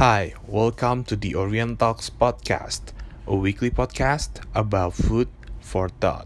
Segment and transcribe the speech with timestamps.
[0.00, 2.96] Hi, welcome to the Orient Talks podcast,
[3.28, 5.28] a weekly podcast about food
[5.60, 6.24] for thought.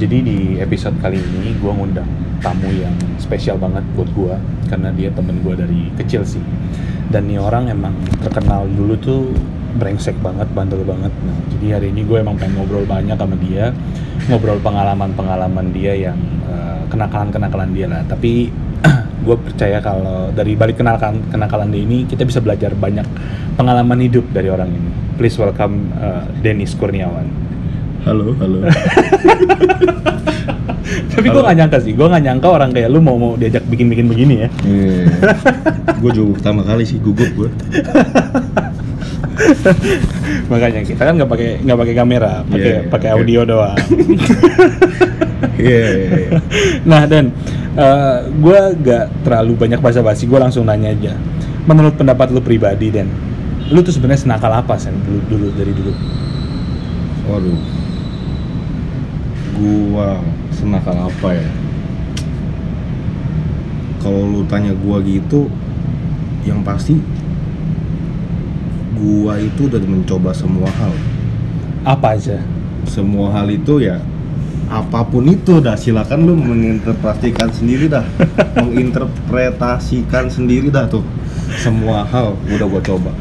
[0.00, 2.08] Jadi di episode kali ini gue ngundang
[2.40, 4.32] tamu yang spesial banget buat gue
[4.72, 6.40] karena dia temen gue dari kecil sih.
[7.12, 7.92] Dan nih orang emang
[8.24, 9.28] terkenal dulu tuh
[9.74, 11.10] brengsek banget, bandel banget.
[11.10, 13.74] Nah, jadi hari ini gue emang pengen ngobrol banyak sama dia,
[14.30, 18.02] ngobrol pengalaman-pengalaman dia yang eh, kenakalan-kenakalan dia lah.
[18.06, 18.48] Tapi
[19.26, 23.06] gue percaya kalau dari balik kenakalan kenakalan dia ini kita bisa belajar banyak
[23.58, 24.90] pengalaman hidup dari orang ini.
[25.18, 27.26] Please welcome eh, Dennis Kurniawan.
[28.04, 28.58] Halo, halo.
[31.14, 34.06] Tapi gue gak nyangka sih, gue gak nyangka orang kayak lu mau mau diajak bikin-bikin
[34.06, 34.48] begini ya.
[36.02, 37.48] gue juga pertama kali sih gugup gue.
[40.50, 43.16] Makanya kita kan nggak pakai nggak pakai kamera, pakai Iya, iya, pakai oke.
[43.20, 43.76] audio doang.
[45.54, 46.30] Iya, iya, iya.
[46.90, 47.30] nah dan
[48.40, 51.14] gue gak terlalu banyak basa-basi, gue langsung nanya aja.
[51.64, 53.08] Menurut pendapat lu pribadi dan
[53.72, 55.92] lu tuh sebenarnya senakal apa sih dulu dulu dari dulu?
[57.28, 57.60] Waduh.
[59.56, 60.20] Gua
[60.52, 61.48] senakal apa ya?
[64.04, 65.48] Kalau lu tanya gua gitu,
[66.44, 67.00] yang pasti
[68.94, 70.94] gua itu udah mencoba semua hal.
[71.84, 72.40] Apa aja?
[72.86, 74.00] Semua hal itu ya
[74.64, 78.00] apa pun itu dah silakan lu menginterpretasikan sendiri dah
[78.64, 81.04] menginterpretasikan sendiri dah tuh
[81.60, 83.12] semua hal udah gua coba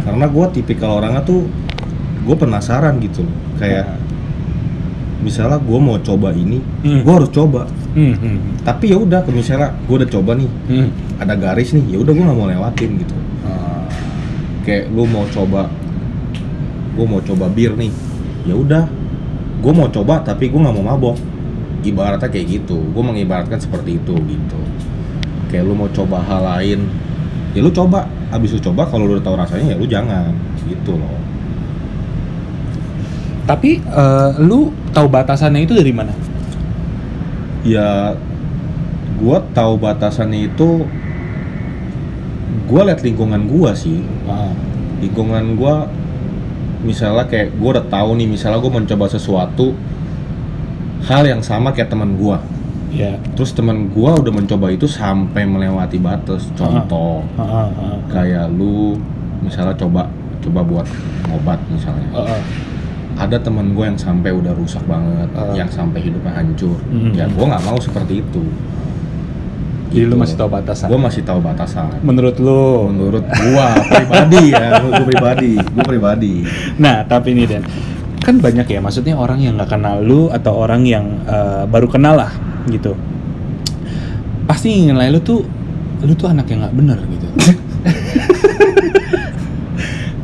[0.00, 1.44] karena gua tipikal orangnya tuh
[2.24, 4.00] gue penasaran gitu loh kayak
[5.24, 7.02] misalnya gue mau coba ini Hmm.
[7.02, 7.64] gue harus coba
[7.96, 10.88] Hmm, hmm, tapi ya udah misalnya gue udah coba nih hmm.
[11.18, 13.16] ada garis nih ya udah gue nggak mau lewatin gitu
[14.68, 15.72] kayak lu mau coba
[16.92, 17.88] gue mau coba bir nih.
[18.44, 18.84] Ya udah
[19.64, 21.16] gue mau coba tapi gue nggak mau mabok.
[21.80, 24.60] Ibaratnya kayak gitu gue mengibaratkan seperti itu gitu.
[25.48, 26.84] Kayak lu mau coba hal lain
[27.56, 28.04] ya lu coba.
[28.28, 30.36] Abis lu coba kalau lu udah tahu rasanya ya lu jangan.
[30.68, 31.16] Gitu loh.
[33.48, 36.12] Tapi eh, lu tahu batasannya itu dari mana?
[37.66, 38.14] ya
[39.18, 40.86] gue tahu batasannya itu
[42.68, 43.98] gue liat lingkungan gue sih.
[44.28, 44.52] Ah,
[44.98, 45.74] lingkungan gue
[46.80, 49.74] misalnya kayak gue udah tahu nih misalnya gue mencoba sesuatu
[51.04, 52.36] hal yang sama kayak teman gue
[52.92, 53.14] ya.
[53.34, 57.96] terus teman gue udah mencoba itu sampai melewati batas contoh Ah, ah, ah.
[58.08, 58.98] kayak lu
[59.40, 60.06] misalnya coba
[60.38, 60.86] coba buat
[61.30, 62.42] obat misalnya Ah, ah.
[63.18, 65.54] ada teman gue yang sampai udah rusak banget Ah.
[65.54, 67.10] yang sampai hidupnya hancur Hmm.
[67.10, 68.42] ya gue nggak mau seperti itu
[69.88, 70.86] Jadi lu masih tahu batasan?
[70.92, 72.92] gue masih tahu batasan Menurut lu?
[72.92, 76.34] menurut gua pribadi ya gua pribadi gua pribadi
[76.76, 77.64] Nah, tapi ini Dan,
[78.20, 82.20] kan banyak ya, maksudnya orang yang nggak kenal lu atau orang yang eh, baru kenal
[82.20, 82.28] lah,
[82.68, 82.92] gitu.
[84.44, 85.40] Pasti nilai lu tuh,
[86.04, 87.28] lu tuh anak yang nggak bener gitu.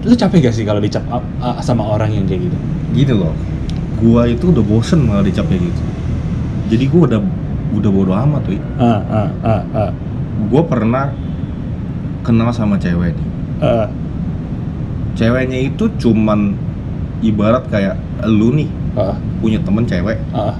[0.04, 1.00] lu capek gak sih kalau dicap
[1.40, 2.56] ah, sama orang yang kayak gitu?
[2.92, 3.32] gini loh
[3.98, 5.82] gua itu udah bosen malah dicap kayak gitu
[6.68, 7.20] jadi gua udah
[7.74, 9.90] udah bodo amat tuh Ah, ah, ah, ah,
[10.46, 11.10] gua pernah
[12.20, 13.28] kenal sama cewek nih.
[13.60, 13.86] Ah,
[15.14, 16.54] ceweknya itu cuman
[17.20, 20.18] ibarat kayak lu nih ah, punya temen cewek.
[20.30, 20.54] Ah.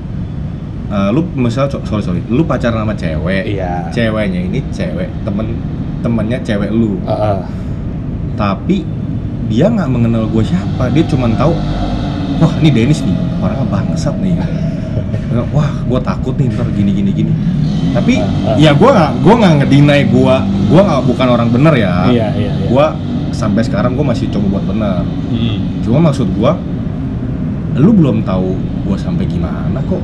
[0.85, 3.89] Eh, lu misalnya co- sorry sorry lu pacaran sama cewek Iya.
[3.89, 5.57] ceweknya ini cewek temen
[6.01, 7.01] temennya cewek lu.
[7.03, 7.39] Ah, ah.
[8.35, 8.85] tapi
[9.47, 11.55] dia nggak mengenal gue siapa dia cuma tahu
[12.37, 14.35] wah ini Dennis nih orangnya bangsat nih
[15.51, 17.33] wah gue takut nih ntar gini gini gini
[17.91, 18.57] tapi Ah, ah.
[18.57, 20.35] ya gue nggak gue nggak ngedinai gue
[20.69, 22.67] gue nggak bukan orang bener ya Iya, iya, iya.
[22.67, 22.87] gue
[23.31, 25.59] sampai sekarang gue masih coba buat bener Hmm.
[25.81, 26.53] cuma maksud gue
[27.77, 30.03] lu belum tahu gue sampai gimana kok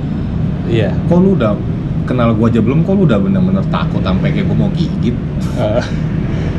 [0.67, 0.91] Iya.
[1.07, 1.55] kok lu udah
[2.03, 5.15] kenal gue aja belum kok lu udah bener-bener takut sampai kayak gue mau gigit
[5.57, 5.83] Eh,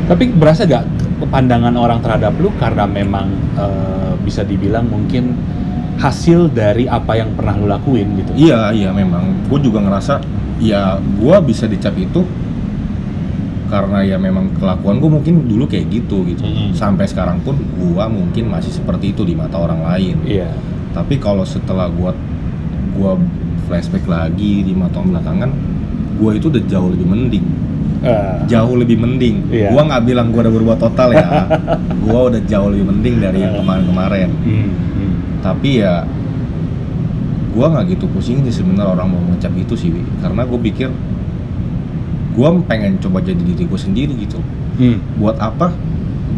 [0.04, 0.84] tapi berasa gak
[1.22, 5.36] pandangan orang terhadap lu karena memang eh, bisa dibilang mungkin
[5.96, 8.32] hasil dari apa yang pernah lu lakuin gitu.
[8.34, 10.22] Iya iya memang gue juga ngerasa
[10.58, 12.22] ya gue bisa dicap itu
[13.66, 16.76] karena ya memang kelakuan gue mungkin dulu kayak gitu gitu Mm-mm.
[16.76, 20.52] sampai sekarang pun gue mungkin masih seperti itu di mata orang lain Iya.
[20.92, 22.12] tapi kalau setelah gue
[22.92, 23.16] gua
[23.64, 25.50] flashback lagi lima tahun belakangan
[26.20, 27.46] gue itu udah jauh lebih mending
[28.02, 29.72] Eh, jauh lebih mending Iya.
[29.72, 31.26] gue nggak bilang gue udah berubah total ya
[32.04, 35.12] gue udah jauh lebih mending dari yang kemarin-kemarin hmm, hmm.
[35.42, 36.06] Tapi ya
[37.52, 39.90] gue nggak gitu pusing sih sebenarnya orang mau ngecap itu sih
[40.24, 40.88] karena gue pikir
[42.32, 44.40] gue pengen coba jadi diri gue sendiri gitu.
[44.80, 45.68] Hmm, buat apa?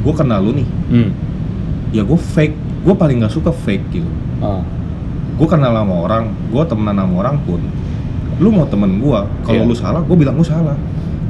[0.03, 0.69] Gue kenal lu nih.
[0.91, 1.11] Hmm.
[1.95, 4.11] ya gue fake gue paling nggak suka fake gitu.
[4.43, 4.59] Ah,
[5.39, 7.63] gue kenal sama orang gue temenan sama orang pun
[8.43, 9.71] lu mau temen gue kalau Iya.
[9.71, 10.75] lu salah gue bilang lu salah.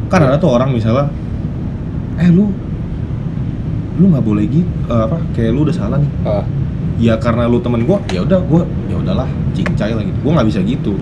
[0.09, 1.13] Kan ada tuh orang misalnya
[2.17, 2.49] eh lu
[4.01, 6.11] lu nggak boleh gitu eh, apa kayak lu udah salah nih.
[6.25, 6.41] Ah,
[6.99, 10.19] ya karena lu temen gue ya udah gue ya udahlah cincai lah gitu.
[10.23, 10.95] Gue nggak bisa gitu.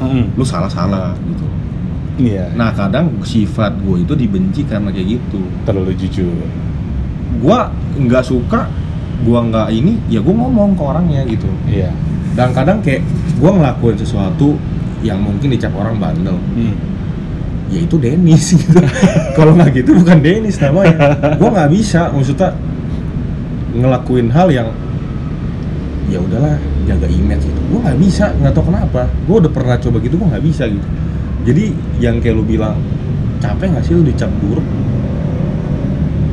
[0.00, 1.46] Mm, lu salah salah gitu.
[2.20, 2.54] Iya.
[2.54, 5.40] Nah kadang sifat gue itu dibenci karena kayak gitu.
[5.66, 6.32] Terlalu jujur.
[7.42, 7.58] Gue
[8.04, 8.70] nggak suka
[9.24, 11.48] gue nggak ini ya gue ngomong ke orangnya gitu.
[11.68, 11.90] Iya.
[12.34, 13.02] Dan kadang kayak
[13.38, 14.58] gue ngelakuin sesuatu
[15.04, 16.38] yang mungkin dicap orang bandel.
[16.56, 16.74] Hmm.
[17.72, 18.76] ya itu Dennis gitu.
[19.36, 21.16] Kalau nggak gitu bukan Dennis namanya.
[21.34, 22.54] Gue nggak bisa maksudnya
[23.74, 24.68] ngelakuin hal yang
[26.14, 26.54] ya udahlah
[26.86, 27.60] jaga image gitu.
[27.74, 29.02] Gue nggak bisa nggak tahu kenapa.
[29.26, 30.88] Gue udah pernah coba gitu gue nggak bisa gitu.
[31.44, 31.64] Jadi
[31.98, 32.78] yang kayak lu bilang
[33.42, 34.64] capek nggak sih lu dicap buruk?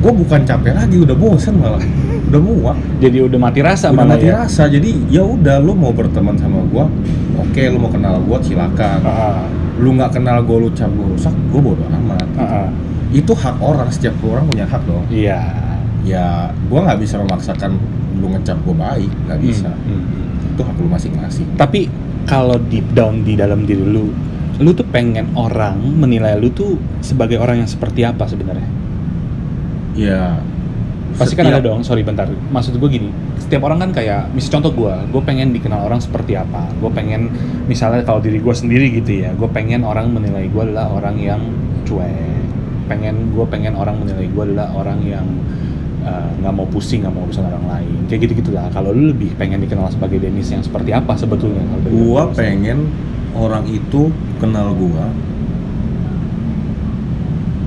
[0.01, 1.81] Gue bukan capek lagi udah bosen malah.
[2.29, 2.77] Udah muak.
[3.01, 4.45] Jadi udah mati rasa udah mati ya?
[4.45, 4.69] rasa.
[4.69, 6.85] Jadi ya udah lu mau berteman sama gue
[7.41, 9.01] oke lu mau kenal gue silakan.
[9.01, 9.49] Ah,
[9.81, 12.27] lu nggak kenal gue lu cap gue rusak gue bodo amat.
[12.37, 12.69] Ah.
[13.11, 15.03] itu hak orang setiap orang punya hak dong.
[15.11, 15.41] Iya.
[16.07, 17.75] Ya gue nggak bisa memaksakan
[18.21, 19.73] lu ngecap gue baik nggak bisa.
[19.73, 20.53] Hmm, hmm.
[20.53, 21.47] itu hak lu masing-masing.
[21.57, 21.89] Tapi
[22.29, 24.13] kalau deep down di dalam diri lu
[24.61, 28.69] lu tuh pengen orang menilai lu tuh sebagai orang yang seperti apa sebenarnya?
[29.97, 30.37] Ya
[31.11, 32.29] pasti kan ada dong sorry bentar.
[32.29, 33.09] Maksud gue gini
[33.41, 36.69] setiap orang kan kayak misal contoh gue gue pengen dikenal orang seperti apa.
[36.77, 37.33] Gue pengen
[37.65, 41.41] misalnya kalau diri gue sendiri gitu ya gue pengen orang menilai gue adalah orang yang
[41.89, 42.45] cuek.
[42.85, 45.25] Pengen gue pengen orang menilai gue adalah orang yang
[46.03, 49.33] uh, nggak mau pusing nggak mau urusan orang lain kayak gitu gitulah kalau lu lebih
[49.37, 52.89] pengen dikenal sebagai Dennis yang seperti apa sebetulnya kalau gua pengen
[53.33, 55.07] orang itu kenal gua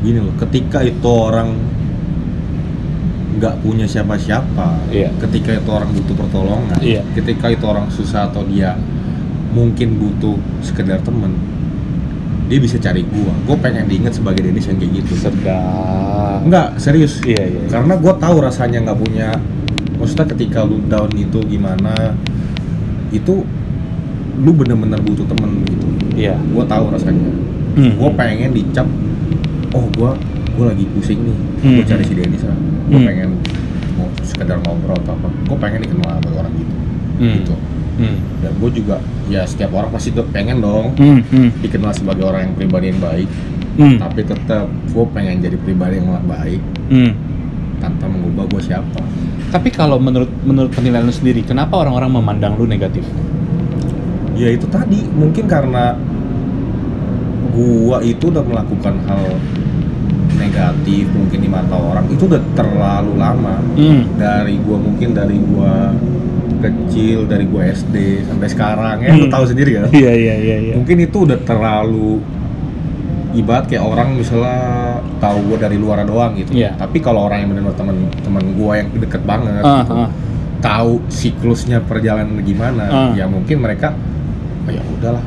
[0.05, 1.57] gini loh ketika itu orang
[3.35, 5.11] nggak punya siapa-siapa Iya.
[5.19, 7.03] ketika itu orang butuh pertolongan Iya.
[7.19, 8.79] ketika itu orang susah atau dia
[9.51, 11.35] mungkin butuh sekedar temen
[12.45, 15.35] dia bisa cari gua gua pengen diingat sebagai Dennis yang kayak gitu sedap
[16.45, 17.25] Enggak, serius.
[17.25, 17.71] Iya, iya, iya.
[17.73, 19.33] Karena gue tahu rasanya nggak punya.
[19.97, 22.13] Maksudnya ketika lu down itu gimana,
[23.09, 23.49] itu
[24.37, 25.87] lu bener-bener butuh temen gitu.
[26.13, 27.33] iya Gue tahu rasanya.
[27.81, 27.97] Hmm.
[27.97, 28.85] Gue pengen dicap.
[29.73, 30.11] Oh, gue
[30.53, 31.39] gue lagi pusing nih.
[31.65, 31.89] Gue Hmm.
[31.89, 32.59] cari si Denis lah.
[32.93, 33.09] Gue Hmm.
[33.09, 33.29] pengen
[33.97, 35.29] mau sekedar ngobrol atau apa.
[35.49, 36.75] Gue pengen dikenal sama orang gitu.
[37.19, 37.35] Hmm.
[37.41, 37.55] Gitu.
[37.95, 38.19] Hmm.
[38.41, 38.97] Dan gue juga
[39.27, 41.21] ya setiap orang pasti tuh pengen dong Hmm.
[41.31, 41.51] Hmm.
[41.61, 43.29] dikenal sebagai orang yang pribadi yang baik.
[43.75, 43.97] Hmm.
[43.99, 47.13] Tapi tetap gue pengen jadi pribadi yang baik Hmm.
[47.79, 49.01] tanpa mengubah gue siapa.
[49.51, 53.07] Tapi kalau menurut menurut penilaian lu sendiri, kenapa orang-orang memandang lu negatif?
[54.35, 55.95] ya itu tadi mungkin karena
[57.55, 59.23] gua itu udah melakukan hal
[60.35, 64.11] negatif mungkin di mata orang itu udah terlalu lama Hmm.
[64.19, 65.95] dari gua mungkin dari gua
[66.59, 69.33] kecil dari gua SD sampai sekarang ya lu Hmm.
[69.33, 70.75] tahu sendiri kan Iya iya iya iya.
[70.75, 72.21] mungkin itu udah terlalu
[73.33, 74.59] ibarat kayak orang misalnya
[75.19, 76.75] tahu gua dari luar doang gitu Iya.
[76.75, 80.11] tapi kalau orang yang benar teman teman gua yang deket banget Ah, gitu, ah.
[80.61, 83.11] tahu siklusnya perjalanan gimana Ah.
[83.13, 83.91] ya mungkin mereka
[84.65, 85.25] oh, ya udahlah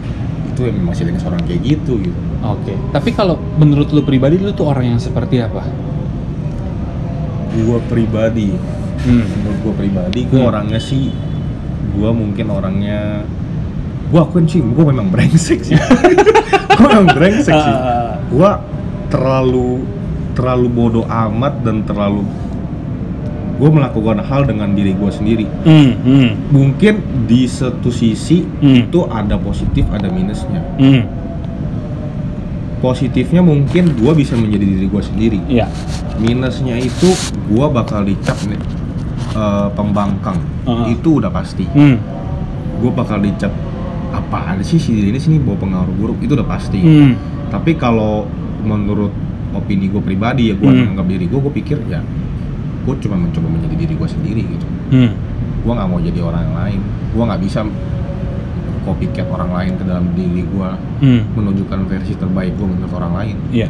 [0.47, 2.77] itu memang masih dengan seorang kayak gitu gitu Oke.
[2.91, 5.65] Tapi kalau menurut lu pribadi lu tuh orang yang seperti apa?
[7.57, 8.53] gua pribadi
[9.07, 9.23] Hmm.
[9.23, 10.49] menurut gua pribadi gua Hmm.
[10.51, 11.15] orangnya sih
[11.95, 13.23] gua mungkin orangnya
[14.07, 15.79] gua akuin sih gua memang brengsek sih
[16.77, 18.59] gua memang brengsek sih Ah, gua
[19.07, 19.81] terlalu
[20.31, 22.21] terlalu bodoh amat dan terlalu
[23.55, 28.85] gua melakukan hal dengan diri gua sendiri hmm, hmm, mungkin di satu sisi Hmm.
[28.85, 31.01] itu ada positif ada minusnya hmm.
[32.77, 35.65] positifnya mungkin gua bisa menjadi diri gua sendiri Iya.
[36.17, 37.09] minusnya itu
[37.47, 38.61] gua bakal dicap nih
[39.37, 40.89] eh, pembangkang Uh-uh.
[40.89, 42.01] itu udah pasti Hmm.
[42.77, 43.53] gua bakal dicap
[44.09, 47.13] apa ada sih si diri ini sini bawa pengaruh buruk itu udah pasti Hmm.
[47.47, 48.25] tapi kalau
[48.59, 49.13] menurut
[49.49, 50.89] opini gue pribadi ya gue Hmm.
[50.89, 52.01] menganggap diri gue gue pikir ya
[52.83, 55.11] gue cuma mencoba menjadi diri gue sendiri gitu Hmm.
[55.57, 56.79] gue nggak mau jadi orang lain
[57.09, 57.59] gue nggak bisa
[58.83, 61.21] copycat orang lain ke dalam diri gue Hmm.
[61.33, 63.69] menunjukkan versi terbaik gue menurut orang lain Iya.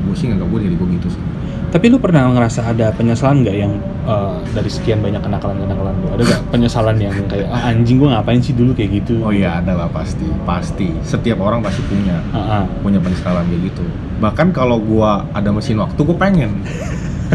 [0.00, 1.22] gue sih nggak gue diri gue gitu sih
[1.68, 6.06] Tapi lu pernah ngerasa ada penyesalan nggak yang eh, dari sekian banyak kenakalan-kenakalan lu?
[6.16, 9.20] Ada nggak penyesalan yang kayak ah, anjing gua ngapain sih dulu kayak gitu?
[9.20, 12.64] oh iya ada lah pasti pasti setiap orang pasti punya Ah, ah.
[12.80, 13.84] punya penyesalan kayak gitu
[14.18, 16.50] bahkan kalau gue ada mesin waktu gue pengen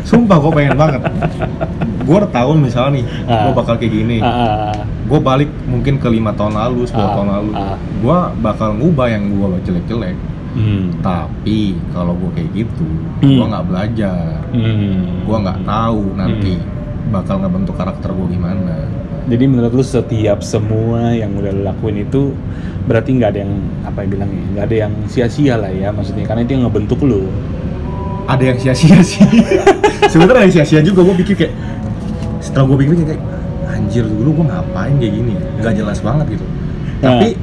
[0.04, 1.02] sumpah gue pengen banget
[2.04, 3.46] gue udah tahu misalnya nih Ah.
[3.46, 4.74] gue bakal kayak gini ah.
[5.04, 7.78] gue balik mungkin ke lima tahun lalu, 10 Ah, tahun lalu, ah.
[7.78, 10.16] gue bakal ngubah yang gue jelek-jelek.
[10.54, 10.94] Hmm.
[11.00, 12.86] Tapi kalau gue kayak gitu,
[13.20, 13.36] Hmm.
[13.36, 15.22] gue nggak belajar, Hmm.
[15.22, 16.54] gue nggak tahu nanti
[17.10, 18.86] bakal ngebentuk karakter gue gimana.
[19.24, 22.36] Jadi menurut lu setiap semua yang udah lu lakuin itu
[22.84, 26.44] berarti nggak ada yang apa ya bilangnya nggak ada yang sia-sia lah ya maksudnya karena
[26.44, 27.32] itu yang ngebentuk lu.
[28.24, 29.20] ada yang sia-sia sih
[30.12, 31.54] sebenarnya ada yang sia-sia juga gue pikir kayak
[32.40, 33.24] setelah gue pikir kayak
[33.66, 36.46] anjir dulu gue ngapain kayak gini nggak jelas banget gitu
[37.00, 37.20] Nah.
[37.20, 37.36] tapi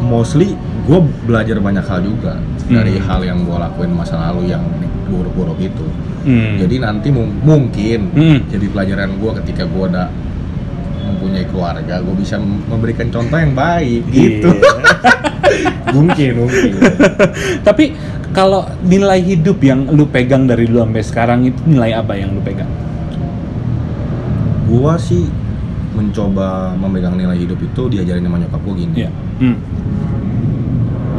[0.00, 2.34] mostly gue belajar banyak hal juga
[2.64, 3.04] dari Hmm.
[3.04, 4.62] hal yang gue lakuin masa lalu yang
[5.06, 5.86] buruk-buruk itu
[6.20, 6.56] Hmm.
[6.56, 8.38] jadi nanti mung- mungkin Hmm.
[8.46, 10.08] jadi pelajaran gue ketika gue udah
[11.02, 15.92] mempunyai keluarga gue bisa mem- memberikan contoh yang baik gitu Iya.
[15.96, 16.70] mungkin mungkin
[17.60, 17.84] Tapi
[18.30, 22.40] kalau nilai hidup yang lu pegang dari dulu sampai sekarang itu nilai apa yang lu
[22.40, 22.70] pegang?
[24.64, 25.26] gua sih
[25.90, 29.10] mencoba memegang nilai hidup itu diajarin sama nyokap gua gini Iya.
[29.40, 29.56] Hmm.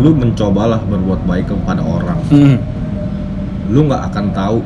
[0.02, 2.58] Lu mencobalah berbuat baik kepada orang Hmm.
[3.70, 4.60] lu nggak akan tahu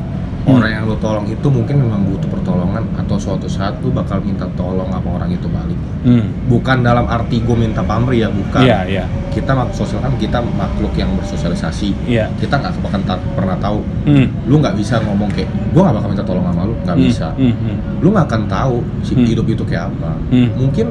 [0.46, 0.56] Hmm.
[0.56, 4.46] orang yang lu tolong itu mungkin memang butuh pertolongan atau suatu saat lu bakal minta
[4.54, 6.30] tolong apa orang itu balik Hmm.
[6.46, 9.04] bukan dalam arti gue minta pamrih ya bukan Iya, iya.
[9.30, 12.30] kita sosial kan kita makhluk yang bersosialisasi Iya.
[12.38, 14.30] kita nggak ta- pernah tahu Hmm.
[14.46, 17.06] lu nggak bisa ngomong kayak gue nggak bakal minta tolong sama lu nggak Hmm.
[17.10, 17.54] bisa Hmm.
[17.58, 17.78] Hmm.
[18.00, 19.26] lu nggak akan tahu si Hmm.
[19.26, 20.50] hidup itu kayak apa Hmm.
[20.56, 20.88] mungkin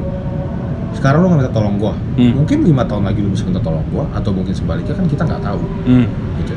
[0.94, 2.32] sekarang lu nggak minta tolong gua Hmm.
[2.34, 5.42] mungkin lima tahun lagi lu bisa minta tolong gua atau mungkin sebaliknya kan kita nggak
[5.42, 6.06] tahu Hmm.
[6.38, 6.54] gitu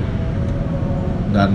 [1.29, 1.51] dan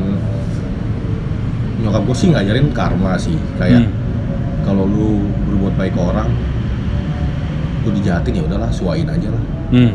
[1.78, 3.90] nyokap gua sih ngajarin karma sih kayak Hmm.
[4.62, 5.10] kalau lu
[5.44, 6.28] berbuat baik ke orang
[7.82, 9.92] lu dijahatin ya udahlah suain aja lah Hmm.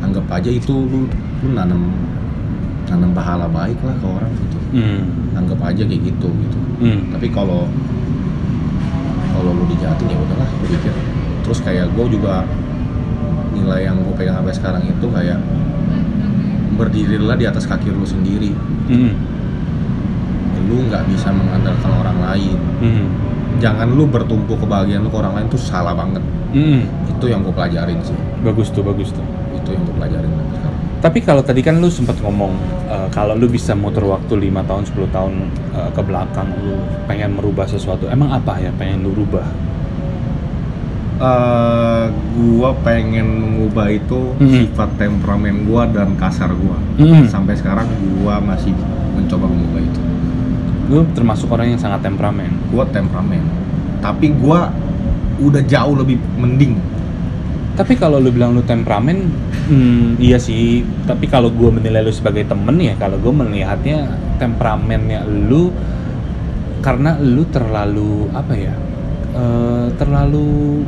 [0.00, 1.08] anggap aja itu lu
[1.38, 1.92] lu nanam
[2.84, 5.00] nanam pahala baik lah ke orang gitu Hmm.
[5.34, 7.00] anggap aja kayak gitu gitu Hmm.
[7.08, 7.64] tapi kalau
[9.30, 10.92] kalau lu dijahatin ya udahlah gue pikir
[11.48, 12.44] terus kayak gue juga
[13.50, 15.40] nilai yang gue pegang sampai sekarang itu kayak
[16.76, 18.52] berdirilah di atas kaki lu sendiri
[18.84, 19.12] Hmm.
[20.64, 23.06] lu nggak bisa mengandalkan orang lain Hmm.
[23.58, 26.84] jangan lu bertumpu kebahagiaan lu ke orang lain tuh salah banget Hmm.
[27.06, 29.24] itu yang gue pelajarin sih Bagus tuh, bagus tuh.
[29.50, 32.52] itu yang gue pelajarin sekarang Tapi kalau tadi kan lu sempat ngomong
[32.86, 35.32] eh, kalau lu bisa muter waktu 5 tahun 10 tahun
[35.72, 38.06] eh, ke belakang lu pengen merubah sesuatu.
[38.06, 39.46] Emang apa ya pengen lu rubah?
[41.18, 42.04] Eh,
[42.38, 44.70] gua pengen mengubah itu Mhm.
[44.70, 47.26] sifat temperamen gua dan kasar gua Mhm.
[47.26, 47.90] sampai sekarang
[48.22, 48.70] gua masih
[49.18, 50.00] mencoba mengubah itu
[50.86, 52.54] Lu termasuk orang yang sangat temperamen.
[52.70, 53.42] gua temperamen
[53.98, 54.70] tapi gua
[55.42, 56.78] udah jauh lebih mending
[57.74, 59.30] Tapi kalau lu bilang lu temperamen,
[59.70, 60.82] hmm, iya sih.
[61.06, 64.02] Tapi kalau gue menilai lu sebagai temen ya, kalau gue melihatnya
[64.34, 65.70] temperamennya lu
[66.78, 68.74] karena lu terlalu apa ya?
[69.30, 70.82] eh, terlalu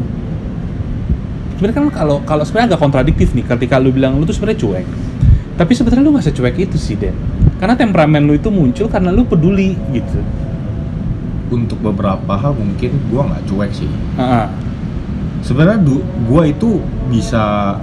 [1.60, 4.86] sebenarnya kan kalau kalau sebenarnya agak kontradiktif nih ketika lu bilang lu tuh sebenarnya cuek.
[5.60, 7.12] Tapi sebenarnya lu nggak secuek itu sih Den.
[7.60, 10.24] Karena temperamen lu itu muncul karena lu peduli gitu.
[11.52, 13.92] Untuk beberapa hal mungkin gua nggak cuek sih.
[14.16, 14.48] Ah.
[15.44, 15.84] sebenarnya
[16.24, 16.80] gua itu
[17.12, 17.76] bisa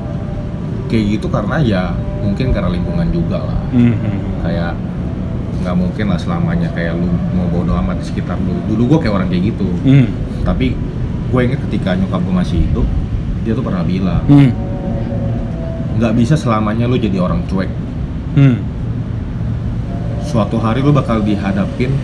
[0.89, 1.83] kayak gitu karena ya
[2.25, 3.61] mungkin karena lingkungan juga lah.
[3.69, 4.73] Hmm, hmm, kayak
[5.61, 7.05] nggak mungkin lah selamanya kayak lu
[7.37, 8.57] mau bodo amat di sekitar lu.
[8.73, 9.69] Dulu gua kayak orang kayak gitu.
[9.85, 10.09] Hmm,
[10.41, 10.73] tapi
[11.27, 12.87] gue inget ketika nyokap gue masih hidup
[13.47, 14.51] dia tuh pernah bilang hmm,
[15.95, 17.71] nggak bisa selamanya lu jadi orang cuek.
[18.35, 18.59] Hmm,
[20.21, 21.95] suatu hari lu bakal dihadapin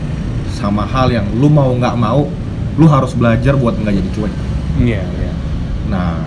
[0.50, 2.25] sama hal yang lu mau nggak mau
[2.73, 4.33] lu harus belajar buat nggak jadi cuek.
[4.79, 5.31] Iya iya.
[5.85, 6.23] Nah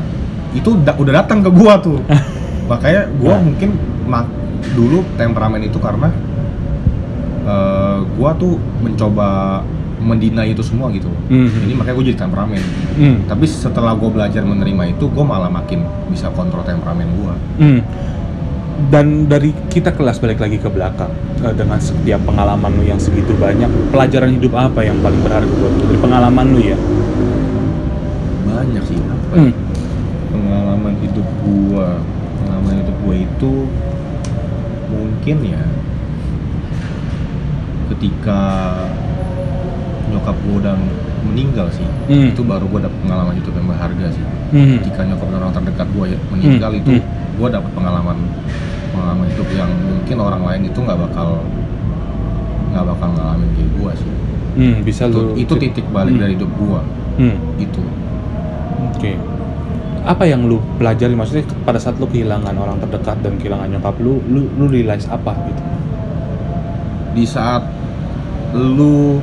[0.53, 1.99] itu da- udah datang ke gua tuh.
[2.71, 3.43] Makanya gua Nah.
[3.43, 3.71] mungkin
[4.05, 4.35] mak-
[4.77, 6.13] dulu temperamen itu karena
[7.43, 9.63] eh, gua tuh mencoba
[10.07, 12.63] mendina itu semua gitu Hmm, jadi makanya gue jadi temperamen
[12.97, 13.17] hmm.
[13.27, 17.81] tapi setelah gue belajar menerima itu gue malah makin bisa kontrol temperamen gue Hmm.
[18.77, 21.09] Dan dari kita kelas balik lagi ke belakang
[21.41, 25.73] eh, dengan setiap pengalaman lu yang segitu banyak, pelajaran hidup apa yang paling berharga buat
[25.81, 26.79] lu dari pengalaman lu ya?
[28.47, 29.35] banyak sih apa?
[29.37, 29.53] Hmm.
[30.29, 31.89] pengalaman hidup gue
[32.45, 33.53] pengalaman hidup gue itu
[34.93, 35.65] mungkin ya
[37.95, 38.41] ketika
[40.07, 40.75] nyokap gue udah
[41.25, 42.31] meninggal sih Hmm.
[42.31, 44.79] itu baru gue dapet pengalaman hidup yang berharga sih Hmm.
[44.79, 47.05] ketika nyokap dan orang terdekat gue meninggal Hmm, itu hmm.
[47.37, 48.17] gue dapet pengalaman
[48.91, 51.29] pengalaman hidup yang mungkin orang lain itu nggak bakal
[52.69, 54.13] nggak bakal ngalamin kayak gue sih
[54.57, 56.23] Hmm, bisa itu, lu itu titik balik Hmm.
[56.23, 56.81] dari hidup gue
[57.19, 57.37] Hmm.
[57.59, 57.83] itu
[58.89, 59.13] Oke.
[60.03, 64.23] Apa yang lu pelajari maksudnya pada saat lu kehilangan orang terdekat dan kehilangan nyokap lu,
[64.25, 65.63] lu lu realize apa gitu?
[67.13, 67.65] di saat
[68.53, 69.19] lu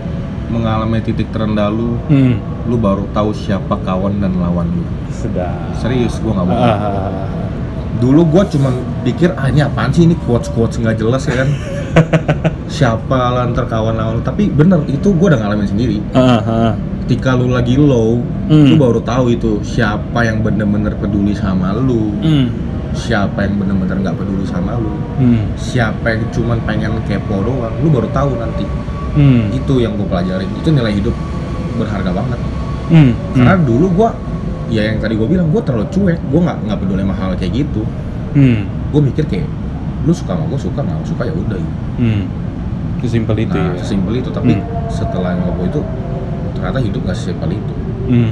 [0.46, 2.40] mengalami titik terendah lu Hmm.
[2.64, 5.52] lu baru tahu siapa kawan dan lawan lu Sudah.
[5.74, 7.28] serius gue nggak bohong Ah.
[7.96, 8.74] dulu gue cuman
[9.04, 11.50] pikir ah ini apaan sih ini quotes quotes nggak jelas ya kan
[12.68, 16.72] siapa lantar kawan lawan lu tapi bener itu gue udah ngalamin sendiri Ah, ah.
[17.04, 18.66] ketika lu lagi low Hmm.
[18.66, 22.48] lu baru tahu itu siapa yang bener-bener peduli sama lu Hmm.
[22.92, 25.44] siapa yang bener-bener nggak peduli sama lu Hmm.
[25.54, 28.66] siapa yang cuman pengen kepo doang lu baru tahu nanti
[29.14, 29.50] Hmm.
[29.50, 31.16] itu yang gue pelajarin itu nilai hidup
[31.76, 32.40] berharga banget
[32.86, 33.12] Hmm.
[33.34, 34.10] karena dulu gue
[34.70, 37.54] ya yang tadi gue bilang gue terlalu cuek gue nggak nggak peduli sama hal kayak
[37.56, 37.82] gitu
[38.34, 38.66] Hmm.
[38.90, 39.46] gue mikir kayak
[40.04, 41.80] lu suka sama gue suka nggak suka ya udah gitu.
[41.98, 42.24] Hmm.
[43.00, 43.80] Sesimpel itu nah ya.
[43.80, 44.64] sesimpel itu tapi Hmm.
[44.88, 45.82] setelah ngobrol itu
[46.54, 47.74] ternyata hidup gak sesimpel itu
[48.06, 48.32] Hmm.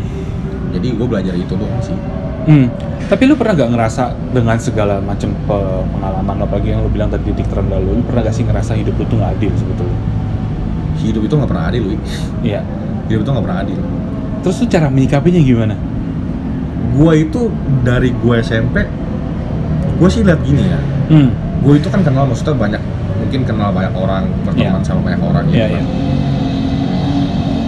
[0.72, 1.96] jadi gue belajar itu doang sih
[2.42, 2.74] Hmm.
[3.04, 7.30] Tapi lu pernah gak ngerasa dengan segala macam pe- pengalaman apalagi yang lu bilang tadi
[7.30, 9.94] titik terendah lu, lu pernah gak sih ngerasa hidup lu tuh gak adil sebetulnya?
[11.03, 11.98] Hidup itu nggak pernah adil Wi.
[12.43, 12.62] Iya.
[13.05, 13.79] hidup itu nggak pernah adil
[14.41, 15.75] Terus lu cara menyikapinya gimana?
[16.91, 17.41] gue itu
[17.81, 18.84] dari gue SMP
[19.93, 21.29] gue sih lihat gini ya Hmm.
[21.60, 22.81] gue itu kan kenal maksudnya banyak
[23.17, 24.84] mungkin kenal banyak orang berteman Iya.
[24.84, 25.75] sama banyak orang gitu Iya, kan.
[25.77, 25.84] iya.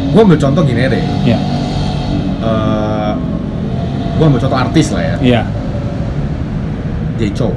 [0.09, 1.37] gue ambil contoh gini deh Iya.
[4.13, 5.41] gue ambil contoh artis lah ya Iya.
[7.15, 7.51] Jay Chou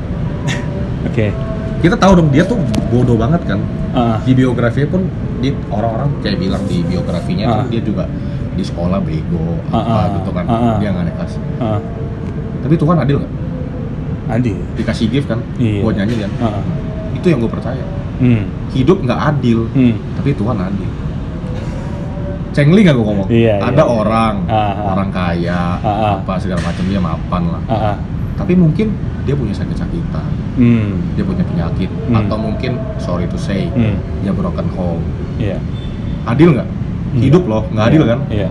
[1.09, 1.33] Oke.
[1.78, 2.56] kita tahu dong dia tuh
[2.88, 3.59] bodoh banget kan
[3.90, 4.21] Ah.
[4.23, 5.02] di biografinya pun
[5.37, 7.55] di orang-orang kayak bilang di biografinya Ah.
[7.59, 8.05] tuh dia juga
[8.52, 10.76] di sekolah bego Ah, apa ah, gitu kan ah.
[10.76, 11.81] dia nggak naik kelas Ah.
[12.61, 13.33] tapi Tuhan adil nggak
[14.28, 14.57] Adil.
[14.75, 15.81] dikasih gift kan Iya.
[15.81, 16.61] buat nyanyi kan Ah.
[17.12, 17.85] itu yang gue percaya
[18.16, 18.49] Hmm.
[18.71, 19.95] hidup nggak adil Hmm.
[20.14, 20.90] tapi Tuhan adil
[22.50, 23.87] cengli nggak gue ngomong Iya, ada iya.
[23.87, 24.73] orang ah.
[24.88, 26.16] orang kaya ah.
[26.16, 27.97] apa segala macam dia mapan lah Ah.
[28.37, 28.93] Tapi mungkin
[29.25, 31.00] dia punya sakit-sakitan Hmm.
[31.12, 32.16] dia punya penyakit Hmm.
[32.16, 33.97] atau mungkin sorry to say Hmm.
[34.21, 35.02] dia broken home
[35.37, 35.61] Iya.
[36.25, 36.69] adil nggak
[37.16, 37.50] hidup Iya.
[37.50, 38.09] loh nggak adil Iya.
[38.09, 38.49] kan Iya.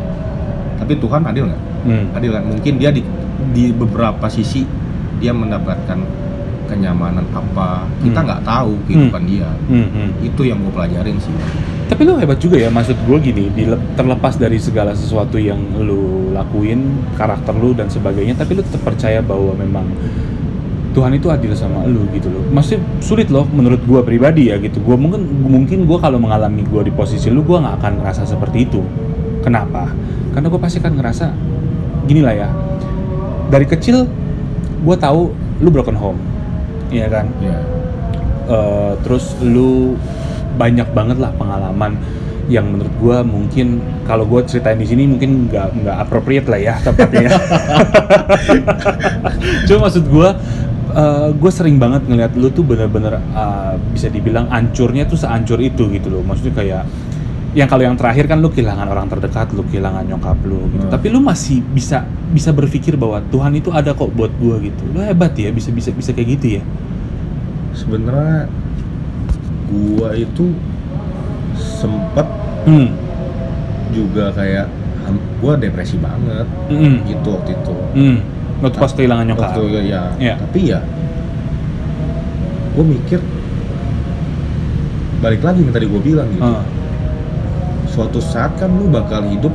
[0.76, 2.06] tapi Tuhan adil nggak Hmm.
[2.14, 3.02] adil kan mungkin dia di
[3.52, 4.66] di beberapa sisi
[5.18, 6.00] dia mendapatkan
[6.66, 8.28] kenyamanan apa kita Hmm.
[8.28, 9.88] nggak tahu kehidupan dia Hmm.
[9.88, 10.10] Hmm.
[10.20, 11.34] itu yang gue pelajarin sih
[11.86, 13.46] Tapi lu hebat juga ya, maksud gue gini,
[13.94, 19.24] terlepas dari segala sesuatu yang lu lakuin, karakter lu dan sebagainya, tapi lu tetap percaya
[19.24, 19.88] bahwa memang
[20.92, 22.44] Tuhan itu adil sama lu gitu loh.
[22.52, 24.84] Masih sulit loh menurut gue pribadi ya gitu.
[24.84, 28.68] Gue mungkin mungkin gue kalau mengalami gue di posisi lu, gue nggak akan ngerasa seperti
[28.68, 28.84] itu.
[29.44, 29.92] Kenapa?
[30.36, 31.26] Karena gue pasti akan ngerasa
[32.08, 32.50] gini lah ya.
[33.48, 34.08] Dari kecil
[34.84, 35.32] gue tahu
[35.64, 36.20] lu broken home,
[36.92, 37.32] iya kan?
[37.40, 37.76] ya
[38.46, 39.98] Eh, terus lu
[40.56, 41.98] banyak banget lah pengalaman
[42.46, 46.76] yang menurut gua mungkin kalau gua ceritain di sini mungkin nggak nggak appropriate lah ya
[46.82, 47.30] tempatnya.
[49.68, 50.38] Cuma maksud gua
[50.96, 55.90] eh, gue sering banget ngeliat lu tuh bener-bener eh, bisa dibilang ancurnya tuh seancur itu
[55.90, 56.22] gitu loh.
[56.22, 56.84] Maksudnya kayak
[57.56, 60.86] yang kalau yang terakhir kan lu kehilangan orang terdekat, lu kehilangan nyokap lu gitu.
[60.86, 60.92] Hmm.
[60.92, 62.04] Tapi lu masih bisa
[62.36, 64.84] bisa berpikir bahwa Tuhan itu ada kok buat gua gitu.
[64.92, 66.64] Lu hebat ya bisa bisa bisa kayak gitu ya.
[67.76, 68.48] sebenarnya
[69.68, 70.56] gua itu
[71.76, 72.24] sempet
[72.64, 72.90] Hmm.
[73.92, 74.66] juga kayak
[75.38, 77.06] gua depresi banget Mm.
[77.06, 78.18] gitu waktu itu Hmm.
[78.58, 79.52] Waktu pas kehilangan nyokap.
[79.52, 80.36] waktu ya Iya.
[80.40, 80.80] tapi ya
[82.72, 83.20] gua mikir
[85.18, 86.64] balik lagi yang tadi gua bilang gitu Ah.
[87.88, 89.52] suatu saat kan lu bakal hidup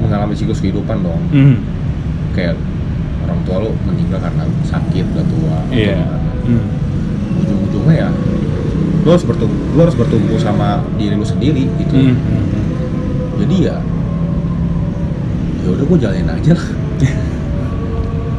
[0.00, 1.56] mengalami siklus kehidupan dong Hmm.
[2.30, 2.56] kayak
[3.20, 5.98] orang tua lu meninggal karena sakit udah tua Iya.
[5.98, 6.18] gimana.
[6.46, 6.64] Hmm.
[7.36, 8.08] ujung-ujungnya ya
[9.00, 12.16] lu harus bertumbuh lu harus bertumbuh sama diri lu sendiri gitu Hmm.
[12.16, 12.44] Hmm.
[13.38, 13.76] jadi ya
[15.60, 16.68] ya udah gue jalanin aja lah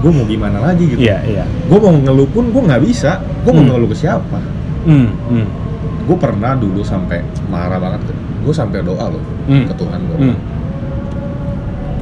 [0.01, 1.43] gue mau gimana lagi gitu Iya, iya.
[1.45, 3.71] gue mau ngeluh pun gue nggak bisa gue mau Hmm.
[3.71, 4.39] ngeluh ke siapa
[4.83, 5.09] Hmm.
[5.27, 5.47] Hmm.
[6.03, 8.09] gue pernah dulu sampai marah banget
[8.41, 9.65] gue sampai doa loh Hmm.
[9.65, 10.35] ke Tuhan gue Hmm.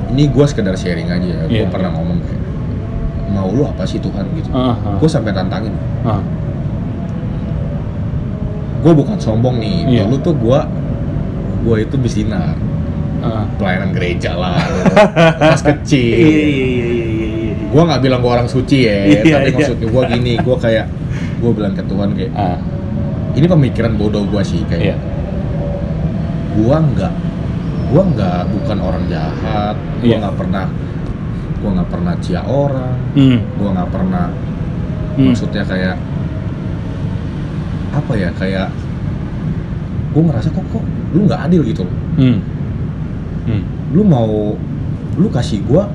[0.09, 1.69] ini gue sekedar sharing aja ya gue Iya.
[1.69, 2.41] pernah ngomong kayak
[3.29, 4.95] mau lu apa sih Tuhan gitu Ah, ah.
[4.97, 6.23] gue sampai tantangin Ah.
[8.79, 10.03] Gue bukan sombong nih Iya.
[10.05, 10.59] dulu tuh gue
[11.61, 12.55] gue itu bisinar
[13.19, 13.43] Ah.
[13.53, 14.55] pelayanan gereja lah
[15.41, 17.53] pas kecil Iya, iya, iya, iya, iya, iya.
[17.67, 19.55] gue nggak bilang gue orang suci ya Iya, tapi iya.
[19.59, 20.85] maksudnya gue gini gue kayak
[21.37, 22.59] gue bilang ke Tuhan kayak Ah.
[23.31, 24.67] ini pemikiran bodoh gue sih Iya.
[24.69, 24.97] kayak
[26.55, 27.13] gue nggak
[27.89, 30.17] gue nggak bukan orang jahat gue Iya.
[30.21, 30.65] nggak pernah
[31.59, 33.39] gue nggak pernah cia orang Hmm.
[33.51, 34.25] gue nggak pernah
[35.11, 35.25] Hmm.
[35.27, 35.95] maksudnya kayak
[37.89, 38.69] apa ya kayak
[40.09, 42.37] gue ngerasa kok kok lu nggak adil gitu loh Hmm.
[43.45, 43.63] Hmm.
[43.91, 44.53] lu mau
[45.15, 45.89] lu kasih gua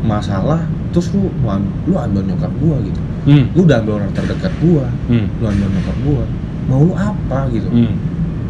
[0.00, 3.44] masalah terus lu lu am- lu ambil nyokap gua gitu Hmm.
[3.52, 5.26] lu udah ambil orang terdekat gua Hmm.
[5.36, 6.24] lu ambil nyokap gua
[6.66, 7.92] mau lu apa gitu Hmm.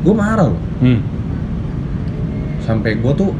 [0.00, 1.00] gua marah loh Hmm.
[2.60, 3.32] sampai gua tuh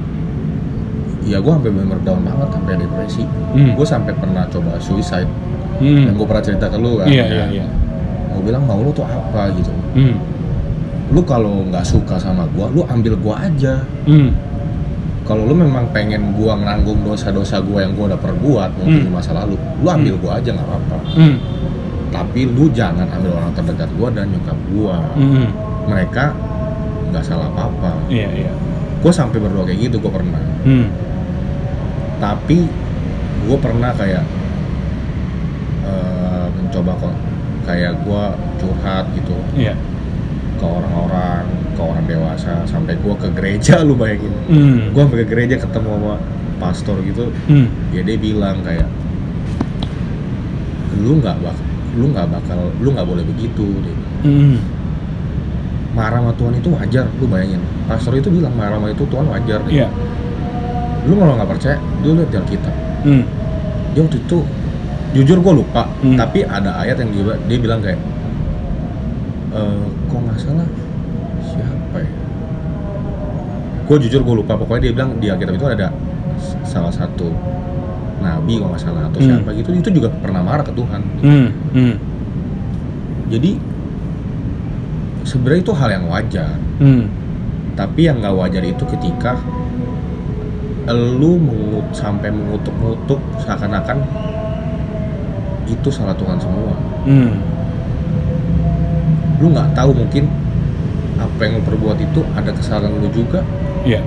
[1.23, 3.73] ya gua sampai bener down banget sampai depresi Hmm.
[3.75, 5.29] gua sampai pernah coba suicide
[5.79, 6.09] Hmm.
[6.09, 7.27] yang gua pernah cerita ke lu kan Iya, Ya.
[7.27, 7.67] iya, iya.
[8.41, 10.17] Gua bilang mau lu tuh apa gitu Hmm.
[11.13, 14.33] lu kalau nggak suka sama gua lu ambil gua aja Hmm.
[15.23, 19.07] kalau lu memang pengen gua nanggung dosa-dosa gua yang gua udah perbuat mungkin Hmm.
[19.07, 20.23] di masa lalu lu ambil Hmm.
[20.25, 21.37] gua aja nggak apa-apa Hmm.
[22.09, 25.47] tapi lu jangan ambil orang terdekat gua dan nyokap gua Hmm.
[25.85, 26.33] mereka
[27.13, 28.53] nggak salah apa-apa Iya, iya.
[28.99, 30.89] gua sampai berdoa kayak gitu gua pernah Hmm.
[32.17, 32.65] tapi
[33.45, 34.25] gua pernah kayak
[36.53, 37.15] mencoba kok
[37.71, 39.79] kayak gua curhat gitu Iya.
[40.57, 44.35] ke orang-orang ke orang dewasa sampai gua ke gereja lu bayangin
[44.91, 46.15] gua sampai ke gereja ketemu sama
[46.59, 47.71] pastor gitu Hmm.
[47.91, 48.91] ya dia bilang kayak
[51.01, 51.57] lu nggak bak
[51.97, 53.97] lu nggak bakal lu nggak boleh begitu dia.
[54.21, 54.59] Hmm.
[55.91, 59.61] marah sama Tuhan itu wajar lu bayangin pastor itu bilang marah sama itu Tuhan wajar
[59.67, 59.89] Iya.
[61.03, 63.25] lu kalau nggak percaya lu lihat di Alkitab Hmm.
[63.91, 64.39] dia waktu itu
[65.11, 66.15] jujur gue lupa Hmm.
[66.15, 67.99] tapi ada ayat yang dia, dia bilang kayak
[69.51, 70.67] eh kok nggak salah
[71.43, 72.11] siapa ya
[73.85, 75.91] gue jujur gue lupa pokoknya dia bilang di Alkitab itu ada
[76.63, 77.35] salah satu
[78.21, 79.29] nabi kalau nggak salah atau Hmm.
[79.43, 81.49] siapa gitu itu juga pernah marah ke Tuhan Hmm.
[81.73, 81.95] Hmm.
[83.27, 83.59] jadi
[85.23, 87.05] sebenarnya itu hal yang wajar Hmm.
[87.75, 89.35] tapi yang nggak wajar itu ketika
[90.91, 94.03] lu mengut, sampai mengutuk-ngutuk seakan-akan
[95.71, 97.33] itu salah Tuhan semua Hmm.
[99.39, 100.29] lu nggak tahu mungkin
[101.17, 103.41] apa yang lu perbuat itu ada kesalahan lu juga
[103.83, 104.05] Iya.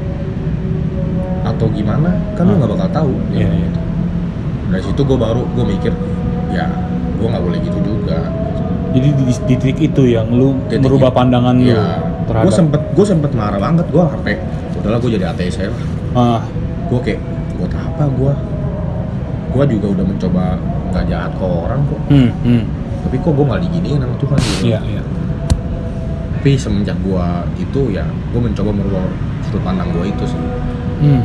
[1.44, 2.60] atau gimana kan lu Hmm.
[2.60, 3.70] nggak bakal tahu Iya, iya.
[4.70, 5.94] dari situ gue baru gue mikir
[6.50, 6.70] ya
[7.16, 8.20] gue nggak boleh gitu juga
[8.94, 11.18] Jadi di, di titik itu yang lu Titik merubah itu.
[11.18, 14.34] pandangan lu ya terhadap gue sempet gue sempet marah banget gue sampai
[14.78, 15.82] udahlah gue jadi ateis aja lah
[16.14, 16.42] ah,
[16.88, 17.18] gue kayak
[17.58, 18.34] buat apa gue
[19.54, 20.44] gue juga udah mencoba
[20.92, 22.64] nggak jahat ke orang kok hmm, hmm.
[23.06, 25.04] tapi kok gue nggak diginiin sama Tuhan gitu Iya, iya.
[26.34, 27.26] tapi semenjak gue
[27.62, 29.06] itu ya gue mencoba merubah
[29.46, 30.42] sudut pandang gue itu sih
[31.04, 31.20] Hmm.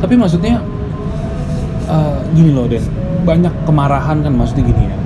[0.00, 0.64] Tapi maksudnya
[1.84, 2.80] eh, gini loh Den,
[3.28, 4.96] banyak kemarahan kan maksudnya gini ya.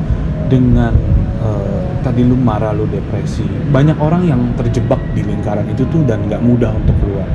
[0.46, 0.94] Dengan
[1.42, 3.42] eh, tadi lu marah, lu depresi,
[3.74, 7.26] banyak orang yang terjebak di lingkaran itu tuh dan nggak mudah untuk keluar.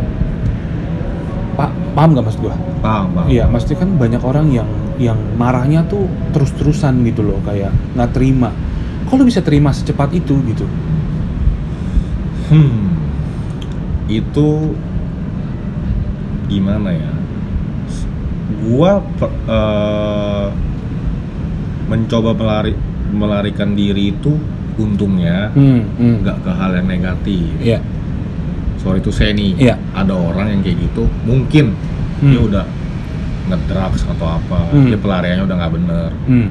[1.60, 2.56] Pak, paham nggak maksud gua?
[2.84, 4.68] paham bang Iya, maksudnya kan banyak orang yang
[4.98, 8.50] yang marahnya tuh terus-terusan gitu loh, kayak nggak terima.
[9.04, 10.66] Kok lu bisa terima secepat itu gitu?
[12.44, 12.92] hmm
[14.04, 14.76] itu
[16.46, 17.12] gimana ya
[18.62, 19.00] gua
[19.48, 20.48] eh,
[21.88, 22.74] mencoba melari
[23.10, 24.36] melarikan diri itu
[24.76, 26.16] untungnya Hmm, hmm.
[26.22, 27.80] nggak ke hal yang negatif Iya.
[28.76, 29.76] sorry itu saya nih Iya.
[29.94, 31.74] ada orang yang kayak gitu mungkin
[32.20, 32.48] dia Hmm.
[32.52, 32.66] udah
[33.46, 34.88] ngedrugs atau apa Hmm.
[34.88, 36.48] dia pelariannya udah nggak bener Hmm.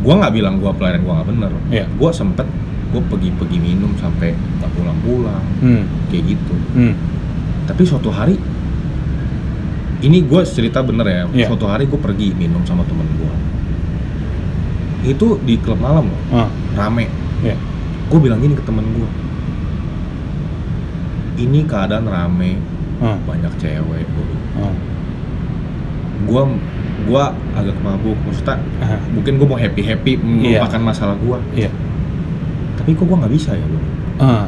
[0.00, 1.84] gua nggak bilang gua pelarian gua nggak bener Iya.
[1.94, 2.46] gua sempet
[2.90, 5.84] gua pergi-pergi minum sampai nggak pulang-pulang Hmm.
[6.06, 6.94] kayak gitu Hmm.
[7.64, 8.34] tapi suatu hari
[10.00, 11.46] ini gue cerita bener ya Iya.
[11.46, 13.32] suatu hari gue pergi minum sama temen gue
[15.06, 17.04] itu di klub malam loh Ah, rame
[17.40, 17.52] Iya.
[18.08, 19.08] gue bilang gini ke temen gue
[21.38, 22.56] ini keadaan rame
[22.98, 24.04] ah, banyak cewek
[24.56, 24.72] ah.
[26.22, 26.42] Gue
[27.02, 31.70] gue agak mabuk maksudnya Ah, mungkin gue mau happy happy melupakan masalah gue Iya.
[32.74, 33.80] tapi kok gue nggak bisa ya bro
[34.18, 34.46] Ah.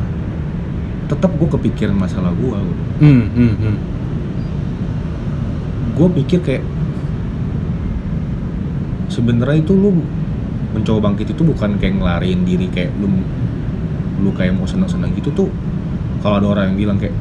[1.07, 2.59] tetap gue kepikiran masalah gue
[2.99, 3.77] Hmm, hmm, hmm.
[5.93, 6.65] gue pikir kayak
[9.09, 10.01] sebenarnya itu lu
[10.73, 13.13] mencoba bangkit itu bukan kayak ngelariin diri kayak lu
[14.19, 15.49] lu kayak mau seneng-seneng gitu tuh
[16.21, 17.13] kalau ada orang yang bilang kayak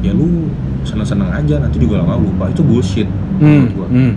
[0.00, 0.48] ya lu
[0.80, 2.48] seneng-seneng aja nanti juga lama lupa.
[2.48, 3.86] Itu bullshit Hmm, gua.
[3.86, 4.12] hmm,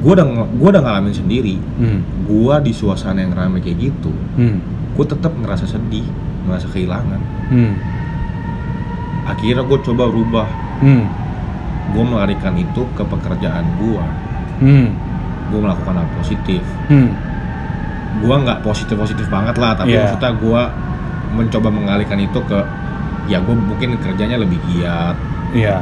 [0.00, 1.56] gua udah gua udah ngalamin sendiri.
[1.76, 4.56] Hmm, gua di suasana yang ramai kayak gitu hmm,
[4.92, 6.04] gua tetap ngerasa sedih
[6.44, 7.20] ngerasa kehilangan.
[7.48, 7.72] Hmm,
[9.24, 10.48] akhirnya gua coba rubah.
[10.80, 11.04] Hmm,
[11.90, 14.04] gua melarikan itu ke pekerjaan gua.
[14.56, 14.92] Hmm,
[15.48, 16.62] gua melakukan hal positif.
[16.86, 17.10] Hmm.
[18.14, 20.06] gua nggak positif positif banget lah tapi Iya.
[20.06, 20.70] maksudnya gua
[21.34, 22.62] mencoba mengalihkan itu ke
[23.26, 25.18] ya gua mungkin kerjanya lebih giat
[25.54, 25.78] Iya.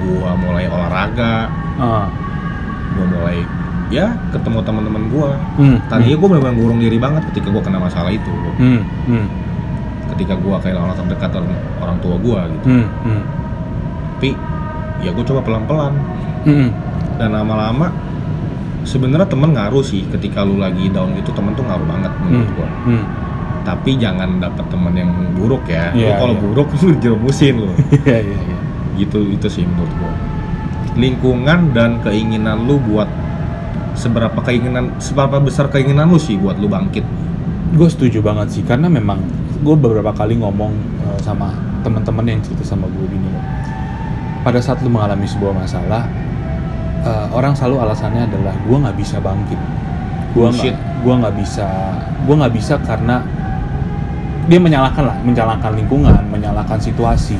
[0.00, 1.48] gua mulai olahraga.
[1.80, 2.06] Ah.
[2.96, 3.40] gua mulai
[3.90, 5.30] ya ketemu teman-teman gua.
[5.58, 9.26] Hmm, tadinya gua memang ngurung diri banget ketika gua kena masalah itu Hmm, hmm,
[10.14, 12.66] ketika gua kehilangan orang terdekat orang, orang tua gua gitu.
[12.70, 13.22] Hmm, hmm,
[14.16, 14.30] tapi
[15.00, 15.94] ya gua coba pelan-pelan.
[16.44, 16.68] Hmm,
[17.20, 17.92] dan lama-lama
[18.84, 20.04] sebenarnya temen ngaruh sih.
[20.08, 22.68] Ketika lu lagi down gitu temen tuh ngaruh banget menurut hmm, gua.
[22.88, 23.04] hmm.
[23.60, 25.92] tapi jangan dapet temen yang buruk ya.
[25.92, 26.42] Iya, lu kalau iya.
[26.42, 27.72] buruk lu jerumusin lu.
[28.08, 28.58] Iya, iya, iya.
[28.98, 30.12] Gitu itu sih menurut gua
[30.98, 33.06] lingkungan dan keinginan lu buat
[33.94, 37.04] seberapa keinginan seberapa besar keinginan lu sih buat lu bangkit
[37.70, 39.22] Gue setuju banget sih karena memang
[39.62, 40.74] gue beberapa kali ngomong
[41.06, 41.54] eh, sama
[41.86, 43.44] teman-teman yang cerita sama gue gini loh.
[44.42, 46.08] pada saat lu mengalami sebuah masalah
[47.06, 49.60] eh, orang selalu alasannya adalah gua nggak bisa bangkit
[50.34, 50.74] Bullshit.
[50.74, 51.66] nggak gua nggak bisa
[52.26, 53.16] gua nggak bisa karena
[54.50, 57.38] dia menyalahkan lah menyalahkan lingkungan menyalahkan situasi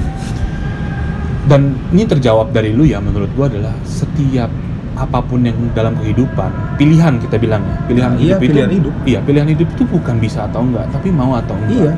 [1.50, 1.60] dan
[1.90, 4.46] ini terjawab dari lu ya menurut gua adalah setiap
[4.94, 8.78] apa pun yang dalam kehidupan pilihan kita bilang ya pilihan Nah, iya, hidup pilihan itu
[8.78, 8.92] hidup.
[9.04, 11.92] iya pilihan hidup itu bukan bisa atau enggak tapi mau atau enggak Iya.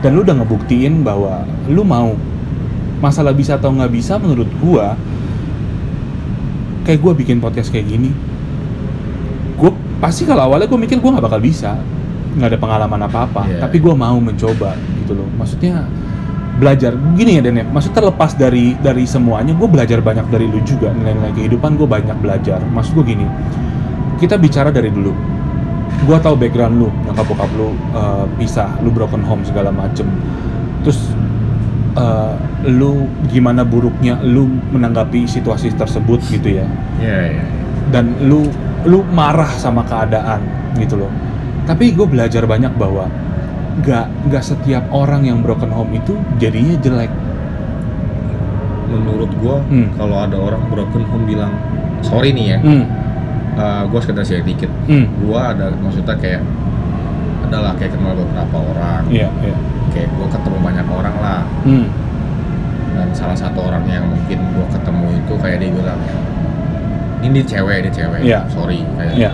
[0.00, 2.14] dan lu udah ngebuktiin bahwa lu mau
[3.00, 4.94] masalah bisa atau nggak bisa menurut gua
[6.82, 8.12] kayak gua bikin podcast kayak gini
[9.56, 11.80] gua pasti kalau awalnya gua mikir gua nggak bakal bisa
[12.30, 13.58] nggak ada pengalaman apa apa Iya.
[13.60, 15.88] tapi gua mau mencoba gitu loh maksudnya
[16.60, 16.92] belajar.
[17.16, 17.64] Gini ya Dan ya.
[17.64, 20.92] Maksud terlepas dari dari semuanya gue belajar banyak dari lu juga.
[20.92, 22.60] Nilai-nilai kehidupan gue banyak belajar.
[22.60, 23.26] Maksud gue gini
[24.20, 25.16] kita bicara dari dulu.
[26.04, 30.04] Gue tahu background lu nyokap bokap lu uh, pisah lu broken home segala macem.
[30.84, 31.00] Terus
[31.96, 32.36] uh,
[32.68, 36.66] lu gimana buruknya lu menanggapi situasi tersebut gitu ya.
[37.00, 37.44] Iya, iya.
[37.90, 38.46] dan lu
[38.84, 40.44] lu marah sama keadaan
[40.76, 41.12] gitu loh.
[41.64, 43.08] Tapi gue belajar banyak bahwa
[43.78, 47.12] nggak nggak setiap orang yang broken home itu jadinya jelek.
[48.90, 49.88] Menurut gua Hmm.
[49.94, 51.54] kalau ada orang broken home bilang
[52.02, 52.84] sorry nih ya, hmm,
[53.54, 54.66] eh, gua sekedar share dikit.
[54.86, 56.42] hmm, Gua ada maksudnya kayak
[57.46, 59.54] adalah kayak kenal beberapa orang, iya iya.
[59.90, 61.42] Kayak gua ketemu banyak orang lah.
[61.62, 61.86] hmm,
[62.90, 66.00] dan salah satu orang yang mungkin gua ketemu itu kayak dia bilang
[67.20, 68.20] ini dia cewek dia cewek.
[68.26, 68.40] Iya.
[68.50, 69.30] sorry kayak iya.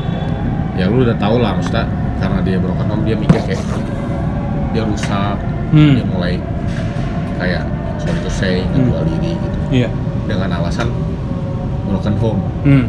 [0.76, 1.88] ya lu udah tau lah maksudnya
[2.20, 3.62] karena dia broken home dia mikir kayak
[4.74, 5.36] dia rusak
[5.74, 5.98] Hmm.
[5.98, 6.34] dia mulai
[7.42, 7.66] kayak
[7.98, 9.58] sorry to say ngejual diri gitu.
[9.82, 9.88] Iya.
[10.30, 10.88] Dengan alasan
[11.90, 12.40] broken home.
[12.62, 12.84] Hmm,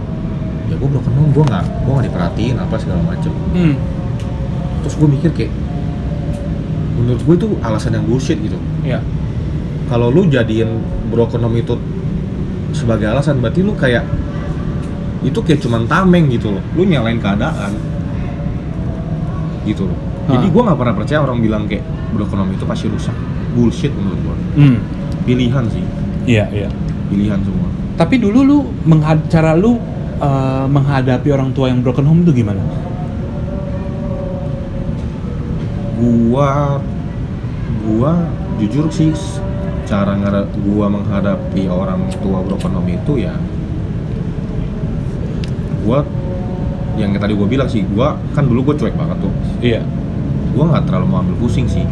[0.69, 3.33] ya gua broken home gua nggak gua nggak diperhatiin apa segala macem.
[3.53, 3.73] Hmm,
[4.85, 5.53] terus gua mikir kayak
[6.97, 8.57] menurut gue itu alasan yang bullshit gitu.
[8.81, 9.01] Iya.
[9.85, 10.81] Kalau lu jadiin
[11.13, 11.77] broken home itu
[12.73, 14.01] sebagai alasan berarti lu kayak
[15.21, 16.63] itu kayak cuman tameng gitu loh.
[16.73, 17.73] Lu nyalain keadaan.
[19.61, 23.15] Gitu loh jadi gua nggak pernah percaya orang bilang kayak broken home itu pasti rusak.
[23.55, 24.35] Bullshit menurut gua.
[24.59, 24.77] Hmm,
[25.23, 25.83] pilihan sih.
[26.27, 26.69] Iya iya.
[27.07, 27.71] Pilihan semua.
[27.95, 29.79] Tapi dulu lu menghad cara lu
[30.19, 32.59] uh, menghadapi orang tua yang broken home itu gimana?
[35.97, 36.77] Gua
[37.87, 38.11] gua
[38.59, 39.15] jujur sih
[39.87, 40.19] cara
[40.67, 43.31] gua menghadapi orang tua broken home itu ya
[45.87, 46.03] gua
[46.99, 49.33] yang tadi gua bilang sih gua kan dulu gua cuek banget tuh.
[49.63, 49.81] Iya
[50.58, 51.86] gua nggak terlalu mau ambil pusing sih.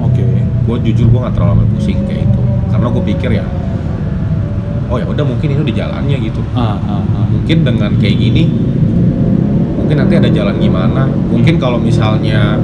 [0.00, 0.24] Oke.
[0.64, 3.44] Gue jujur gue nggak terlalu ambil pusing kayak itu karena gue pikir ya
[4.90, 6.40] oh ya udah mungkin itu di jalannya gitu.
[6.56, 7.26] Ah ah ah.
[7.28, 8.48] Mungkin dengan kayak gini
[9.76, 11.06] mungkin nanti ada jalan gimana.
[11.06, 12.56] Mungkin kalau misalnya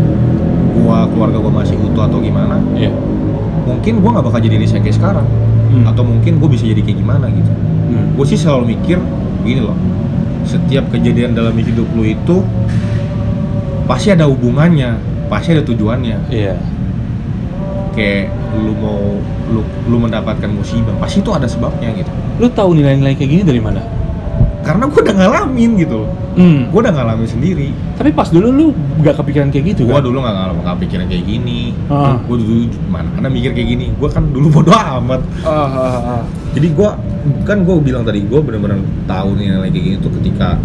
[0.77, 2.93] gua keluarga gua masih utuh atau gimana iya.
[3.67, 5.27] mungkin gua nggak bakal jadi saya kayak sekarang.
[5.67, 5.83] Hmm.
[5.83, 7.51] atau mungkin gue bisa jadi kayak gimana gitu.
[7.51, 8.15] Hmm.
[8.15, 9.03] gue sih selalu mikir
[9.43, 9.75] gini loh
[10.47, 12.43] setiap kejadian dalam hidup lu itu
[13.91, 14.95] pasti ada hubungannya
[15.27, 16.19] pasti ada tujuannya.
[16.31, 16.55] Iya.
[17.97, 19.01] Kayak lu mau
[19.47, 22.11] lu lu mendapatkan musibah pasti itu ada sebabnya gitu.
[22.43, 23.81] Lu tahu nilai-nilai kayak gini dari mana?
[24.67, 26.03] Karena gue udah ngalamin gitu
[26.37, 26.61] hmm.
[26.71, 27.69] gue udah ngalamin sendiri.
[27.97, 28.67] Tapi pas dulu lu
[29.01, 30.05] gak kepikiran kayak gitu gue kan?
[30.05, 31.61] dulu nggak ngalamin nggak pikiran kayak gini.
[31.89, 32.19] Ah.
[32.21, 32.55] gue dulu
[32.93, 33.87] mana ada mikir kayak gini?
[33.97, 35.23] Gue kan dulu bodo amat.
[35.43, 36.23] Ah, ah.
[36.53, 36.89] jadi gue
[37.43, 40.61] kan gue bilang tadi gue bener-bener tahu nih nilai kayak gini tuh ketika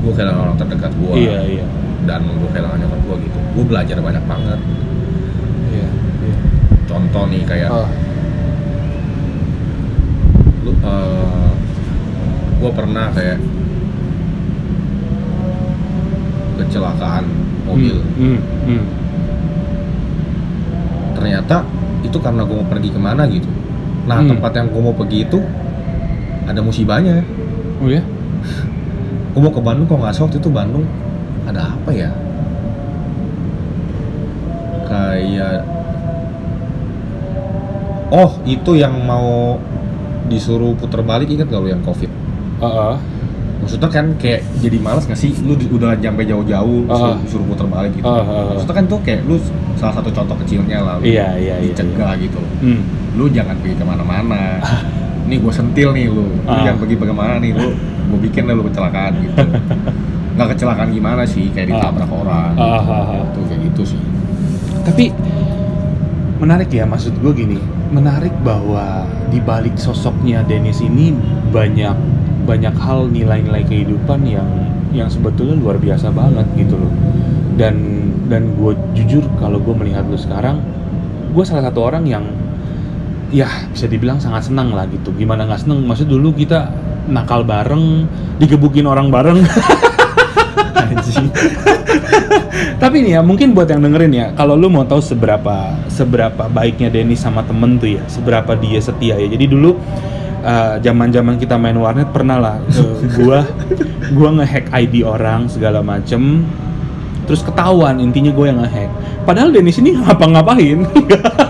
[0.00, 1.66] gue kehilangan orang terdekat gue iya iya
[2.08, 3.38] dan gue kehilangan nyokap gue gitu.
[3.56, 4.60] Gue belajar banyak banget.
[5.70, 5.88] Iya
[6.24, 6.36] iya.
[6.88, 7.88] Contoh nih kayak Ah,
[10.64, 11.50] lu eh,
[12.60, 13.38] gue pernah kayak
[16.60, 17.24] kecelakaan
[17.64, 17.96] mobil.
[18.20, 18.82] Hmm, hmm, hmm.
[21.16, 21.64] ternyata
[22.00, 23.48] itu karena gue mau pergi ke mana gitu.
[24.08, 24.30] Nah Hmm.
[24.36, 25.38] tempat yang gue mau pergi itu
[26.48, 27.22] ada musibahnya.
[27.80, 28.02] Oh ya
[29.30, 30.84] gue mau ke Bandung kok nggak waktu itu Bandung
[31.50, 32.10] ada apa ya
[34.86, 35.62] kayak
[38.10, 39.58] oh itu yang mau
[40.26, 42.10] disuruh puter balik ingat gak lu yang covid
[42.58, 42.94] ah, ah.
[43.62, 47.14] maksudnya kan kayak jadi malas gak sih lu udah nyampe jauh-jauh Ah.
[47.18, 48.54] lu disuruh puter balik gitu ah, ah.
[48.54, 49.38] maksudnya kan tuh kayak lu
[49.78, 52.80] salah satu contoh kecilnya lah lu iya iya iya dicegah gitu hmm.
[53.14, 54.58] lu jangan pergi ke mana-mana
[55.30, 56.66] nih gue sentil nih lu lu Ah.
[56.66, 57.68] jangan pergi bagaimana nih lu
[58.10, 59.38] gue bikin lah lu kecelakaan gitu
[60.40, 62.56] nggak kecelakaan gimana sih kayak ditabrak orang.
[62.56, 63.24] Ah, ah, ah.
[63.36, 64.00] tuh kayak gitu sih.
[64.88, 65.12] Tapi
[66.40, 67.60] menarik ya maksud gue gini.
[67.92, 71.12] Menarik bahwa di balik sosoknya Dennis ini
[71.52, 71.92] banyak
[72.48, 74.48] banyak hal nilai-nilai kehidupan yang
[74.96, 76.92] yang sebetulnya luar biasa banget gitu loh.
[77.60, 80.64] Dan dan gue jujur kalau gue melihat lu sekarang
[81.36, 82.24] gue salah satu orang yang
[83.28, 85.12] ya bisa dibilang sangat senang lah gitu.
[85.12, 86.72] Gimana nggak seneng maksud dulu kita
[87.12, 88.08] nakal bareng
[88.40, 89.44] digebukin orang bareng.
[92.82, 96.88] tapi nih ya mungkin buat yang dengerin ya kalau lu mau tahu seberapa seberapa baiknya
[96.88, 99.28] Denny sama temen tuh ya seberapa dia setia ya.
[99.28, 99.76] Jadi dulu
[100.80, 103.44] zaman zaman kita main warnet pernah lah eh, gua
[104.16, 106.48] gua ngehack ID orang segala macem
[107.28, 108.90] terus ketahuan intinya gue yang ngehack.
[109.22, 110.82] Padahal Dennis ini ngapa-ngapain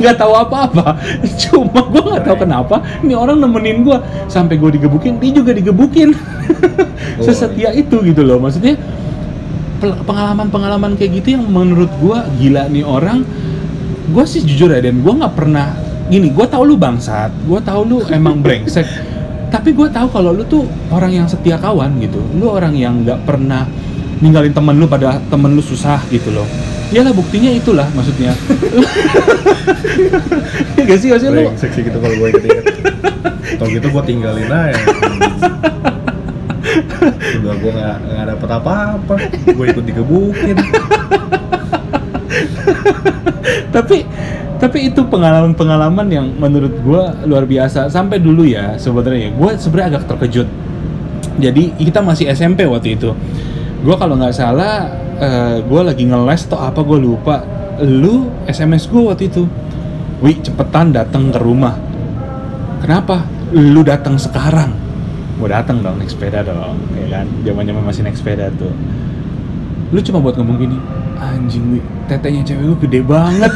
[0.00, 0.96] nggak tahu apa-apa.
[1.44, 6.10] Cuma gue nggak tahu kenapa ini orang nemenin gue sampai gue digebukin dia juga digebukin.
[7.00, 8.36] Oh, sesetia itu gitu loh.
[8.36, 8.76] Maksudnya
[9.80, 13.24] pengalaman-pengalaman kayak gitu yang menurut gue gila nih orang.
[14.12, 15.72] Gue sih jujur ya dan gue nggak pernah
[16.12, 18.84] gini gue tahu lu bangsat gue tahu lu emang brengsek.
[19.48, 22.20] Tapi gue tahu kalau lu tuh orang yang setia kawan gitu.
[22.36, 23.64] Lu orang yang nggak pernah
[24.20, 28.34] ninggalin temen lu pada temen lu susah gitu loh Iyalah buktinya itulah maksudnya
[30.76, 32.64] Ya gak sih gak sih lu sih gitu kalau gue inget-inget.
[33.58, 34.78] Tau gitu gue tinggalin aja.
[37.40, 39.14] Udah gue nggak nggak dapet apa-apa.
[39.54, 40.58] Gue ikut digebukin.
[43.74, 44.06] tapi
[44.60, 50.04] tapi itu pengalaman-pengalaman yang menurut gua luar biasa sampai dulu ya sebenarnya gua sebenarnya agak
[50.14, 50.48] terkejut
[51.40, 53.16] jadi kita masih SMP waktu itu
[53.80, 57.36] gua kalau nggak salah eh, gua lagi ngeles atau apa gua lupa
[57.80, 59.44] lu SMS gua waktu itu
[60.20, 61.76] Wi cepetan datang ke rumah
[62.80, 64.72] kenapa lu datang sekarang
[65.36, 68.72] gua datang dong naik sepeda dong ya kan zaman zaman masih naik sepeda tuh
[69.90, 70.76] lu cuma buat ngomong gini
[71.16, 73.52] anjing wi tetenya cewek gue gede banget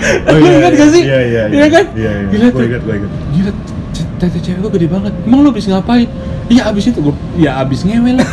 [0.00, 0.80] Oh, iya, ingat iya.
[0.80, 1.02] gak sih?
[1.04, 1.84] Iya, iya, Iya kan?
[1.92, 2.28] Iya, iya.
[2.32, 2.66] Gila Gue tuh.
[2.66, 3.12] ingat, gue ingat.
[3.30, 3.50] Gila,
[4.18, 5.12] tete cewek gue gede banget.
[5.22, 6.08] Emang lu habis ngapain?
[6.50, 8.28] Iya abis itu gue, ya abis ngewe lah.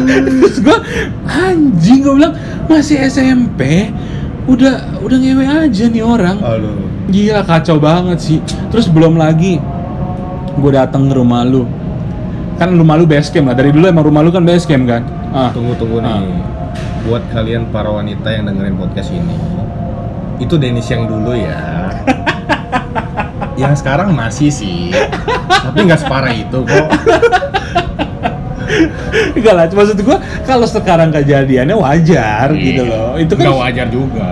[0.00, 0.78] Terus gue,
[1.26, 2.34] anjing gue bilang
[2.66, 3.90] masih SMP,
[4.46, 6.36] udah udah ngewe aja nih orang.
[6.40, 6.78] Aduh.
[7.10, 8.38] Gila kacau banget sih.
[8.70, 9.58] Terus belum lagi
[10.54, 11.66] gue datang ke rumah lu.
[12.56, 13.56] Kan rumah lu base camp lah.
[13.56, 15.02] Dari dulu emang rumah lu kan base camp kan?
[15.32, 15.50] Ah.
[15.50, 16.20] Tunggu tunggu Ah.
[16.22, 16.38] nih.
[17.08, 19.32] Buat kalian para wanita yang dengerin podcast ini,
[20.36, 21.88] itu Denis yang dulu ya.
[23.60, 24.92] yang sekarang masih sih,
[25.48, 26.88] tapi nggak separah itu kok.
[29.36, 33.18] Enggak lah, maksud gue kalau sekarang kejadiannya wajar gitu loh.
[33.18, 34.28] Itu kan wajar juga.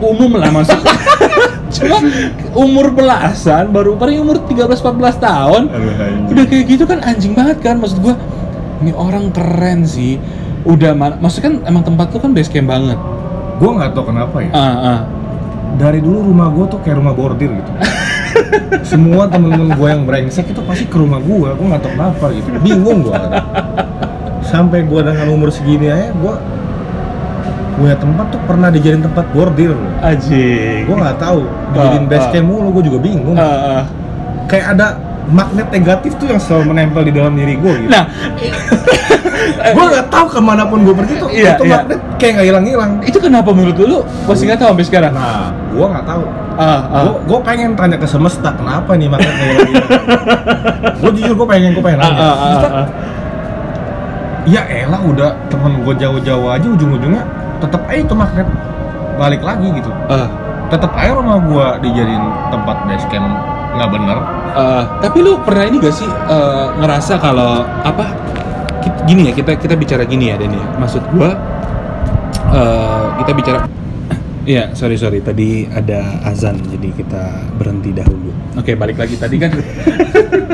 [0.00, 0.94] umum lah maksudnya.
[1.74, 2.02] Cuma
[2.58, 5.62] umur belasan baru paling umur 13 14 tahun.
[5.70, 6.30] Aduh.
[6.34, 8.18] Udah kayak gitu kan anjing banget kan maksud gua.
[8.80, 10.16] Ini orang keren sih.
[10.64, 12.98] Udah ma- maksudnya kan emang tempat lu kan base camp banget.
[13.60, 14.50] Gue nggak tahu kenapa ya.
[14.56, 14.98] Ah, ah.
[15.76, 17.70] Dari dulu rumah gue tuh kayak rumah bordir gitu.
[18.82, 21.48] Semua temen-temen gue yang brengsek itu pasti ke rumah gue.
[21.54, 22.48] Gue nggak tahu kenapa gitu.
[22.60, 23.16] Bingung gue.
[24.46, 26.34] Sampai gue dengan umur segini aja, gue
[27.80, 29.92] punya tempat tuh pernah dijadiin tempat bordir loh.
[30.02, 30.84] Anjing.
[30.84, 32.32] Gue nggak tahu dijadiin Ah, base ah.
[32.34, 32.68] camp mulu.
[32.80, 33.36] Gue juga bingung.
[33.38, 33.82] Ah, ah.
[34.50, 34.86] Kayak ada
[35.30, 37.90] magnet negatif tuh yang selalu menempel di dalam diri gue gitu.
[37.90, 38.04] Nah,
[39.70, 41.72] gue nggak tahu ke mana pun gue pergi tuh Iya, itu iya.
[41.76, 42.90] magnet kayak nggak hilang-hilang.
[43.00, 43.98] itu kenapa menurut lu?
[44.26, 45.12] Masih nggak tahu sampai sekarang?
[45.12, 46.22] Nah, gue nggak tahu.
[46.54, 47.02] Ah, ah.
[47.20, 49.74] Gue pengen tanya ke semesta kenapa nih magnet kayak gini.
[51.00, 52.20] gue jujur gue pengen gue pengen Ah, nanya.
[52.20, 52.86] ah, Semesta, ah.
[54.42, 57.22] Ya elah udah temen gue jauh-jauh aja ujung-ujungnya
[57.60, 58.48] tetap aja itu magnet
[59.14, 59.92] balik lagi gitu.
[60.06, 60.26] Ah.
[60.66, 63.28] Tetap aja rumah gue dijadiin tempat base camp
[63.76, 64.18] nggak bener.
[64.50, 68.04] Eh, tapi lu pernah ini gak sih eh, ngerasa kalau apa
[69.06, 71.38] gini ya kita kita bicara gini ya Den ya maksud gua
[72.50, 73.58] eh, kita bicara
[74.40, 75.20] Iya, sorry sorry.
[75.20, 78.32] Tadi ada azan, jadi kita berhenti dahulu.
[78.56, 79.20] Oke, balik lagi.
[79.20, 79.52] Tadi kan,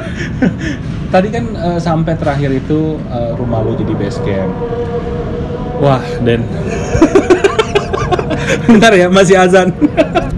[1.15, 4.53] tadi kan eh, sampai terakhir itu eh, rumah lu jadi base camp.
[5.79, 6.43] Wah, dan
[8.69, 9.71] bentar ya, masih azan.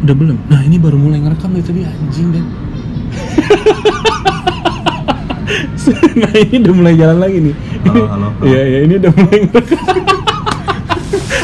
[0.00, 0.38] Udah belum?
[0.48, 2.44] Nah ini baru mulai ngerekam dari tadi anjing dan.
[6.24, 7.54] nah ini udah mulai jalan lagi nih.
[7.84, 8.28] Halo, halo.
[8.40, 9.84] Iya iya ini udah mulai ngerekam.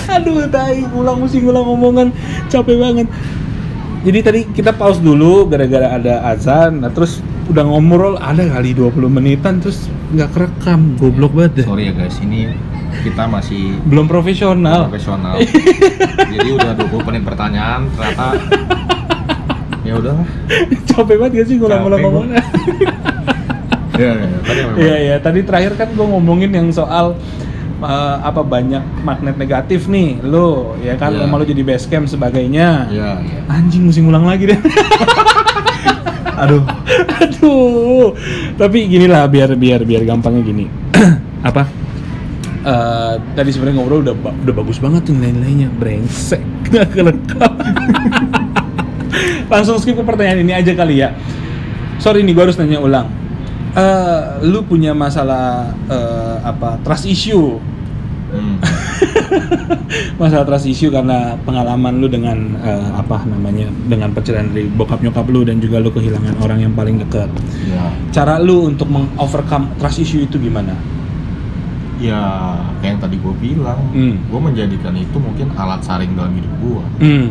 [0.17, 2.09] Aduh tai, ulang mesti ngulang omongan,
[2.49, 3.07] capek banget.
[4.09, 7.21] Jadi tadi kita pause dulu gara-gara ada azan, nah terus
[7.53, 11.67] udah ngobrol ada kali 20 menitan terus nggak kerekam, goblok banget deh.
[11.67, 12.53] Sorry ya guys, ini
[13.03, 14.87] kita masih Belum profesional.
[14.89, 15.35] profesional.
[16.35, 18.27] Jadi udah 20 menit pertanyaan ternyata
[19.87, 20.19] ya udah
[20.91, 22.19] capek banget gak sih ngulang-ngulang Capek gua.
[22.19, 22.43] omongan?
[23.97, 24.39] ya, ya, ya.
[24.43, 27.15] tadi Iya iya, terakhir kan gue ngomongin yang soal
[27.81, 32.91] uh, apa banyak magnet negatif nih, lo ya kan, rumah lo jadi base camp sebagainya.
[32.91, 33.41] Iya, iya.
[33.47, 34.59] Anjing mesti ngulang lagi deh.
[36.37, 36.62] Aduh,
[37.22, 38.12] Aduh.
[38.55, 40.64] Tapi gini lah biar biar biar gampangnya gini.
[41.49, 41.64] apa?
[42.66, 47.53] eh, tadi sebenarnya ngobrol udah ba- udah bagus banget tuh nilai-nilainya brengsek nggak kelengkap
[49.53, 51.14] langsung skip ke pertanyaan ini aja kali ya
[52.03, 53.09] sorry nih gue harus nanya ulang
[53.76, 57.61] Eh, lu punya masalah eh, apa trust issue
[58.26, 58.59] Hmm.
[60.21, 65.27] masalah trust issue karena pengalaman lu dengan eh, apa namanya dengan perceraian dari bokap nyokap
[65.29, 67.29] lu dan juga lu kehilangan orang yang paling dekat.
[67.69, 67.85] Ya.
[68.13, 70.77] Cara lu untuk mengovercome trust issue itu gimana?
[71.97, 72.21] Ya
[72.85, 74.21] kayak yang tadi gue bilang Hmm.
[74.29, 77.29] gue menjadikan itu mungkin alat saring dalam hidup gue hmm.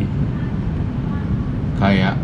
[1.78, 2.18] Kayak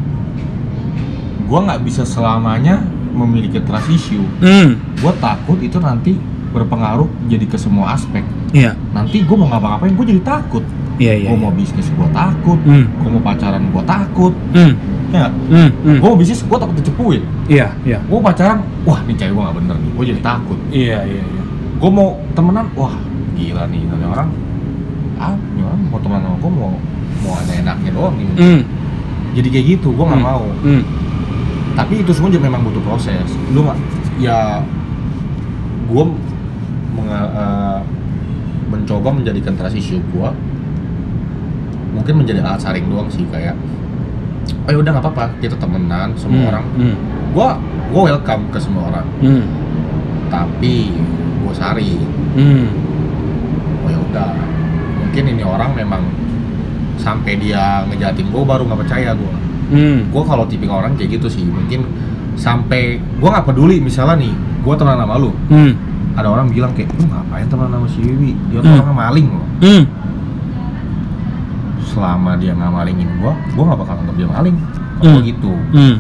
[1.46, 2.82] gue nggak bisa selamanya
[3.12, 4.26] memiliki trust issue.
[4.42, 4.80] Hmm.
[4.98, 6.18] Gue takut itu nanti
[6.52, 8.72] berpengaruh jadi ke semua aspek iya.
[8.92, 10.64] Nanti gue mau ngapa-ngapain gue jadi takut.
[10.96, 12.58] Iya iya gue mau bisnis gue takut.
[12.62, 12.84] Hmm.
[12.94, 14.32] gue mau pacaran gue takut.
[14.52, 14.72] Hmm.
[15.12, 15.98] Ya hmm hmm.
[15.98, 17.22] gue mau bisnis gue takut dicepuin.
[17.46, 17.98] Iya iya.
[18.02, 19.90] Gue pacaran wah ini cewek gue gak bener nih.
[19.92, 20.58] Gue jadi takut.
[20.68, 21.42] Iya iya iya.
[21.76, 22.94] Gue mau temenan wah
[23.34, 23.82] gila nih.
[23.84, 24.28] Nanti orang
[25.16, 26.72] ah orang mau temenan sama gue mau
[27.22, 28.60] mau ada enaknya doang nih hmm.
[29.32, 30.28] Jadi kayak gitu gue nggak Hmm.
[30.28, 30.44] mau.
[30.60, 30.82] Hmm.
[31.72, 33.24] Tapi itu semua juga memang butuh proses.
[33.50, 33.78] Lu nggak
[34.18, 34.60] ya
[35.88, 36.04] gue
[36.92, 37.78] menga- eh,
[38.72, 40.28] mencoba menjadikan trust issue gue
[41.92, 43.52] mungkin menjadi alat saring doang sih kayak
[44.64, 46.50] oh ya udah nggak apa-apa kita temenan semua Hmm.
[46.50, 46.64] orang.
[46.80, 46.96] hmm.
[47.32, 47.48] Gue
[47.92, 49.06] gue welcome ke semua orang.
[49.20, 49.44] Hmm.
[50.32, 50.88] Tapi
[51.44, 52.00] gue saring
[52.34, 52.66] hmm.
[53.84, 54.32] Oh ya udah.
[55.04, 56.02] Mungkin ini orang memang
[56.96, 59.32] sampai dia ngejatin gue baru nggak percaya gue
[59.76, 59.98] hmm.
[60.08, 61.44] Gue kalau tipikal orang kayak gitu sih.
[61.44, 61.84] Mungkin
[62.40, 64.32] sampai gue nggak peduli misalnya nih
[64.64, 65.30] gue temenan sama lu.
[65.52, 68.32] Hmm ada orang bilang kayak lu ngapain temenan sama si Wiwi?
[68.48, 68.76] Dia tuh Hmm.
[68.78, 69.46] orangnya maling loh.
[69.60, 69.82] Hmm.
[71.82, 74.56] Selama dia nggak malingin gue gue nggak bakal anggap dia maling.
[74.56, 75.14] Kalau Hmm.
[75.14, 75.52] gua gitu.
[75.72, 75.96] Hmm.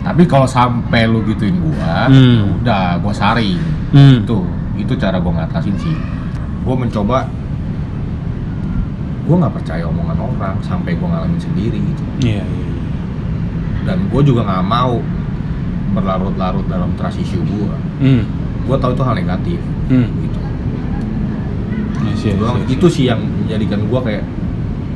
[0.00, 1.74] Tapi kalau sampai lu gituin gue
[2.06, 2.60] Hmm.
[2.60, 3.60] udah gue saring.
[3.90, 4.22] Hmm.
[4.22, 4.38] Itu
[4.76, 5.96] itu cara gue ngatasin sih.
[6.62, 7.26] Gue mencoba
[9.26, 12.04] gue nggak percaya omongan orang sampai gue ngalamin sendiri gitu.
[12.22, 12.64] Iya iya
[13.82, 14.98] dan gue juga nggak mau
[15.94, 18.22] berlarut-larut dalam trust issue gue hmm
[18.66, 20.38] gue tahu itu hal negatif hmm gitu
[22.16, 22.72] see, Gua- see.
[22.72, 24.24] itu sih yang menjadikan gue kayak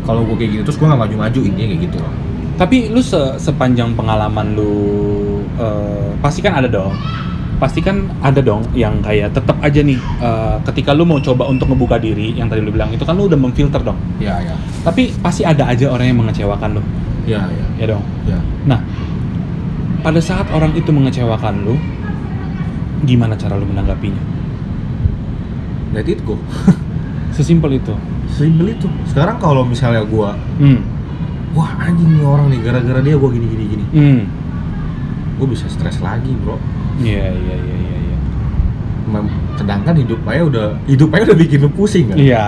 [0.03, 2.15] kalau gue kayak gitu terus gue nggak maju-maju intinya kayak gitu loh
[2.53, 4.77] Tapi lu se- sepanjang pengalaman lu
[5.57, 6.93] eh, pasti kan ada dong.
[7.57, 11.69] Pasti kan ada dong yang kayak tetap aja nih eh, ketika lu mau coba untuk
[11.69, 13.97] ngebuka diri yang tadi lu bilang itu kan lu udah memfilter dong.
[14.17, 16.83] ya ya Tapi pasti ada aja orang yang mengecewakan lu.
[17.25, 18.05] ya ya Ya dong.
[18.27, 18.81] ya Nah,
[20.01, 21.81] pada saat orang itu mengecewakan lu
[23.03, 24.23] gimana cara lu menanggapinya?
[25.91, 26.39] let it go
[27.31, 27.95] Sesimpel itu.
[28.31, 30.81] simpel itu sekarang kalau misalnya gue Hmm.
[31.51, 34.21] wah anjing nih orang nih gara-gara dia gue gini gini gini Hmm.
[35.35, 36.55] gue bisa stres lagi bro
[36.97, 38.19] Iya, iya, iya, iya, iya.
[39.07, 42.47] Mem- sedangkan hidup aja udah hidup aja udah bikin lu pusing kan Iya.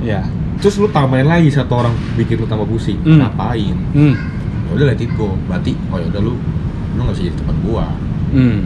[0.00, 0.20] Iya.
[0.56, 3.18] terus lu tambahin lagi satu orang bikin lu tambah pusing Hmm.
[3.18, 4.14] ngapain Hmm.
[4.68, 6.34] ya udah let it go berarti oh ya udah lu
[6.90, 7.84] lu nggak bisa jadi teman gua
[8.30, 8.62] Hmm.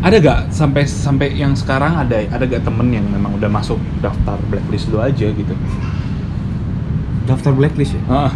[0.00, 4.40] Ada gak sampai sampai yang sekarang ada ada gak temen yang memang udah masuk daftar
[4.48, 5.54] blacklist lu aja gitu?
[7.20, 8.32] daftar blacklist ya Ah,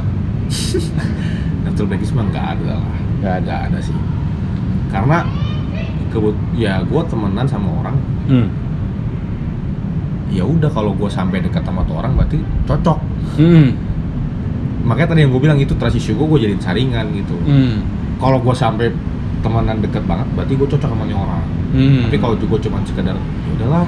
[1.66, 3.96] daftar blacklist mah nggak ada lah nggak ada ada sih
[4.86, 5.26] karena
[6.14, 7.96] kebut ya gua temenan sama orang
[8.30, 8.46] hmm.
[10.30, 12.98] ya udah kalau gua sampai dekat sama tuh orang berarti cocok
[13.34, 13.74] Hmm.
[14.86, 17.82] makanya tadi yang gue bilang itu issue gue gue jadiin saringan gitu Hmm.
[18.20, 18.94] kalau gue sampai
[19.44, 22.06] temenan deket banget berarti gue cocok sama nih orang Hmm.
[22.06, 23.86] tapi kalau gue cuma sekedar ya udahlah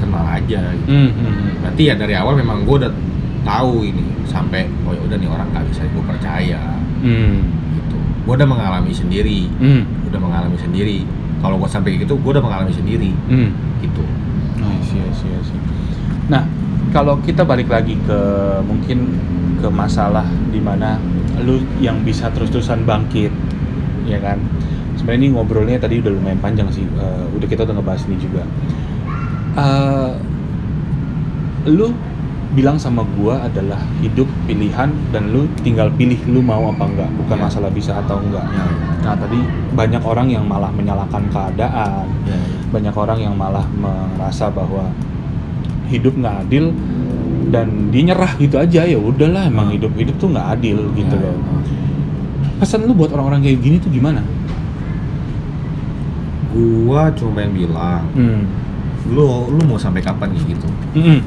[0.00, 0.88] kenal aja gitu.
[0.88, 1.50] Hmm, hmm, hmm.
[1.62, 2.92] berarti ya dari awal memang gue udah
[3.44, 6.60] tahu ini sampai oh ya udah nih orang nggak bisa gue percaya
[7.04, 7.44] Hmm.
[7.76, 9.84] gitu gue udah mengalami sendiri Hmm.
[10.08, 11.04] udah mengalami sendiri
[11.38, 13.52] kalau gue sampai gitu gue udah mengalami sendiri Hmm.
[13.84, 14.02] gitu
[14.82, 15.58] see.
[16.26, 16.42] Nah,
[16.90, 18.20] kalau kita balik lagi ke
[18.66, 19.14] mungkin
[19.60, 20.98] ke masalah di mana
[21.42, 23.30] lu yang bisa terus-terusan bangkit,
[24.08, 24.40] ya kan?
[24.96, 26.84] Sebenarnya ini ngobrolnya tadi udah lumayan panjang sih.
[26.84, 28.42] Eh, udah kita udah ngebahas ini juga.
[29.56, 30.10] Eh,
[31.68, 31.92] lu
[32.52, 37.36] bilang sama gua adalah hidup pilihan dan lu tinggal pilih lu mau apa enggak, bukan
[37.36, 37.42] Ya.
[37.44, 38.46] masalah bisa atau enggak.
[38.48, 38.64] ya,
[39.02, 39.38] Nah, tadi
[39.70, 42.38] banyak orang yang malah menyalahkan keadaan, ya,
[42.70, 44.88] banyak orang yang malah merasa bahwa
[45.86, 46.72] hidup nggak adil
[47.46, 49.76] dan dia nyerah gitu aja ya udahlah emang Hmm.
[49.78, 51.58] hidup hidup tuh nggak adil gitu Ya, loh ya.
[52.58, 54.18] pesan lu buat orang-orang kayak gini tuh gimana
[56.56, 58.42] gua cuma pengen bilang hmm.
[59.12, 60.68] lu lu mau sampai kapan kayak gitu?
[60.96, 61.20] Hmm.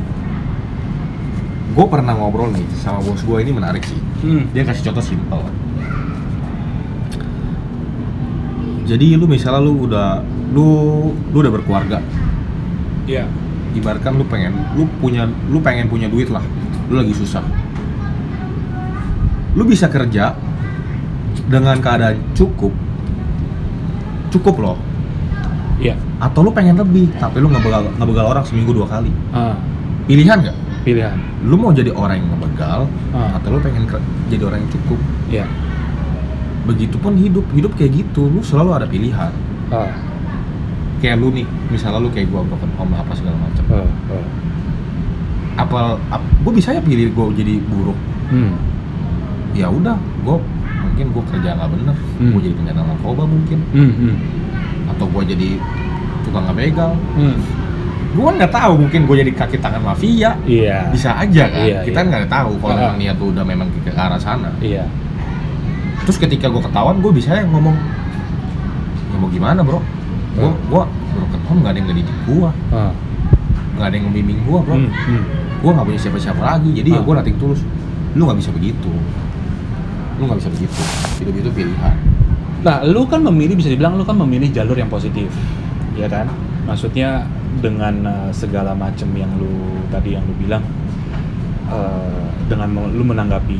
[1.70, 4.00] gue pernah ngobrol nih sama bos gue ini menarik sih.
[4.26, 4.50] Hmm.
[4.52, 5.42] dia kasih contoh simpel.
[8.90, 10.20] Jadi lu misalnya lu udah
[10.50, 10.68] lu
[11.30, 12.02] lu udah berkeluarga.
[13.06, 13.30] Ya
[13.78, 16.42] ibaratkan lu pengen lu punya lu pengen punya duit lah.
[16.90, 17.46] Lu lagi susah.
[19.54, 20.34] Lu bisa kerja
[21.50, 22.74] dengan keadaan cukup
[24.30, 24.78] cukup loh
[25.80, 25.96] Iya.
[26.20, 29.56] atau lu pengen lebih tapi lu ngebegal ngebegal orang seminggu dua kali Ah,
[30.06, 31.16] pilihan nggak pilihan.
[31.42, 33.36] lu mau jadi orang yang ngebegal Ah.
[33.36, 33.88] atau lu pengen
[34.28, 35.00] jadi orang yang cukup
[35.30, 35.46] Iya.
[36.66, 39.32] begitupun hidup hidup kayak gitu lu selalu ada pilihan
[39.70, 39.88] Ah,
[41.00, 44.26] kayak lu nih misalnya lu kayak gua broken home apa segala macam ah, ah.
[45.58, 47.96] apa ap, gua bisa ya pilih gua jadi buruk
[48.28, 48.54] Hmm.
[49.52, 50.38] ya udah gua
[50.80, 52.30] mungkin gua kerja nggak bener Hmm.
[52.30, 53.94] gua jadi penyandang narkoba mungkin Hmm.
[53.96, 54.16] Hmm.
[55.00, 55.56] Atau gua jadi
[56.22, 57.39] tukang ngebegal Hmm.
[58.12, 60.91] gua kan nggak tahu mungkin gua jadi kaki tangan mafia Iya.
[60.91, 62.08] bisa aja kan Iya, kita iya.
[62.12, 64.84] nggak tahu kalau memang niat lu udah memang ke, arah sana Iya.
[66.04, 67.80] terus ketika gua ketahuan gua bisa ya ngomong
[69.10, 69.80] ya mau gimana bro
[70.36, 70.56] gua Ah.
[70.68, 72.91] gua broken home nggak ada yang ngedidik gua Ah.
[73.74, 74.91] nggak ada yang ngebimbing gua bro Hmm.
[74.91, 75.24] Hmm.
[75.60, 77.04] gue nggak punya siapa-siapa lagi jadi ya Ah.
[77.04, 77.60] gue nating tulus
[78.12, 78.91] lu nggak bisa begitu
[80.16, 80.82] lu nggak bisa begitu
[81.20, 81.95] hidup itu pilihan
[82.60, 85.32] Nah, lu kan memilih bisa dibilang lu kan memilih jalur yang positif,
[85.95, 86.28] ya kan?
[86.68, 87.24] Maksudnya
[87.64, 90.64] dengan uh, segala macam yang lu tadi yang lu bilang
[91.72, 93.60] uh, dengan lu menanggapi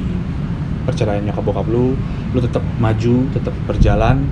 [0.84, 1.96] perceraian nyokap bokap lu,
[2.36, 4.28] lu tetap maju, tetap berjalan,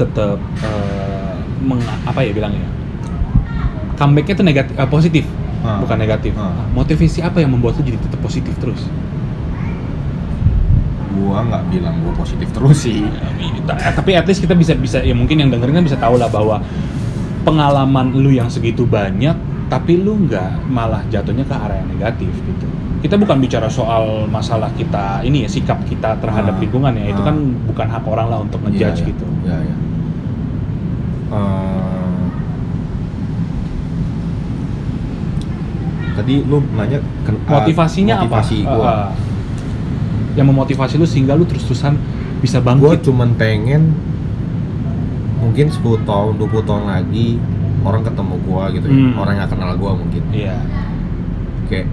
[0.00, 2.68] tetap uh, meng, apa ya bilangnya?
[3.98, 5.24] Comebacknya tuh negatif, uh, positif,
[5.58, 5.82] Ah.
[5.82, 6.32] bukan negatif.
[6.38, 6.54] Ah.
[6.70, 8.86] Motivasi apa yang membuat lu jadi tetap positif terus?
[11.18, 13.02] Gua nggak bilang gua positif terus sih
[13.68, 16.26] Eh, tapi at least kita bisa bisa ya mungkin yang dengerin kan bisa tahu lah
[16.26, 16.62] bahwa
[17.42, 19.34] pengalaman lu yang segitu banyak
[19.68, 22.66] tapi lu nggak malah jatuhnya ke arah yang negatif gitu
[22.98, 27.20] kita bukan bicara soal masalah kita ini ya sikap kita terhadap Ah, lingkungan ya itu
[27.20, 27.26] ah.
[27.28, 29.08] kan bukan hak orang lah untuk ngejudge Iya, iya.
[29.12, 29.76] gitu Iya, iya.
[31.28, 32.24] Eh,
[36.16, 36.98] tadi lu nanya
[37.46, 38.84] motivasinya motivasi apa gua.
[38.84, 39.08] Ah, ah.
[40.38, 41.98] Yang memotivasi lu sehingga lu terus-terusan
[42.38, 43.90] bisa gue bangkit cuman pengen
[45.38, 47.38] mungkin 10 tahun 20 tahun lagi
[47.82, 49.14] orang ketemu gua gitu ya Hmm.
[49.18, 50.58] orang yang kenal gua mungkin iya
[51.66, 51.86] kayak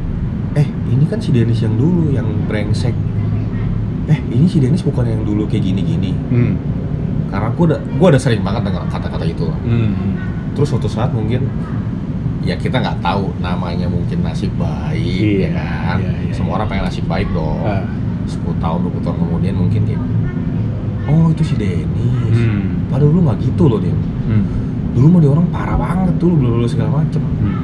[0.56, 2.93] eh ini kan si Dennis yang dulu yang brengsek
[4.06, 6.54] eh ini si Dennis bukan yang dulu kayak gini-gini hmm.
[7.30, 9.93] karena gua udah gua udah sering banget dengar kata-kata itu Hmm.
[10.54, 11.46] terus suatu saat mungkin
[12.41, 15.02] ya kita nggak tahu namanya mungkin nasib baik
[15.41, 16.58] Iya, ya kan iya, iya, semua iya.
[16.62, 17.82] orang pengen nasib baik dong Ah.
[18.26, 20.01] 10 tahun 20 tahun kemudian mungkin kayak
[21.05, 22.89] oh itu si Dennis Hmm.
[22.89, 23.93] padahal lu nggak gitu loh dia
[24.26, 24.43] Hmm.
[24.91, 27.61] dulu mah dia orang parah banget dulu belum lulus segala macem Hmm.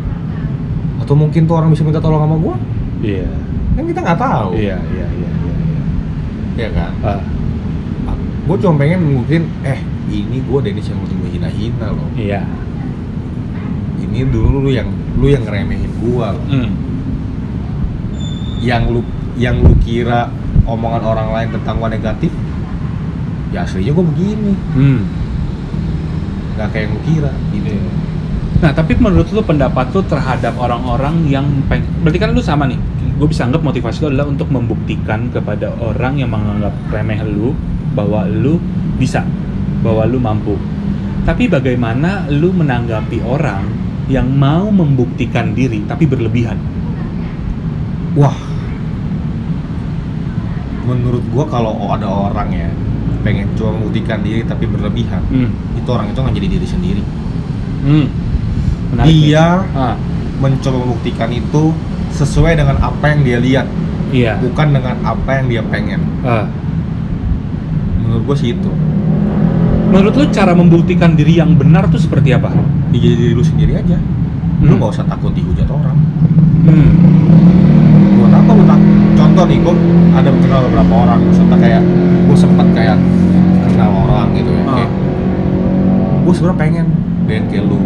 [0.99, 2.55] atau mungkin tuh orang bisa minta tolong sama gua
[3.01, 3.25] iya
[3.73, 5.81] kan kita nggak tahu iya iya iya iya iya.
[6.57, 12.09] ya kan Ah, gue cuma pengen mungkin eh ini gue Dennis yang lu hina-hina loh
[12.13, 12.41] iya
[13.97, 16.45] ini dulu lu yang lu yang ngeremehin gua loh.
[16.47, 16.69] Hmm.
[18.61, 19.01] yang lu
[19.35, 20.29] yang lu kira
[20.65, 22.31] omongan orang lain tentang gua negatif
[23.51, 25.01] ya aslinya gua begini Hmm.
[26.57, 27.83] nggak kayak yang kira gitu Iya.
[28.61, 31.81] Nah, tapi menurut lu pendapat lu terhadap orang-orang yang peng...
[32.05, 32.77] Berarti kan lu sama nih.
[33.17, 37.57] Gue bisa anggap motivasi lu adalah untuk membuktikan kepada orang yang menganggap remeh lu
[37.97, 38.61] bahwa lu
[39.01, 39.25] bisa,
[39.81, 40.61] bahwa lu mampu.
[41.25, 43.65] Tapi bagaimana lu menanggapi orang
[44.13, 46.61] yang mau membuktikan diri tapi berlebihan?
[48.15, 48.35] wah
[50.83, 52.69] menurut gua kalau ada orang ya
[53.21, 55.49] pengen cuma membuktikan diri tapi berlebihan Hmm.
[55.73, 57.03] itu orang itu nggak jadi diri sendiri
[57.81, 58.05] Hmm.
[58.91, 59.17] Menarik nih.
[59.23, 59.95] dia Ah,
[60.37, 61.63] mencoba membuktikan itu
[62.11, 63.67] sesuai dengan apa yang dia lihat
[64.09, 64.35] iya.
[64.37, 66.45] bukan dengan apa yang dia pengen Ah.
[67.99, 68.71] menurut gua sih itu
[69.91, 72.47] Menurut lu cara membuktikan diri yang benar tuh seperti apa?
[72.91, 73.99] Ya, jadi diri lu sendiri aja
[74.57, 74.77] lu Hmm.
[74.77, 75.97] nggak usah takut dihujat orang
[76.63, 76.89] Hmm.
[78.15, 78.87] buat apa lu takut
[79.21, 79.75] contoh nih gua
[80.11, 81.81] ada kenal beberapa orang maksudnya kayak
[82.25, 82.97] gua sempet kayak
[83.63, 84.89] kenal orang gitu ya kayak
[86.21, 86.87] gua sebenarnya pengen
[87.25, 87.79] dan kayak lu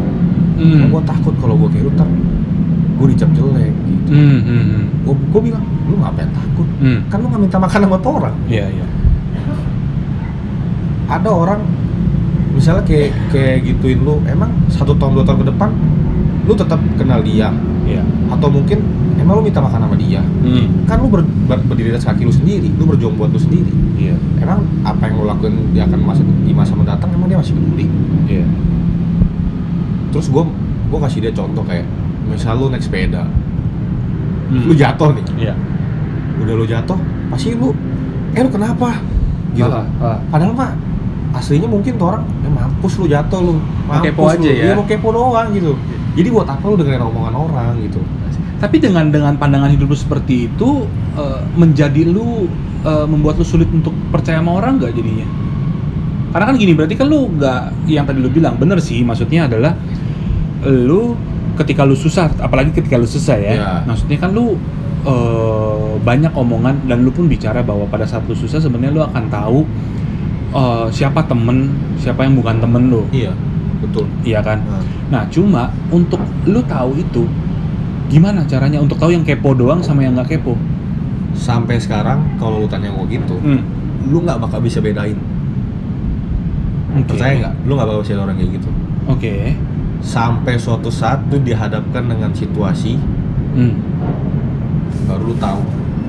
[0.55, 0.87] Hmm.
[0.87, 2.07] gua takut kalau gua kayak lu ntar
[2.95, 4.83] gua dicap jelek gitu Hmm, hmm, hmm.
[5.03, 6.99] gua, gua bilang lu ngapain takut Hmm.
[7.05, 8.85] kan lu nggak minta makan sama orang Iya, iya.
[11.05, 11.59] ada orang
[12.49, 15.69] misalnya kayak kayak gituin lu emang satu tahun dua tahun ke depan
[16.45, 17.51] lu tetap kenal dia
[17.83, 18.01] Iya.
[18.31, 18.79] atau mungkin
[19.15, 20.85] emang lu minta makan sama dia Hmm.
[20.85, 23.71] kan lu ber, ber- berdiri di atas kaki lu sendiri lu berjuang buat lu sendiri
[23.95, 24.15] Iya.
[24.37, 27.87] emang apa yang lu lakuin di akan masa di masa mendatang emang dia masih peduli
[28.25, 28.45] Iya.
[30.09, 30.43] terus gua
[30.87, 31.83] gua kasih dia contoh kayak
[32.25, 33.25] misal lu naik sepeda
[34.45, 34.61] Hmm.
[34.61, 35.53] lu jatuh nih Iya.
[36.37, 37.73] udah lu jatuh pasti lu
[38.31, 39.01] eh lu kenapa
[39.51, 40.17] gitu Ah, ah.
[40.29, 40.71] padahal mah
[41.33, 43.53] aslinya mungkin tuh orang ya mampus lu jatuh lu
[43.83, 44.29] mampus kepo lu.
[44.29, 44.63] aja ya?
[44.65, 45.73] Iya, mau kepo doang gitu
[46.13, 47.99] jadi buat apa lu dengerin omongan orang gitu
[48.65, 52.49] Tapi dengan dengan pandangan hidup lu seperti itu eh, menjadi lu
[52.81, 55.27] eh, membuat lu sulit untuk percaya sama orang nggak jadinya?
[56.33, 59.77] Karena kan gini berarti kan lu nggak yang tadi lu bilang bener sih maksudnya adalah
[60.65, 61.13] lu
[61.61, 63.53] ketika lu susah apalagi ketika lu susah ya.
[63.53, 63.71] Iya.
[63.85, 64.57] maksudnya kan lu
[65.05, 69.23] eh, banyak omongan dan lu pun bicara bahwa pada saat lu susah sebenarnya lu akan
[69.29, 69.59] tahu
[70.57, 71.69] eh, siapa temen
[72.01, 73.05] siapa yang bukan temen lu.
[73.13, 73.29] Iya
[73.85, 74.09] betul.
[74.25, 74.65] Iya kan?
[74.65, 76.17] Nah, Nah, cuma untuk
[76.49, 77.29] lu tahu itu
[78.07, 80.53] gimana caranya untuk tahu yang kepo doang sama yang nggak kepo?
[81.35, 83.59] sampai sekarang kalau lu tanya gue gitu Hmm.
[84.05, 85.19] lu nggak bakal bisa bedain
[86.95, 87.11] Oke.
[87.11, 88.69] percaya nggak lu nggak bakal bisa orang kayak gitu
[89.05, 89.35] Oke.
[89.99, 92.95] sampai suatu saat lu dihadapkan dengan situasi
[93.51, 93.75] Hmm.
[95.05, 95.59] baru lu tahu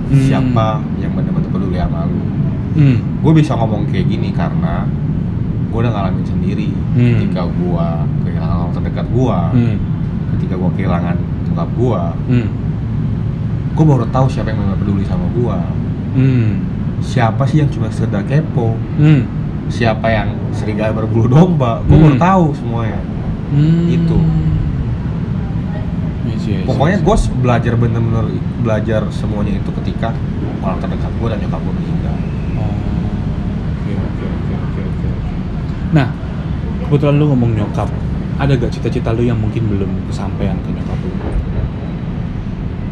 [0.06, 0.22] Hmm.
[0.22, 0.66] siapa
[0.96, 2.22] yang benar-benar peduli sama lu
[2.76, 2.96] Hmm.
[3.18, 4.86] gue bisa ngomong kayak gini karena
[5.66, 7.18] gue udah ngalamin sendiri Hmm.
[7.18, 7.86] ketika gue
[8.22, 9.76] kehilangan orang terdekat gue Hmm.
[10.30, 11.16] ketika gue kehilangan
[11.56, 12.48] bokap gue Hmm.
[13.72, 15.56] gue baru tahu siapa yang benar peduli sama gue
[16.12, 16.50] Hmm.
[16.98, 19.24] siapa sih yang cuma sekedar kepo Hmm.
[19.66, 22.20] siapa yang serigala berbulu domba baru Hmm.
[22.20, 23.00] tahu semuanya
[23.46, 23.86] Hmm.
[23.86, 24.18] Itu.
[26.26, 27.06] Yes, yes, pokoknya yes.
[27.06, 28.26] gue belajar bener-bener
[28.58, 30.10] belajar semuanya itu ketika
[30.58, 32.16] orang terdekat gue dan nyokap gue meninggal
[32.56, 32.66] Oh.
[32.66, 35.34] Oke, oke, oke, oke, oke, oke.
[35.92, 36.08] Nah,
[36.82, 37.86] kebetulan lu ngomong nyokap,
[38.36, 41.12] ada gak cita-cita lu yang mungkin belum kesampaian ke nyokap lu?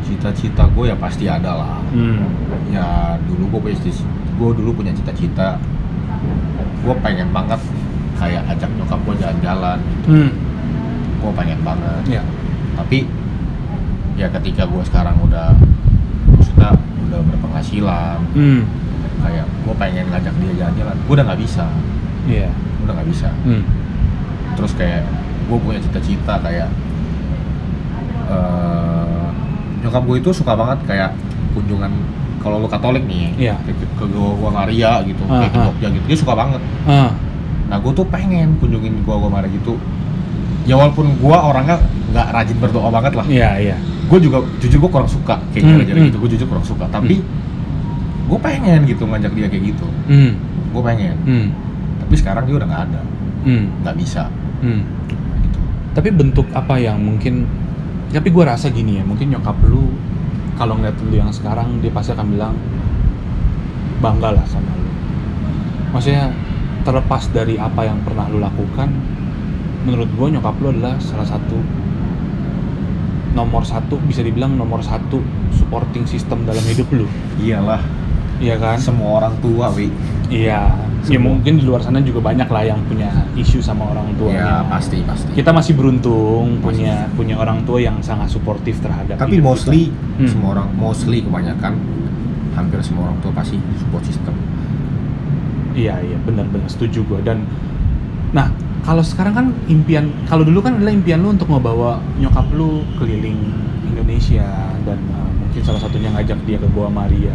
[0.02, 2.26] cita-cita gue ya pasti ada lah Hmm.
[2.68, 2.86] ya
[3.22, 3.78] dulu gue punya
[4.34, 5.56] gue dulu punya cita-cita
[6.80, 7.60] gue pengen banget
[8.14, 10.30] kayak ajak nyokap gue jalan-jalan Hmm.
[11.18, 12.22] gue pengen banget Ya.
[12.74, 13.08] tapi
[14.14, 15.56] ya ketika gue sekarang udah
[16.42, 16.72] sudah
[17.02, 18.62] udah berpenghasilan Hmm.
[19.20, 21.64] kayak gue pengen ngajak dia jalan-jalan gue udah nggak bisa
[22.24, 22.48] Iya.
[22.52, 23.64] gue udah nggak bisa Hmm.
[24.54, 25.02] terus kayak
[25.44, 26.68] gue punya cita-cita kayak
[28.24, 29.26] eh
[29.80, 31.10] nyokap gue itu suka banget kayak
[31.52, 31.92] kunjungan
[32.40, 33.56] kalau lu Katolik nih Iya.
[33.62, 35.64] ke, ke, ke gua gua Maria gitu Ah, kayak ke ah.
[35.66, 37.12] Jogja gitu dia suka banget Ah.
[37.66, 39.76] nah gue tuh pengen kunjungin gua gua Maria gitu
[40.64, 41.76] ya walaupun gua orangnya
[42.10, 43.76] nggak rajin berdoa banget lah Iya, iya.
[44.04, 46.06] gue juga jujur gue kurang suka kayak Hmm, gara-gara hmm.
[46.06, 47.20] gitu gue jujur kurang suka tapi
[48.24, 50.32] gue pengen gitu ngajak dia kayak gitu Hmm.
[50.70, 51.48] gue pengen Hmm.
[51.98, 53.00] tapi sekarang dia udah nggak ada
[53.42, 53.64] Hmm.
[53.82, 54.28] nggak bisa
[54.60, 54.80] Hmm.
[55.94, 57.46] Tapi bentuk apa yang mungkin
[58.10, 59.90] tapi gue rasa gini ya, mungkin nyokap lu
[60.54, 62.54] kalau ngeliat lu yang sekarang dia pasti akan bilang
[63.98, 64.90] bangga lah sama lu.
[65.90, 66.30] Maksudnya
[66.86, 68.90] terlepas dari apa yang pernah lu lakukan,
[69.82, 71.58] menurut gue nyokap lu adalah salah satu
[73.34, 75.18] nomor satu bisa dibilang nomor satu
[75.50, 77.06] supporting system dalam hidup lu,
[77.42, 77.82] iyalah
[78.38, 78.76] iya kan?
[78.76, 79.88] semua orang tua wi
[80.24, 80.72] Iya,
[81.04, 84.40] ya mungkin di luar sana juga banyak lah yang punya isu sama orang tuanya.
[84.40, 86.64] ya pasti pasti Kita masih beruntung Masih.
[86.64, 89.20] punya punya orang tua yang sangat suportif terhadap.
[89.20, 90.16] tapi hidup mostly kita.
[90.16, 90.28] Hmm.
[90.32, 91.76] semua orang mostly kebanyakan
[92.56, 94.32] hampir semua orang tua pasti support system
[95.74, 97.44] Iya iya benar-benar setuju gue dan
[98.30, 98.48] nah
[98.80, 103.38] kalau sekarang kan impian kalau dulu kan adalah impian lu untuk ngebawa nyokap lu keliling
[103.84, 104.46] Indonesia
[104.82, 107.34] dan uh, mungkin salah satunya ngajak dia ke Goa Maria.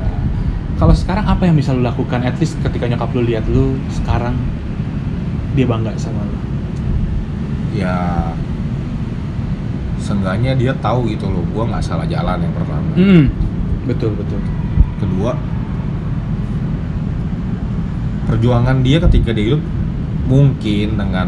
[0.80, 2.24] Kalau sekarang apa yang bisa lu lakukan?
[2.24, 4.34] At least ketika nyokap lu lihat lu sekarang
[5.52, 6.38] dia bangga sama lu.
[7.70, 8.32] ya
[10.00, 13.30] seenggaknya dia tahu gitu loh gua nggak salah jalan yang pertama Hmm,
[13.86, 14.42] betul betul.
[14.98, 15.38] kedua
[18.26, 19.62] perjuangan dia ketika dia hidup
[20.26, 21.28] mungkin dengan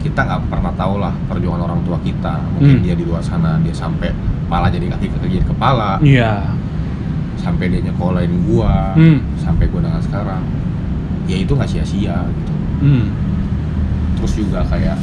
[0.00, 2.84] kita nggak pernah tahu lah perjuangan orang tua kita mungkin Hmm.
[2.84, 4.10] dia di luar sana dia sampai
[4.42, 6.50] kepala jadi kaki kaki jadi kepala Iya.
[7.40, 9.24] Sampai dia nyekolahin gua Hmm.
[9.34, 10.42] sampai gua dengan sekarang
[11.24, 13.04] ya itu nggak sia-sia gitu Hmm.
[14.14, 14.96] terus juga kayak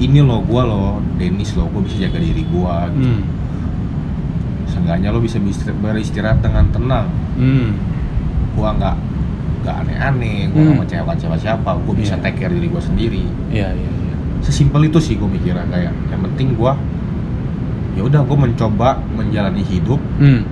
[0.00, 3.04] ini loh gua loh Denis loh gua bisa jaga diri gua gitu.
[3.06, 3.22] Hmm.
[4.66, 5.36] seenggaknya lo bisa
[5.74, 7.76] beristirahat dengan tenang Hmm.
[8.52, 8.96] gua nggak
[9.60, 10.80] nggak aneh-aneh gua nggak Hmm.
[10.80, 12.22] mengecewakan siapa siapa gua bisa Iya.
[12.22, 14.14] take care diri gua sendiri Iya iya iya.
[14.40, 16.72] sesimpel itu sih gua mikirnya kayak yang penting gua
[17.92, 20.42] ya udah gua mencoba menjalani hidup Hmm.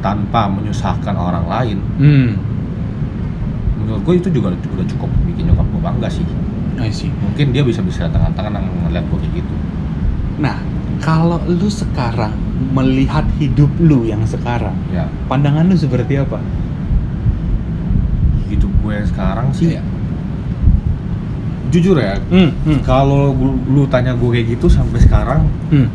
[0.00, 2.30] tanpa menyusahkan orang lain Hmm.
[3.76, 6.24] menurut gua itu juga udah cukup bikin nyokap gua bangga sih
[6.76, 7.12] I see.
[7.14, 9.54] mungkin dia bisa bisa tangan tangan ngeliat gua kayak gitu
[10.40, 10.56] Nah,
[10.98, 12.32] kalau lu sekarang
[12.70, 16.40] melihat hidup lu yang sekarang, ya pandangan lu seperti apa?
[18.48, 19.82] hidup gue yang sekarang sih Iya.
[21.70, 25.88] Jujur ya Hmm, hmm, kalau lu, lu tanya gue kayak gitu sampai sekarang hmm,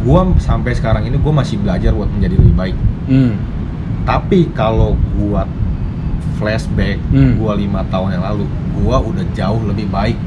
[0.00, 2.76] gue sampai sekarang ini gue masih belajar buat menjadi lebih baik
[3.06, 3.32] hmm,
[4.02, 5.50] tapi kalau buat
[6.34, 7.34] flashback Hmm.
[7.36, 8.44] gua lima tahun yang lalu
[8.76, 10.20] gua udah jauh lebih baik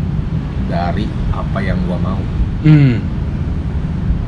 [0.66, 2.18] dari apa yang gua mau
[2.60, 2.98] Hmm.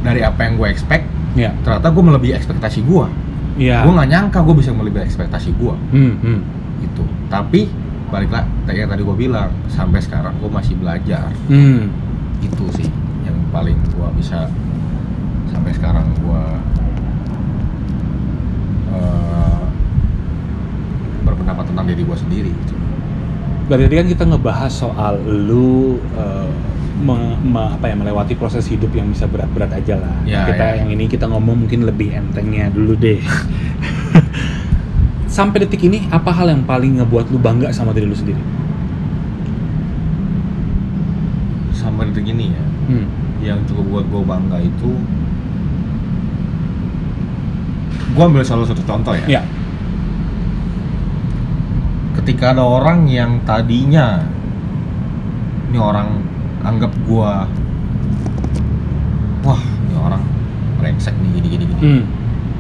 [0.02, 1.50] dari apa yang gua expect Ya.
[1.62, 3.10] ternyata gua melebihi ekspektasi gua
[3.58, 3.82] Ya.
[3.82, 6.22] gua nggak nyangka gua bisa melebihi ekspektasi gua Hmm.
[6.22, 6.40] Hmm.
[6.80, 7.66] gitu tapi
[8.12, 11.88] baliklah kayak yang tadi gua bilang sampai sekarang gua masih belajar Hmm.
[12.40, 12.88] itu sih
[13.24, 14.52] yang paling gua bisa
[15.48, 16.60] sampai sekarang gua
[18.92, 19.62] eh,
[21.24, 22.76] berpendapat tentang diri gua sendiri gitu.
[23.66, 26.50] Berarti tadi kan kita ngebahas soal lu eh,
[27.00, 30.16] me- me- apa ya melewati proses hidup yang bisa berat-berat aja lah.
[30.22, 30.76] Ya, kita ya.
[30.84, 33.24] yang ini kita ngomong mungkin lebih entengnya dulu deh.
[35.32, 38.44] Sampai detik ini apa hal yang paling ngebuat lu bangga sama diri lu sendiri?
[41.72, 43.08] sampai detik ini ya Hmm.
[43.42, 44.92] yang cukup buat gua bangga itu
[48.12, 49.42] gua ambil salah satu contoh ya Ya.
[52.14, 54.22] ketika ada orang yang tadinya
[55.68, 56.22] ini orang
[56.62, 57.50] anggap gua
[59.42, 60.22] wah ini orang
[60.78, 62.04] brengsek nih gini gini gini Hmm.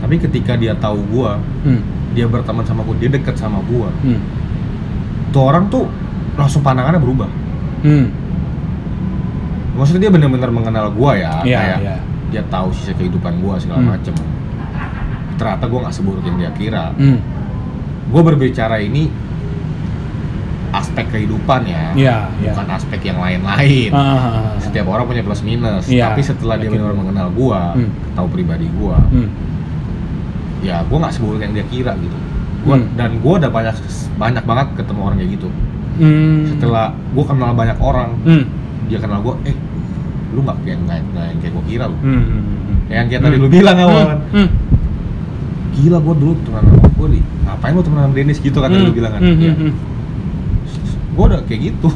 [0.02, 1.84] tapi ketika dia tahu gua Hmm.
[2.12, 4.20] Dia berteman sama gua dia deket sama gua Hmm.
[5.30, 5.88] tuh orang tuh
[6.34, 7.30] langsung pandangannya berubah
[7.82, 8.08] Hmm.
[9.74, 11.96] maksudnya dia benar-benar mengenal gua ya Iya, kayak iya.
[12.30, 13.92] dia tahu sisi kehidupan gua segala Hmm.
[13.92, 14.14] macem
[15.36, 17.18] ternyata gua nggak seburuk yang dia kira Hmm.
[18.08, 19.08] gua berbicara ini
[20.72, 22.52] aspek kehidupan ya Iya, iya.
[22.52, 24.56] bukan aspek yang lain-lain Ah.
[24.58, 26.80] setiap orang punya plus minus Iya, tapi setelah dia yakin.
[26.80, 27.92] benar mengenal gua Hmm.
[28.14, 29.28] tahu pribadi gua Hmm.
[30.62, 32.18] Ya gua nggak seburuk yang dia kira gitu
[32.62, 32.88] gua Hmm.
[32.94, 33.76] dan gua udah banyak
[34.16, 35.48] banyak banget ketemu orang kayak gitu
[35.94, 36.40] Hmm.
[36.48, 38.44] setelah gua kenal banyak orang Hmm.
[38.86, 39.58] dia kenal gua eh
[40.32, 42.14] lu nggak kayak nggak yang kayak gua kira lu Hmm.
[42.14, 42.24] Hmm.
[42.24, 42.78] Hmm.
[42.88, 43.44] yang kayak tadi Hmm.
[43.44, 44.50] lu bilang awal Hmm.
[45.72, 48.84] gila gua dulu temenan sama gua nih ngapain lu temenan sama Dennis gitu kan tadi
[48.84, 49.40] lu bilang kan Hmm.
[49.40, 49.54] ya.
[49.54, 49.74] Hmm.
[51.12, 51.90] gua udah kayak gitu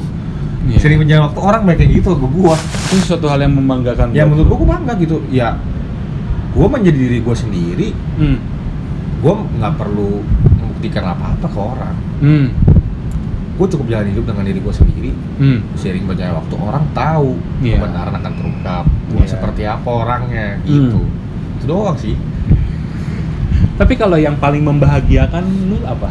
[0.66, 0.78] Iya.
[0.82, 2.56] sering berjalan waktu orang banyak kayak gitu ke gua
[2.90, 4.50] itu suatu hal yang membanggakan ya menurut lu.
[4.50, 5.62] gua gua bangga gitu ya
[6.52, 8.38] gua menjadi diri gua sendiri Hmm.
[9.26, 10.22] Gue nggak perlu
[10.54, 12.48] membuktikan apa-apa ke orang Hmm.
[13.56, 15.66] gue cukup jalan hidup dengan diri gue sendiri Hmm.
[15.74, 17.82] sering berjalan waktu orang tahu Iya.
[17.82, 19.32] kebenaran akan terungkap gue Iya.
[19.32, 21.58] seperti apa orangnya gitu Hmm.
[21.58, 22.14] itu doang sih
[23.76, 26.08] Tapi kalau yang paling membahagiakan lu apa?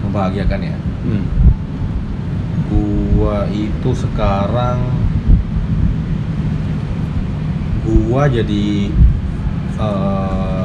[0.00, 1.24] membahagiakan ya Hmm.
[2.66, 4.78] gua itu sekarang
[7.82, 8.88] gua jadi
[9.76, 10.59] eh,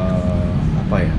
[0.85, 1.13] apa ya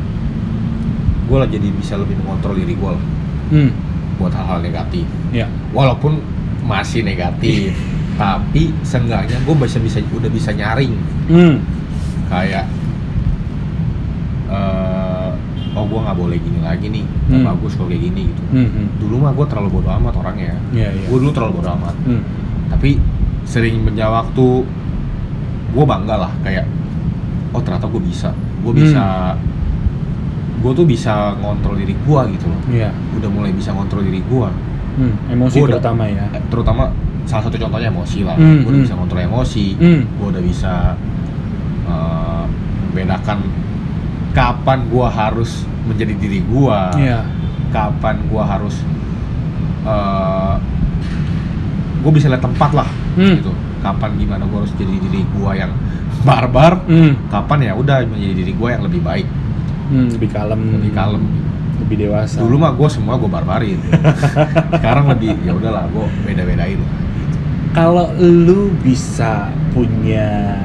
[1.27, 3.05] gua lah jadi bisa lebih mengontrol diri gua lah
[3.47, 3.71] Hmm.
[4.17, 5.47] buat hal-hal negatif Ya.
[5.71, 6.19] walaupun
[6.63, 7.75] masih negatif
[8.17, 10.95] tapi seenggaknya gue bisa bisa udah bisa nyaring
[11.27, 11.63] Hmm.
[12.27, 12.65] kayak
[14.47, 15.31] eh
[15.75, 17.49] oh gue nggak boleh gini lagi nih nggak Hmm.
[17.53, 18.67] bagus kalau kayak gini gitu Hmm.
[18.67, 18.87] hmm.
[18.97, 21.05] dulu mah gue terlalu bodo amat orangnya Iya, iya.
[21.05, 22.23] gue dulu terlalu bodo amat Hmm.
[22.67, 22.97] tapi
[23.45, 24.47] sering berjalan waktu
[25.69, 26.65] gue bangga lah kayak
[27.53, 29.37] oh ternyata gue bisa gue Hmm.
[30.57, 32.91] Gue tuh bisa ngontrol diri gue gitu loh Iya.
[33.13, 34.49] udah mulai bisa ngontrol diri gue
[34.97, 35.13] Hmm.
[35.29, 36.25] Emosi Gua udah- terutama ya.
[36.49, 36.83] terutama
[37.23, 38.83] salah satu contohnya emosi lah Hmm, gue udah hmm.
[38.83, 40.01] bisa ngontrol emosi Hmm.
[40.09, 40.75] gue udah bisa
[41.87, 42.45] eh,
[42.87, 43.39] membedakan
[44.33, 45.51] kapan gue harus
[45.85, 47.21] menjadi diri gue Iya.
[47.69, 48.77] kapan gue harus
[51.99, 53.37] gue bisa lihat tempat lah Hmm.
[53.37, 55.73] gitu kapan gimana gue harus jadi diri gue yang
[56.23, 57.17] barbar Hmm.
[57.29, 59.27] kapan ya udah menjadi diri gue yang lebih baik
[59.87, 60.09] Hmm.
[60.11, 60.61] Lebih kalem.
[60.73, 61.23] lebih kalem
[61.77, 62.41] Lebih dewasa.
[62.41, 63.79] dulu mah gue semua gue barbarin
[64.81, 66.81] sekarang lebih ya udahlah gue beda bedain
[67.71, 70.57] kalau lu bisa punya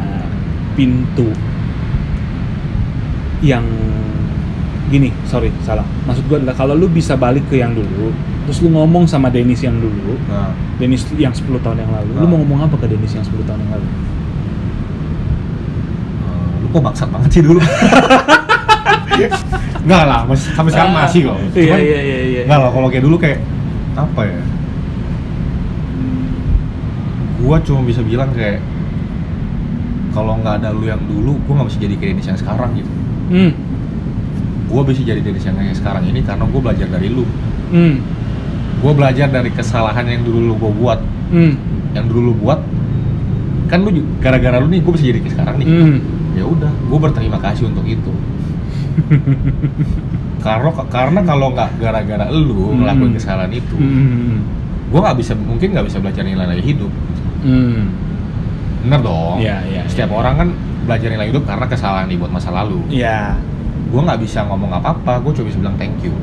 [0.74, 1.28] pintu
[3.42, 3.66] yang
[4.88, 5.84] gini, sorry, salah.
[6.04, 8.12] Maksud gua adalah kalau lu bisa balik ke yang dulu,
[8.44, 12.24] terus lu ngomong sama Dennis yang dulu, nah Dennis yang 10 tahun yang lalu, lu
[12.24, 12.28] Ah.
[12.28, 13.88] mau ngomong apa ke Dennis yang 10 tahun yang lalu?
[16.22, 17.60] Eh, lu kok bangsat banget sih dulu
[19.82, 22.42] Enggak lah, masih, sampai sekarang masih kok Iya, Cuman, iya, iya, iya.
[22.46, 23.40] Enggak lah, kalau kayak dulu kayak
[23.98, 24.42] Apa ya
[27.42, 28.62] Gua cuma bisa bilang kayak
[30.12, 32.92] kalau nggak ada lu yang dulu, gua nggak bisa jadi kayak Dennis yang sekarang gitu
[33.32, 33.52] Hmm.
[34.68, 37.24] Gua bisa jadi Dennis yang sekarang ini karena gua belajar dari lu
[37.72, 38.04] Hmm.
[38.84, 41.00] Gua belajar dari kesalahan yang dulu lu gua buat
[41.32, 41.56] Hmm.
[41.96, 42.60] Yang dulu lu buat
[43.72, 43.90] Kan lu
[44.20, 45.98] gara-gara lu nih, gua bisa jadi kayak sekarang nih Hmm.
[46.32, 48.08] ya udah gue berterima kasih untuk itu
[50.46, 52.82] karena karena kalau nggak gara-gara lu Hmm.
[52.82, 54.42] ngelakuin kesalahan itu Hmm.
[54.90, 56.92] gue nggak bisa mungkin nggak bisa belajar nilai-nilai hidup
[57.42, 57.90] Hmm.
[58.82, 59.84] bener dong Iya, iya.
[59.86, 60.48] setiap orang kan
[60.84, 63.38] belajar nilai hidup karena kesalahan dibuat masa lalu Iya.
[63.88, 66.14] gue nggak bisa ngomong apa-apa gue cuma bisa bilang thank you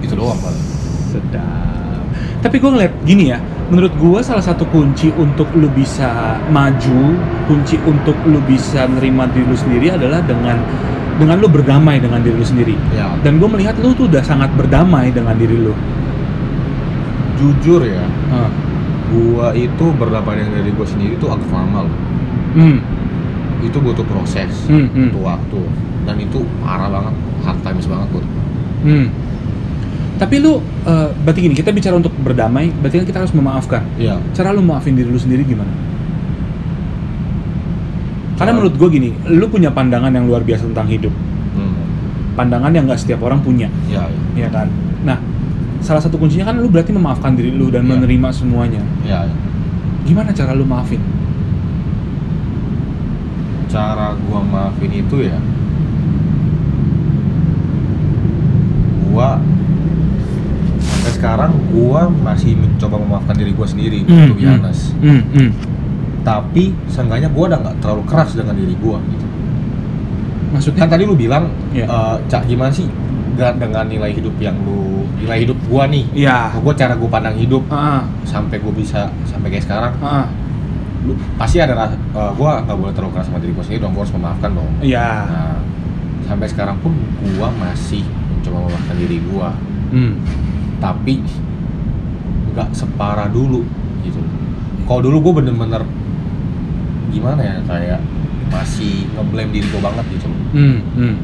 [0.00, 0.64] itu doang paling
[1.12, 2.00] Sedap.
[2.40, 6.08] Tapi gue ngeliat gini ya, menurut gue salah satu kunci untuk lu bisa
[6.48, 7.14] maju,
[7.44, 10.56] kunci untuk lu bisa nerima diri lu sendiri adalah dengan
[11.14, 12.74] dengan lu berdamai dengan diri lu sendiri.
[12.90, 15.74] ya Dan gue melihat lu tuh udah sangat berdamai dengan diri lu.
[17.34, 18.46] jujur ya Ah.
[19.08, 21.96] gua itu berdamai dengan diri gua sendiri tuh agak lama loh
[22.52, 22.78] Hmm.
[23.60, 25.10] itu butuh proses Hmm, hmm.
[25.10, 25.60] butuh waktu
[26.02, 28.26] dan itu parah banget hard times banget buat.
[28.82, 29.06] Hmm.
[30.14, 33.82] Tapi lu, eh, berarti gini, kita bicara untuk berdamai, berarti kan kita harus memaafkan.
[33.96, 35.70] iya Cara lu maafin diri lu sendiri gimana?
[38.42, 41.14] Karena menurut gue gini, lu punya pandangan yang luar biasa tentang hidup.
[41.54, 41.74] hmm.
[42.34, 44.66] Pandangan yang nggak setiap orang punya, ya ya kan?
[45.02, 45.20] Nah,
[45.78, 47.90] salah satu kuncinya kan lu berarti memaafkan diri lu dan Iya.
[47.94, 48.82] menerima semuanya.
[49.02, 49.28] ya
[50.02, 50.98] Gimana cara lu maafin?
[53.68, 55.40] cara gua maafin itu ya
[59.02, 59.40] gua
[60.76, 65.50] sampai sekarang gua masih mencoba memaafkan diri gua sendiri to be honest Hmm, hmm.
[66.22, 69.26] Tapi seenggaknya gua udah nggak terlalu keras dengan diri gua gitu
[70.52, 70.84] Maksudnya?
[70.84, 71.86] kan tadi lu bilang Iya.
[71.86, 72.84] eh, cak gimana sih
[73.32, 76.52] gak dengan nilai hidup yang lu nilai hidup gua nih Iya.
[76.60, 80.28] gua cara gua pandang hidup Ah, sampai gua bisa sampai kayak sekarang ah.
[81.02, 83.92] lu pasti ada rasa eh, gua nggak boleh terlalu keras sama diri gua sendiri dong
[83.92, 85.08] gua harus memaafkan dong Iya.
[85.26, 85.56] Nah,
[86.22, 86.92] sampai sekarang pun
[87.34, 89.48] gua masih mencoba memaafkan diri gua,
[89.88, 90.20] Hmm.
[90.78, 91.24] tapi
[92.52, 93.64] nggak separah dulu
[94.02, 94.20] gitu.
[94.84, 95.82] Kalau dulu gua bener-bener
[97.10, 98.00] gimana ya kayak
[98.48, 100.28] masih ngeblame diri gua banget gitu.
[100.52, 101.14] Hmm, hmm.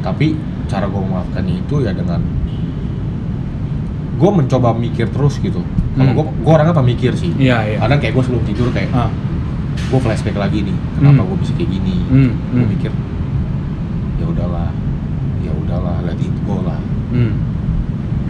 [0.00, 2.22] Tapi cara gua memaafkannya itu ya dengan
[4.18, 5.62] gua mencoba mikir terus gitu.
[5.94, 6.16] Kalau Hmm.
[6.16, 7.30] gua, gua orangnya pemikir sih.
[7.34, 7.78] Iya, iya.
[7.78, 9.10] Kadang kayak gua sebelum tidur kayak Ah.
[9.88, 11.28] gua flashback lagi nih, kenapa Hmm.
[11.28, 11.96] gua bisa kayak gini.
[12.06, 12.70] Hmm, Gua hmm.
[12.70, 12.92] mikir
[14.18, 14.68] ya udahlah,
[15.40, 16.80] ya udahlah, let it go lah.
[17.08, 17.34] Hmm.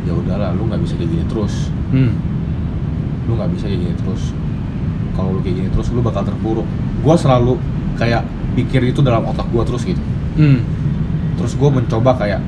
[0.07, 2.17] ya udahlah lu nggak bisa kayak gini terus Hmm.
[3.25, 4.33] lu nggak bisa kayak gini terus
[5.13, 6.65] kalau lu kayak gini terus lu bakal terpuruk
[6.99, 7.55] gue selalu
[7.95, 8.23] kayak
[8.55, 10.03] pikir itu dalam otak gue terus gitu
[10.35, 10.63] Hmm.
[11.35, 12.39] terus gue mencoba kayak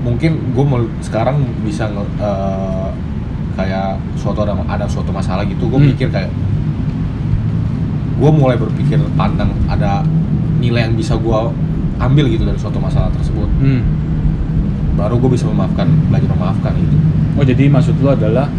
[0.00, 0.64] mungkin gue
[1.00, 2.88] sekarang bisa eh,
[3.52, 5.90] kayak suatu ada ada suatu masalah gitu gue Hmm.
[5.90, 6.32] mikir kayak
[8.16, 10.04] gue mulai berpikir pandang ada
[10.56, 11.38] nilai yang bisa gue
[11.98, 13.80] ambil gitu dari suatu masalah tersebut Hmm.
[14.96, 16.96] baru gue bisa memaafkan belajar memaafkan gitu
[17.38, 18.50] Oh jadi maksud lu adalah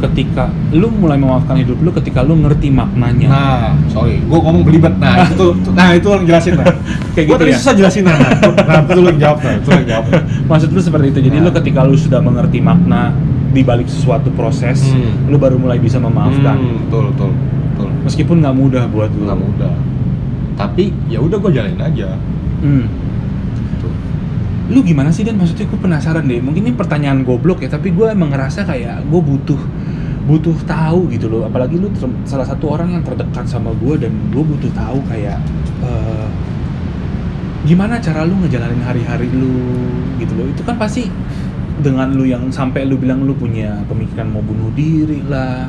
[0.00, 3.28] ketika lu mulai memaafkan hidup lu ketika lu ngerti maknanya.
[3.28, 4.96] Nah, sorry, gue ngomong belibet.
[4.96, 6.66] Nah, itu, nah itu yang jelasin nah.
[7.14, 7.58] Kayak Gue gitu tadi ya?
[7.60, 8.16] susah jelasin nah.
[8.16, 10.04] Nah, itu lu yang jawab nah, itu yang jawab.
[10.50, 11.20] Maksud lu seperti itu.
[11.22, 11.44] Jadi Nah.
[11.44, 13.12] lu ketika lu sudah mengerti makna
[13.50, 15.26] di balik sesuatu proses, Hmm.
[15.26, 16.54] lu baru mulai bisa memaafkan.
[16.54, 17.30] Hmm, betul, betul,
[17.68, 17.88] betul.
[18.02, 19.26] Meskipun nggak mudah buat lu.
[19.26, 19.74] Nggak mudah.
[20.54, 22.14] Tapi ya udah gue jalanin aja.
[22.60, 22.86] Hmm.
[23.50, 23.88] Gitu.
[24.70, 25.34] Lu gimana sih Dan?
[25.34, 26.38] Maksudnya gue penasaran deh.
[26.38, 29.58] Mungkin ini pertanyaan goblok ya, tapi gue emang ngerasa kayak gue butuh
[30.30, 31.42] butuh tahu gitu loh.
[31.50, 35.42] Apalagi lu ter- salah satu orang yang terdekat sama gue dan gue butuh tahu kayak
[35.82, 36.26] eh,
[37.66, 39.58] gimana cara lu ngejalanin hari-hari lu
[40.22, 40.46] gitu loh.
[40.46, 41.10] Itu kan pasti
[41.82, 45.66] dengan lu yang sampai lu bilang lu punya pemikiran mau bunuh diri lah.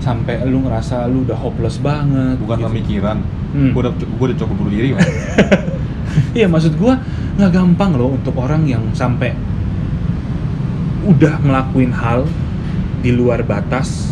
[0.00, 2.36] sampai lu ngerasa lu udah hopeless banget.
[2.40, 2.68] Bukan gitu.
[2.68, 3.16] pemikiran.
[3.56, 3.72] Hmm.
[3.72, 4.88] Gue udah gue udah coba bunuh diri.
[6.34, 6.98] Iya maksud gua
[7.38, 9.30] nggak gampang loh untuk orang yang sampai
[11.06, 12.26] udah ngelakuin hal
[13.00, 14.08] di luar batas.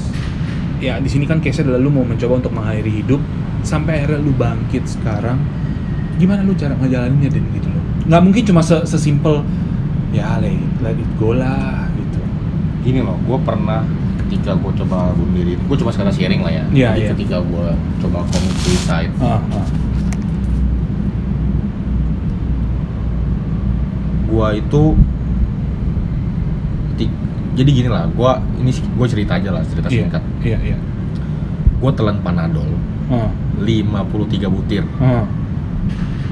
[0.79, 3.21] Ya di sini kan case adalah lu mau mencoba untuk mengakhiri hidup
[3.67, 5.39] sampai akhirnya lu bangkit sekarang.
[6.19, 7.83] Gimana lu cara ngejalaninnya dan gitu loh.
[8.09, 9.43] Nggak mungkin cuma se sesimpel
[10.11, 12.21] ya let it, let it go lah gitu.
[12.83, 13.85] Gini loh, gue pernah
[14.25, 16.65] ketika gue coba bunuh diri, gue cuma sekarang sharing lah ya.
[16.73, 17.11] Iya, Jadi iya.
[17.13, 17.67] ketika gue
[18.01, 19.67] coba commit suicide, Ah, ah.
[24.29, 24.93] gua itu
[27.59, 30.77] jadi gini lah gua ini gue cerita aja lah cerita Iya, singkat iya, iya.
[31.77, 32.71] gua telan panadol
[33.09, 34.05] Ah, 53
[34.47, 35.25] butir ah,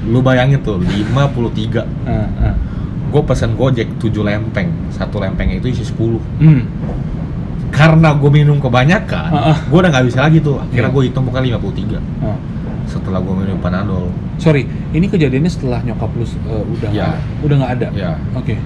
[0.04, 2.54] lu bayangin tuh 53 ah, ah.
[3.06, 6.62] gue pesan gojek 7 lempeng satu lempeng itu isi 10 Hmm.
[7.68, 9.58] karena gue minum kebanyakan Ah, ah.
[9.58, 10.94] gue udah nggak bisa lagi tuh akhirnya Iya.
[10.94, 12.36] gue hitung bukan 53 ah.
[12.84, 14.62] setelah gue minum panadol Sorry,
[14.92, 17.16] ini kejadiannya setelah nyokap lu uh, udah nggak ada?
[17.40, 17.86] udah nggak ada.
[17.90, 18.60] ya Oke.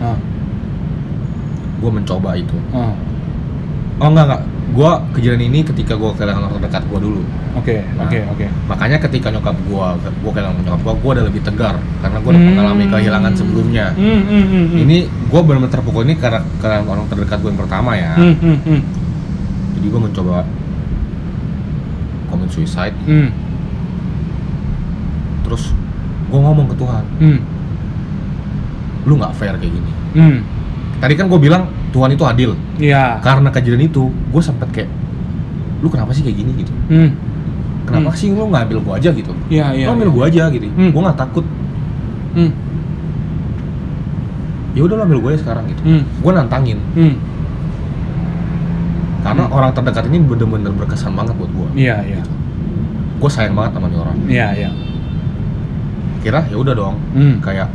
[0.00, 0.16] Ah,
[1.84, 2.56] gue mencoba itu.
[2.72, 2.96] Ah,
[4.00, 4.42] oh enggak enggak.
[4.74, 7.22] Gue kejadian ini ketika gue kehilangan orang terdekat gue dulu.
[7.54, 8.46] Oke, Nah, oke, oke.
[8.66, 12.42] makanya ketika nyokap gua gua kehilangan nyokap gua gua udah lebih tegar karena gua udah
[12.42, 12.50] Hmm.
[12.50, 13.86] mengalami kehilangan sebelumnya.
[13.94, 14.82] Hmm, hmm, hmm, hmm.
[14.82, 14.96] ini
[15.30, 18.18] gua benar-benar terpukul ini karena karena orang terdekat gua yang pertama ya.
[18.18, 18.80] Hmm, hmm, hmm,
[19.78, 20.36] jadi gua mencoba
[22.26, 22.96] commit suicide.
[23.06, 23.30] Hmm,
[25.44, 25.70] terus
[26.26, 27.04] gua ngomong ke Tuhan.
[27.20, 27.38] Hmm.
[29.04, 29.90] lu nggak fair kayak gini.
[30.16, 30.38] Hmm.
[30.96, 33.18] Tadi kan gue bilang Tuhan itu adil Iya.
[33.20, 34.90] karena kejadian itu gue sempet kayak
[35.78, 37.10] lu kenapa sih kayak gini gitu Hmm.
[37.84, 38.18] kenapa Hmm.
[38.18, 39.86] sih lu nggak ambil gue aja gitu Iya, iya.
[39.86, 40.14] lu ambil iya.
[40.14, 40.90] gue aja gitu Hmm.
[40.90, 41.44] gue nggak takut
[42.32, 42.52] Hmm.
[44.74, 46.02] ya udah lu ambil gue aja sekarang gitu Hmm.
[46.02, 47.14] gue nantangin Hmm.
[49.22, 49.56] karena Hmm.
[49.56, 52.22] orang terdekat ini bener-bener berkesan banget buat gue Iya, iya.
[53.14, 54.70] gue sayang banget sama nih orang Iya, iya.
[56.20, 57.36] kira ya udah dong Hmm.
[57.38, 57.68] kayak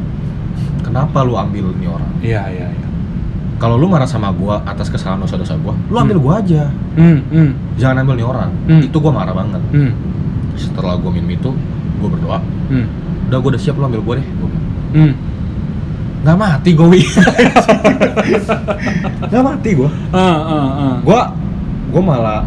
[0.82, 2.88] kenapa lu ambil nih orang Iya, iya, iya.
[3.60, 6.22] Kalau lu marah sama gue atas kesalahan dosa-dosa gue lu ambil Hmm.
[6.22, 6.62] gue aja
[6.95, 7.18] Hmm.
[7.30, 7.49] Hmm.
[7.76, 8.82] jangan ambil nih orang Hmm.
[8.82, 9.91] itu gue marah banget Hmm.
[10.55, 11.49] setelah gue minum itu
[11.99, 12.86] gue berdoa Hmm.
[13.28, 14.47] udah gue udah siap lu ambil gue deh Gua
[14.89, 15.14] Hmm.
[16.20, 16.99] nggak mati gue wi
[19.22, 20.95] nggak mati gue Ah, ah, ah.
[20.99, 21.20] gue
[21.89, 22.41] gue malah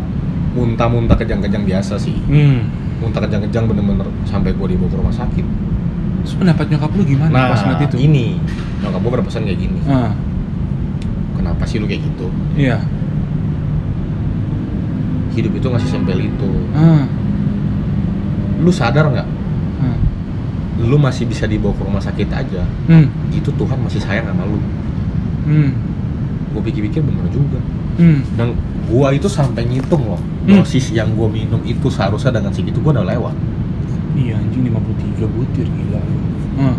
[0.52, 2.66] muntah-muntah kejang-kejang biasa sih Hmm.
[2.98, 5.46] muntah kejang-kejang bener-bener sampai gue dibawa ke rumah sakit
[6.22, 7.96] Terus pendapat nyokap lu gimana nah pas ngeliat itu?
[8.00, 8.24] ini
[8.78, 10.10] nyokap gue berpesan kayak gini Ah,
[11.42, 12.78] kenapa sih lu kayak gitu iya.
[15.32, 17.04] hidup itu ngasih sempel itu Ah,
[18.60, 19.28] lu sadar nggak
[19.80, 19.98] ah.
[20.78, 23.08] lu masih bisa dibawa ke rumah sakit aja Hmm.
[23.30, 24.58] itu Tuhan masih sayang sama lu
[25.42, 25.74] Hmm.
[26.48, 27.58] gue pikir-pikir bener juga
[27.92, 28.22] Hmm.
[28.34, 28.54] dan
[28.86, 30.60] gua itu sampai ngitung loh Hmm.
[30.60, 33.34] dosis yang gua minum itu seharusnya dengan segitu gua udah lewat
[34.12, 36.00] Iya anjing 53 butir gila
[36.60, 36.76] ah.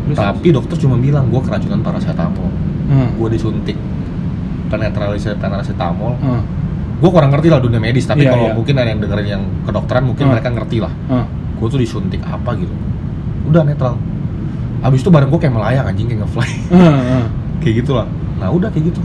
[0.00, 0.16] Terus?
[0.16, 2.52] tapi dokter cuma bilang gua keracunan paracetamol
[2.90, 3.78] Ah, gua disuntik
[4.66, 6.42] penetralisir paracetamol ah,
[6.98, 8.54] gua kurang ngerti lah dunia medis tapi Iya, kalau iya.
[8.54, 10.32] mungkin ada yang dengerin yang kedokteran mungkin Hmm.
[10.34, 11.24] mereka ngerti lah ah.
[11.56, 12.74] gua tuh disuntik apa gitu
[13.46, 13.94] udah netral
[14.80, 16.82] abis itu bareng gua kayak melayang anjing kayak ngefly Ah,
[17.16, 17.26] ah.
[17.58, 19.00] kayak gitulah nah udah kayak gitu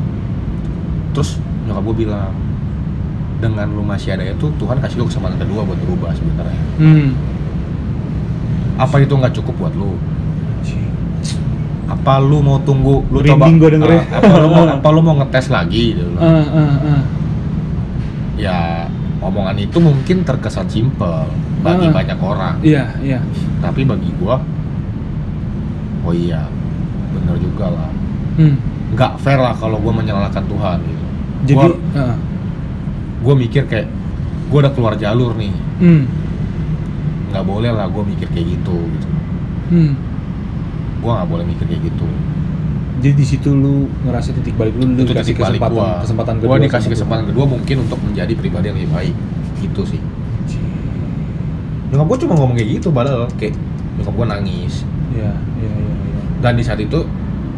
[1.12, 2.34] terus nyokap gua bilang
[3.36, 7.14] dengan lu masih ada itu Tuhan kasih lu kesempatan kedua buat berubah sebenarnya Hmm.
[8.76, 9.96] apa itu nggak cukup buat lu.
[11.86, 13.94] Apa lu mau tunggu lu Merinding coba gua.
[13.94, 16.18] Ah, apa lu mau apa lu mau ngetes lagi gitu.
[16.18, 17.02] Ah, ah, ah.
[18.36, 18.60] ya
[19.20, 21.26] omongan itu mungkin terkesan simpel
[21.62, 21.94] bagi Ah.
[21.94, 23.20] banyak orang Iya, iya.
[23.60, 24.38] tapi bagi gua
[26.02, 26.46] oh iya
[27.12, 27.90] bener juga lah
[28.36, 28.60] Hmm.
[28.92, 31.06] nggak fair lah kalau gua menyalahkan Tuhan gitu
[31.46, 32.16] Jadi, gua, ah.
[33.20, 33.88] gua mikir kayak
[34.48, 36.04] gua udah keluar jalur nih Hmm.
[37.30, 39.08] nggak boleh lah gua mikir kayak gitu gitu
[39.66, 39.94] Hmm.
[41.06, 42.08] Gua nggak boleh mikir kayak gitu.
[43.06, 46.02] Jadi di situ lu ngerasa titik balik lu, lu itu titik balik kesempatan, gua.
[46.02, 46.50] kesempatan kedua.
[46.50, 49.16] gua dikasih kesempatan kedua mungkin untuk menjadi pribadi yang lebih baik.
[49.62, 50.02] Gitu sih.
[51.96, 53.24] Nyokap gue cuma ngomong kayak gitu padahal.
[53.38, 53.56] Kayak
[53.96, 54.74] nyokap gue nangis.
[55.16, 55.32] Iya,
[55.64, 56.22] iya, iya, iya.
[56.44, 57.08] dan di saat itu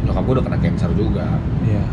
[0.05, 1.25] nyokap gue udah kena cancer juga.
[1.65, 1.85] Iya.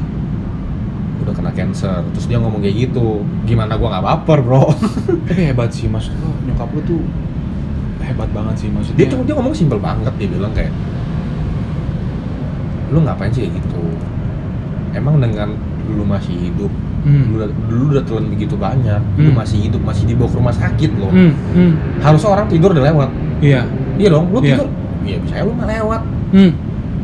[1.25, 2.05] udah kena cancer.
[2.13, 3.25] Terus dia ngomong kayak gitu.
[3.49, 4.69] Gimana gue nggak baper bro?
[5.31, 5.89] Tapi hebat sih.
[5.89, 7.03] Maksud gua nyokap lu tuh
[8.05, 8.69] hebat banget sih.
[8.69, 8.99] Maksudnya.
[9.01, 10.13] dia cuma dia ngomong simpel banget.
[10.21, 10.69] Dia bilang kayak
[12.89, 13.80] lu ngapain sih gitu
[14.93, 15.53] emang dengan
[15.87, 16.72] lu masih hidup
[17.05, 17.28] Hmm.
[17.28, 19.37] lu udah, lu udah telan begitu banyak lu Hmm.
[19.37, 21.72] masih hidup masih dibawa ke rumah sakit loh Hmm, hmm.
[22.01, 23.61] harusnya orang tidur udah lewat Iya.
[23.95, 24.57] iya dong lu Iya.
[24.57, 24.68] tidur
[25.03, 26.01] iya bisa lu mah lewat
[26.32, 26.51] Hmm.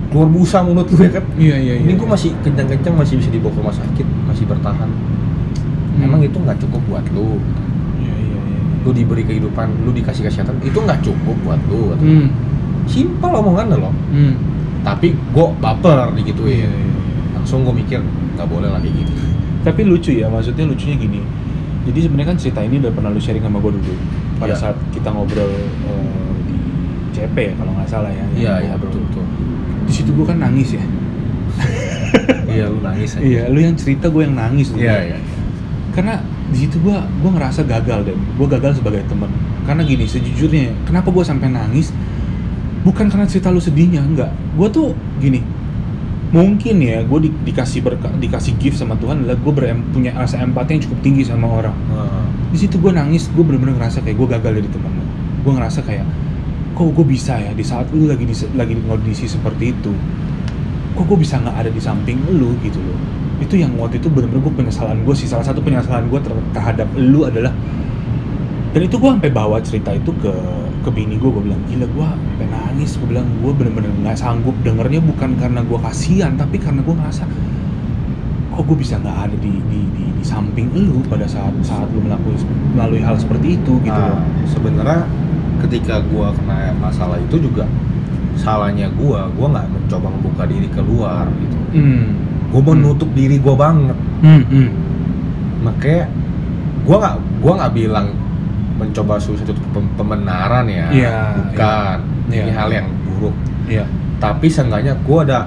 [0.08, 1.84] keluar busa mulut lu ya kan Iya, iya, iya.
[1.84, 6.00] ini gue masih kencang-kencang masih bisa dibawa ke rumah sakit masih bertahan Hmm.
[6.00, 7.36] emang itu nggak cukup buat lu
[8.00, 8.58] Iya, iya, iya.
[8.80, 11.92] lu diberi kehidupan lu dikasih kesehatan itu nggak cukup buat lu.
[11.94, 12.32] Hmm.
[12.86, 14.32] simpel omongannya loh Hmm.
[14.80, 16.88] Tapi gue baper Iya, digituin iya, iya.
[17.34, 18.00] langsung gue mikir
[18.34, 19.12] nggak boleh lagi gitu
[19.66, 21.20] Tapi lucu ya, maksudnya lucunya gini.
[21.84, 23.92] Jadi sebenarnya kan cerita ini udah pernah lu sharing sama gue dulu.
[24.36, 24.56] Pada Iya.
[24.56, 26.56] saat kita ngobrol eh, di
[27.12, 28.24] CP ya kalau nggak salah ya.
[28.32, 29.20] iya iya betul betul
[29.84, 30.84] Di situ gue kan nangis ya.
[32.50, 33.22] iya lu nangis aja.
[33.22, 34.80] Iya, lu yang cerita gue yang nangis dulu.
[34.80, 35.18] iya iya
[35.90, 39.28] Karena di situ gue gue ngerasa gagal dan gue gagal sebagai temen.
[39.62, 41.92] Karena gini, sejujurnya kenapa gue sampai nangis?
[42.80, 44.32] Bukan karena cerita lu sedihnya, enggak.
[44.56, 45.44] Gue tuh gini,
[46.32, 49.52] mungkin ya gue di- dikasih berka, dikasih gift sama Tuhan adalah gue
[49.92, 51.76] punya rasa empati yang cukup tinggi sama orang.
[52.50, 55.04] Di situ gue nangis, gue bener-bener ngerasa kayak gue gagal dari temen lu.
[55.44, 56.06] Gue ngerasa kayak,
[56.72, 59.92] kok gue bisa ya di saat lu lagi di lagi di kondisi seperti itu,
[60.96, 62.96] kok gue bisa nggak ada di samping lu gitu loh.
[63.44, 65.28] Itu yang waktu itu bener-bener gue penyesalan gue sih.
[65.28, 67.52] Salah satu penyesalan gue ter- terhadap lu adalah
[68.70, 70.30] dan itu gue sampai bawa cerita itu ke
[70.80, 74.56] ke bini gue gue bilang gila gue sampai nangis gue bilang gue bener-bener nggak sanggup
[74.64, 77.24] dengernya bukan karena gue kasihan tapi karena gue ngerasa
[78.50, 82.00] kok gue bisa nggak ada di, di, di, di samping lu pada saat saat lu
[82.02, 82.36] melalui
[82.76, 85.04] melalui hal seperti itu gitu Nah, sebenarnya
[85.60, 87.68] ketika gua kena masalah itu juga
[88.36, 92.04] salahnya gua gua nggak mencoba membuka diri keluar gitu hmm.
[92.52, 92.70] gua Hmm.
[92.72, 94.68] menutup diri gua banget Hmm, hmm.
[95.64, 96.04] makanya
[96.84, 98.06] gua nggak gua nggak bilang
[98.80, 101.96] mencoba suatu pem- pembenaran ya Iya, bukan
[102.28, 102.40] iya.
[102.40, 102.54] ini Iya.
[102.56, 103.36] hal yang buruk
[103.68, 103.84] Iya.
[104.16, 105.46] tapi seenggaknya gue ada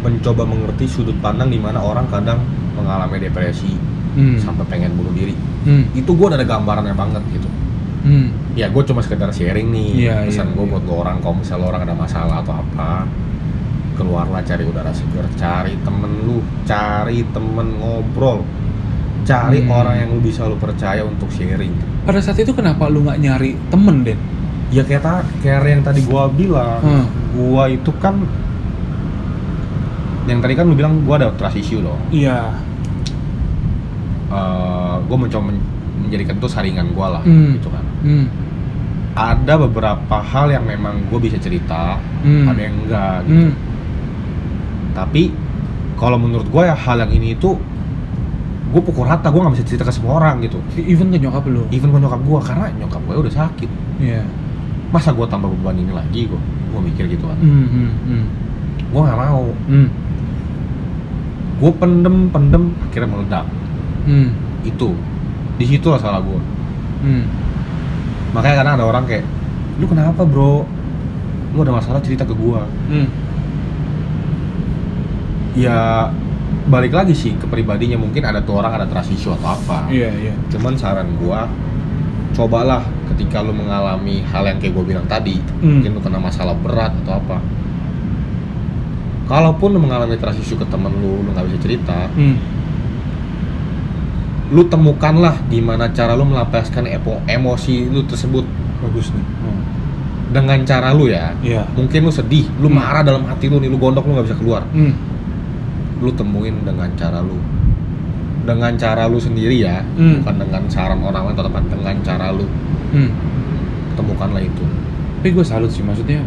[0.00, 2.38] mencoba mengerti sudut pandang di mana orang kadang
[2.72, 3.74] mengalami depresi
[4.12, 4.36] Hmm.
[4.36, 5.32] sampai pengen bunuh diri
[5.62, 5.88] Hmm.
[5.92, 7.48] itu gue ada gambarannya banget gitu
[8.02, 8.28] Hmm.
[8.52, 10.70] ya gue cuma sekedar sharing nih Iya, pesan iya, gue iya.
[10.70, 13.06] buat lo orang kalau misalnya lo orang ada masalah atau apa
[13.92, 18.40] keluarlah cari udara segar cari temen lu cari temen ngobrol
[19.22, 19.70] cari Hmm.
[19.70, 21.70] orang yang lu bisa lu percaya untuk sharing
[22.02, 24.18] Pada saat itu kenapa lu nggak nyari temen, Den?
[24.68, 27.04] ya kayak ta- kayak yang tadi gua bilang Hmm.
[27.32, 28.18] gua itu kan
[30.24, 32.50] yang tadi kan lu bilang gua ada trust issue loh Iya.
[34.28, 35.66] Eh, gua mencoba men-
[36.00, 37.52] menjadikan itu saringan gua lah Hmm.
[37.54, 38.26] gitu kan Hmm.
[39.12, 42.48] ada beberapa hal yang memang gue bisa cerita Hmm.
[42.48, 43.36] ada yang enggak gitu.
[43.38, 43.52] Hmm.
[44.90, 45.32] tapi
[45.94, 47.56] kalau menurut gue ya hal yang ini itu
[48.72, 51.68] gue pukul rata gue nggak bisa cerita ke semua orang gitu Even ke nyokap lu.
[51.68, 54.24] even ke nyokap gue karena nyokap gue udah sakit Iya.
[54.88, 57.66] masa gue tambah beban ini lagi gue gue mikir gitu kan Hmm.
[57.66, 57.90] Hmm.
[58.02, 58.24] Hmm.
[58.86, 59.88] gue nggak mau Hmm.
[61.58, 63.46] gue pendem pendem akhirnya meledak
[64.02, 64.28] Hmm.
[64.62, 64.88] itu
[65.54, 66.40] di situ lah salah gue
[67.02, 67.24] Hmm.
[68.32, 69.24] makanya kadang ada orang kayak
[69.76, 70.64] lu kenapa bro
[71.50, 73.08] lu ada masalah cerita ke gue Hmm.
[75.54, 76.08] ya
[76.64, 80.10] balik lagi sih ke pribadinya mungkin ada tuh orang ada trust issue atau apa Iya,
[80.12, 80.32] iya.
[80.48, 81.50] cuman saran gua
[82.32, 85.78] cobalah ketika lu mengalami hal yang kayak gue bilang tadi Hmm.
[85.78, 87.36] mungkin lu kena masalah berat atau apa
[89.24, 92.36] kalaupun lu mengalami trust issue ke temen lu lu nggak bisa cerita Hmm.
[94.48, 98.44] lu temukanlah gimana cara lu melampiaskan emo- emosi lu tersebut
[98.80, 99.24] Bagus nih.
[99.40, 99.60] Hmm.
[100.30, 101.64] dengan cara lu ya Iya.
[101.70, 102.76] mungkin lu sedih lu Hmm.
[102.76, 104.92] marah dalam hati lu nih lu gondok lu nggak bisa keluar Hmm.
[106.02, 107.38] Lu temuin dengan cara lu
[108.42, 110.18] dengan cara lu sendiri ya Hmm.
[110.20, 112.44] bukan dengan saran orang lain atau apa dengan cara lu
[112.90, 113.10] Hmm.
[113.94, 114.64] temukanlah itu
[115.22, 116.18] Tapi gue salut sih, maksudnya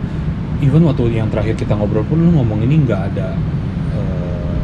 [0.64, 3.36] even waktu yang terakhir kita ngobrol pun lu ngomong ini nggak ada
[3.92, 4.56] eh,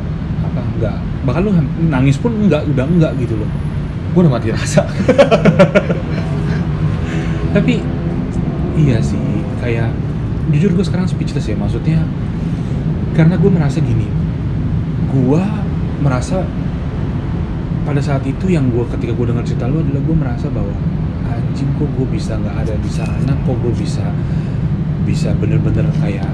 [0.42, 1.52] apa nggak bahkan lu
[1.86, 3.50] nangis pun nggak udah enggak gitu loh.
[4.12, 4.88] gue udah mati rasa
[7.52, 7.84] Tapi
[8.80, 9.20] iya sih
[9.60, 9.92] kayak
[10.50, 12.00] jujur gue sekarang speechless ya maksudnya
[13.12, 14.08] karena gue merasa gini,
[15.12, 15.42] gue
[16.02, 16.42] merasa
[17.86, 20.74] pada saat itu yang gue ketika gue dengar cerita lu adalah gue merasa bahwa
[21.28, 23.32] anjing kok gue bisa nggak ada di sana?
[23.44, 24.06] Kok gue bisa
[25.04, 26.30] bisa bener-bener kayak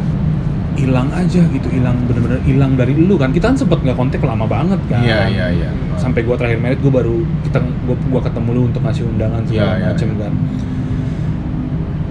[0.77, 3.33] hilang aja gitu hilang bener-bener hilang dari lu kan?
[3.33, 5.01] Kita kan sempet nggak kontak lama banget kan.
[5.01, 7.57] Iya sampai gua terakhir merit gua baru kita
[7.89, 10.21] gua, gua ketemu lu untuk ngasih undangan segala Iya, iya, macem iya.
[10.21, 10.33] kan.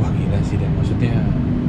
[0.03, 1.15] Wah gila sih dan maksudnya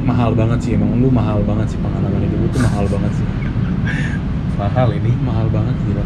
[0.02, 0.70] mahal banget sih.
[0.74, 3.26] Emang lu mahal banget sih pengalaman hidup lu tuh mahal banget sih
[4.58, 5.14] mahal ini.
[5.22, 6.04] Mahal banget gila.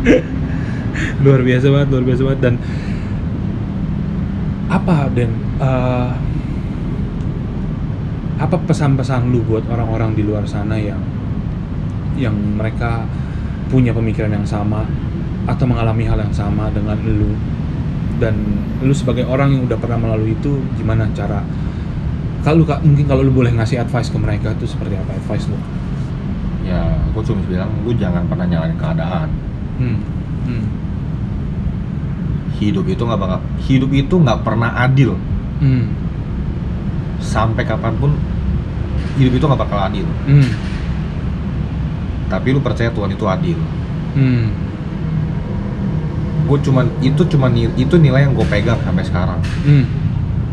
[1.24, 2.40] Luar biasa banget luar biasa banget.
[2.44, 2.54] Dan
[4.70, 6.10] apa dan eh,
[8.40, 11.00] apa pesan-pesan lu buat orang-orang di luar sana yang
[12.16, 13.04] yang mereka
[13.68, 14.88] punya pemikiran yang sama
[15.48, 17.32] atau mengalami hal yang sama dengan lu?
[18.20, 18.36] Dan
[18.84, 21.40] lu sebagai orang yang udah pernah melalui itu gimana cara?
[22.40, 25.56] Kalau mungkin kalau lu boleh ngasih advice ke mereka tuh seperti apa advice lu?
[26.70, 29.28] Ya gue cuma bilang lu jangan pernah nyalain keadaan
[29.76, 29.98] Hmm.
[30.44, 30.64] Hmm.
[32.54, 35.16] hidup itu nggak bakal hidup itu nggak pernah adil
[35.58, 35.88] Hmm.
[37.18, 38.12] sampai kapan pun
[39.16, 40.48] hidup itu nggak bakal adil Hmm.
[42.28, 43.58] tapi lu percaya Tuhan itu adil
[44.12, 44.46] Hmm.
[46.44, 49.84] gue cuman itu cuma itu nilai yang gue pegang sampai sekarang Hmm.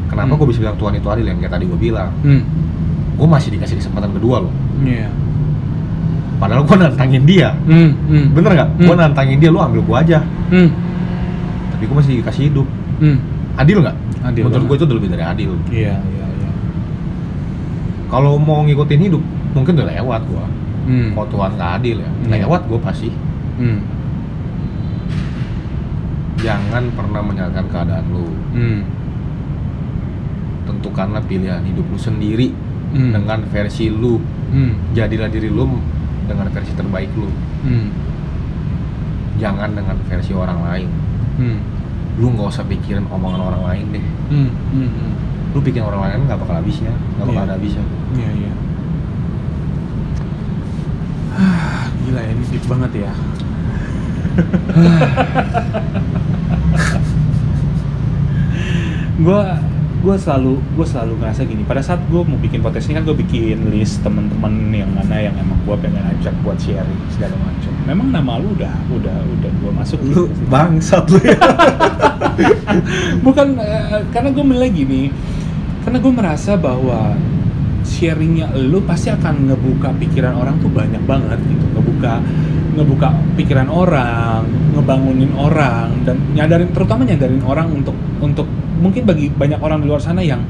[0.07, 0.39] kenapa Hmm.
[0.39, 2.41] gue bisa bilang Tuhan itu adil yang kayak tadi gue bilang Hmm.
[3.13, 5.09] gue masih dikasih kesempatan kedua loh Iya.
[6.37, 7.91] Padahal gue nantangin dia Hmm.
[8.07, 8.25] Hmm.
[8.31, 8.85] bener nggak Hmm.
[8.85, 10.19] gue nantangin dia lu ambil gue aja
[10.49, 10.69] Hmm.
[11.71, 13.17] tapi gue masih dikasih hidup Hmm.
[13.55, 16.49] adil nggak Adil menurut gue itu udah lebih dari adil Iya, iya, iya.
[18.07, 19.23] kalau mau ngikutin hidup
[19.53, 20.45] mungkin udah lewat gue
[20.87, 21.09] Hmm.
[21.13, 22.29] kalau Tuhan nggak adil ya Iya.
[22.41, 23.09] lewat gue pasti
[23.57, 23.79] Hmm.
[26.37, 28.81] jangan pernah menyalahkan keadaan lu Hmm.
[30.63, 32.53] tentukanlah pilihan hidup lu sendiri
[32.87, 33.11] Hmm.
[33.11, 34.93] dengan versi lu Hmm.
[34.93, 35.65] jadilah diri lu
[36.27, 37.27] dengan versi terbaik lu
[37.63, 37.87] Hmm.
[39.37, 40.87] jangan dengan versi orang lain
[41.35, 41.57] Hmm.
[42.17, 44.49] lu nggak usah pikirin omongan orang lain deh Hmm.
[44.71, 44.89] Hmm.
[44.89, 45.11] Hmm.
[45.51, 47.43] lu bikin orang lain nggak bakal habisnya nggak bakal Iya.
[47.43, 47.83] ada habisnya
[48.13, 48.51] Iya, iya.
[51.33, 53.11] Ah, Gila ya, ini deep banget ya.
[59.19, 59.57] gua
[60.07, 63.17] gue selalu gue selalu ngerasa gini pada saat gue mau bikin podcast ini kan gue
[63.27, 68.15] bikin list temen-temen yang mana yang emang gue pengen ajak buat sharing segala macam memang
[68.15, 71.35] nama lu udah udah udah gue masuk lu bangsat lu ya.
[73.25, 75.11] Bukan eh, karena gue menilai gini
[75.83, 77.11] karena gue merasa bahwa
[77.83, 82.23] sharingnya lu pasti akan ngebuka pikiran orang tuh banyak banget gitu ngebuka
[82.77, 84.45] ngebuka pikiran orang
[84.77, 88.45] ngebangunin orang dan nyadarin terutama nyadarin orang untuk untuk
[88.77, 90.45] mungkin bagi banyak orang di luar sana yang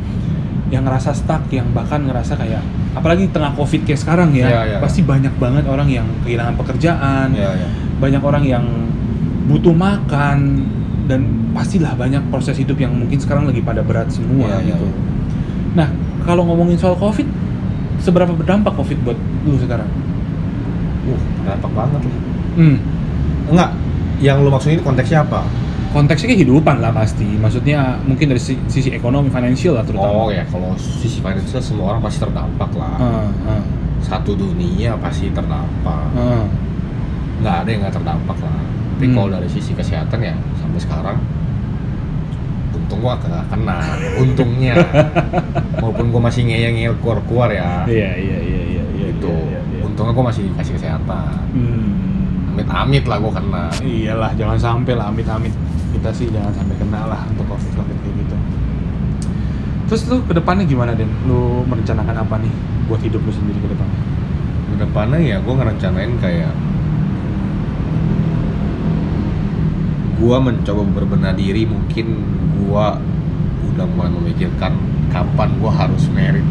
[0.68, 2.60] yang ngerasa stuck yang bahkan ngerasa kayak
[2.91, 4.78] apalagi di tengah covid kayak sekarang ya Iya, iya.
[4.84, 7.68] pasti banyak banget orang yang kehilangan pekerjaan Iya, iya.
[8.04, 8.66] banyak orang yang
[9.48, 10.68] butuh makan
[11.08, 11.24] dan
[11.56, 14.86] pastilah banyak proses hidup yang mungkin sekarang lagi pada berat semua Iya, iya, gitu.
[14.91, 14.99] iya.
[15.80, 15.88] Nah,
[16.28, 17.24] kalau ngomongin soal Covid,
[18.04, 19.16] seberapa berdampak Covid buat
[19.48, 19.88] lu sekarang?
[21.48, 22.15] Berdampak banget lah.
[22.53, 22.78] Hmm.
[23.48, 23.69] Enggak,
[24.19, 25.48] yang lu maksudin konteksnya apa?
[25.88, 27.24] Konteksnya kehidupan lah pasti.
[27.24, 30.11] Maksudnya mungkin dari si- sisi ekonomi, finansial lah terutama.
[30.11, 32.95] Oh ya, kalau sisi financial semua orang pasti terdampak lah.
[32.98, 33.64] Ah, ah,
[33.98, 36.11] Satu dunia pasti terdampak.
[36.11, 36.44] ah.
[37.40, 38.60] Nggak ada yang nggak terdampak lah.
[38.91, 39.15] Tapi Hmm.
[39.15, 41.18] kalau dari sisi kesehatan ya sampai sekarang
[42.74, 43.80] untung gua nggak kena.
[44.18, 44.76] Untungnya.
[45.82, 47.86] Walaupun gua masih ngeyel-ngeyel keluar-keluar ya.
[47.86, 48.66] Iya, iya, iya, iya, iya.
[49.98, 51.34] Untungnya gua masih dikasih kesehatan.
[51.57, 52.53] Hmm.
[52.53, 53.65] Amit-amit lah gua kena.
[53.82, 55.49] Iyalah, jangan sampai lah amit-amit.
[55.90, 58.36] Kita sih jangan sampai kena lah untuk Covid Covid kayak gitu.
[59.90, 61.10] Terus lu ke depannya gimana, Den?
[61.26, 62.53] Lu merencanakan apa nih
[62.86, 63.99] buat hidup lu sendiri ke depannya?
[64.69, 66.53] Ke depannya ya gua ngerencanain kayak
[70.22, 72.22] gua mencoba berbenah diri mungkin
[72.61, 73.02] gua
[73.74, 74.78] udah mulai memikirkan
[75.10, 76.45] kapan gua harus merit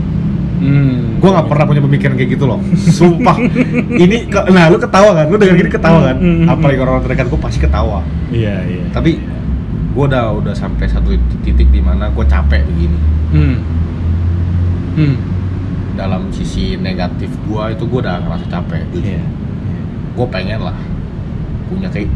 [0.57, 1.17] Hmm.
[1.17, 3.37] gue nggak pernah punya pemikiran kayak gitu loh sumpah
[4.05, 6.49] ini ke- nah lu ketawa kan lu denger gini ketawa kan Hmm, hmm, hmm.
[6.49, 8.85] apalagi orang terdekat gue pasti ketawa Iya, iya.
[8.89, 9.21] tapi
[9.93, 13.57] gue udah udah sampai satu titik di mana gue capek begini Hmm.
[14.95, 15.17] Hmm.
[15.93, 19.21] dalam sisi negatif gue itu gue udah ngerasa capek Iya.
[20.13, 20.77] gue pengen lah
[21.67, 22.09] punya kayak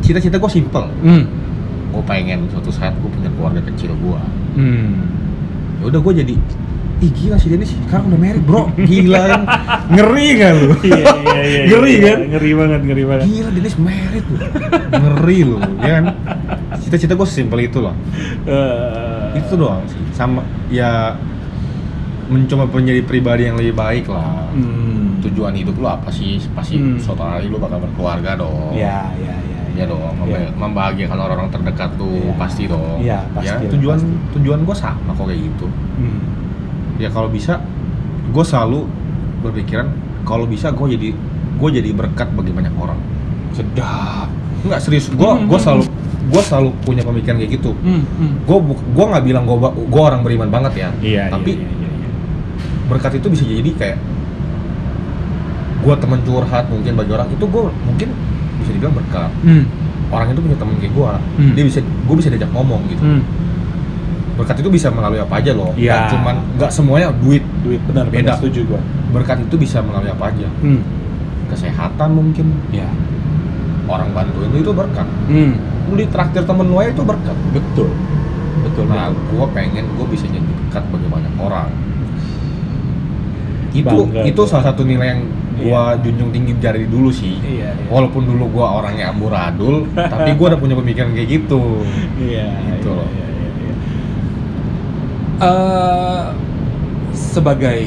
[0.00, 1.26] cita-cita gue simple Hmm.
[1.88, 4.20] gue pengen suatu saat gue punya keluarga kecil gue
[4.54, 5.06] Hmm.
[5.78, 6.34] ya udah gue jadi
[6.98, 9.42] ih gila sih Dennis sekarang udah merit bro gila kan
[9.88, 11.62] ngeri gak lu Iya, iya, iya.
[11.68, 12.02] ngeri iya.
[12.04, 13.24] kan Ngeri banget, ngeri banget.
[13.24, 14.40] Gila Dennis merit loh
[14.92, 16.04] Ngeri loh ya kan
[16.76, 17.94] Cita-cita gue sesimpel itu loh
[18.44, 21.14] Eh, Itu doang sih Sama ya
[22.26, 25.20] Mencoba menjadi pribadi yang lebih baik lah Hmm.
[25.20, 26.96] Tujuan hidup lo apa sih Pasti Hmm.
[26.96, 29.60] suatu hari lo bakal berkeluarga dong Ya, ya, ya.
[29.74, 30.50] Ya dong, memba- Ya.
[30.52, 32.34] membahagiakan orang-orang terdekat tuh Iya.
[32.34, 32.98] pasti dong.
[32.98, 34.34] Iya, pasti Ya, tujuan pasti.
[34.34, 35.66] tujuan gue sama kok kayak gitu.
[35.70, 36.18] Hmm.
[36.98, 37.62] Ya kalau bisa,
[38.28, 38.90] gue selalu
[39.40, 39.86] berpikiran
[40.26, 41.08] kalau bisa gue jadi
[41.58, 42.98] gue jadi berkat bagi banyak orang.
[43.54, 44.28] Sedap.
[44.66, 45.82] Enggak serius, gue Hmm, gue hmm, selalu
[46.28, 47.72] gue selalu punya pemikiran kayak gitu.
[47.80, 48.02] Hmm.
[48.04, 48.34] hmm.
[48.44, 50.88] Gue gue nggak bilang gue gue orang beriman banget ya.
[51.00, 52.10] Iya, Tapi iya, iya, iya.
[52.90, 53.98] berkat itu bisa jadi kayak
[55.78, 58.08] gue teman curhat mungkin bagi orang itu gue mungkin
[58.60, 59.30] bisa dibilang berkat.
[59.46, 59.64] Hmm.
[60.10, 61.52] Orang itu punya teman kayak gue, Hmm.
[61.54, 63.02] dia bisa gue bisa diajak ngomong gitu.
[63.06, 63.22] Hmm.
[64.38, 65.90] Berkat itu bisa melalui apa aja loh Iya.
[65.90, 68.22] Nggak cuman nggak semuanya duit Duit benar, Beda.
[68.22, 68.80] benar setuju gua.
[69.10, 70.80] berkat itu bisa melalui apa aja Hmm.
[71.48, 72.86] kesehatan mungkin Ya.
[73.84, 75.58] orang bantuin lu itu berkat Hmm.
[75.84, 77.88] lu ditraktir temen lu aja itu berkat Betul.
[78.60, 78.84] Betul.
[78.86, 81.68] nah gua pengen gua bisa jadi berkat bagi banyak orang
[83.70, 85.22] itu Bangga itu salah satu nilai yang
[85.58, 87.86] gua junjung tinggi dari dulu sih Iya, iya.
[87.86, 91.84] walaupun dulu gua orangnya amburadul tapi gua udah punya pemikiran kayak gitu
[92.16, 93.08] Iya, Gitu iya, loh.
[93.08, 93.37] iya, iya,
[95.38, 95.46] iya.
[95.46, 96.24] Eh,
[97.10, 97.78] sebagai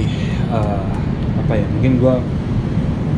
[0.50, 0.84] eh,
[1.38, 1.66] apa ya?
[1.70, 2.20] Mungkin gua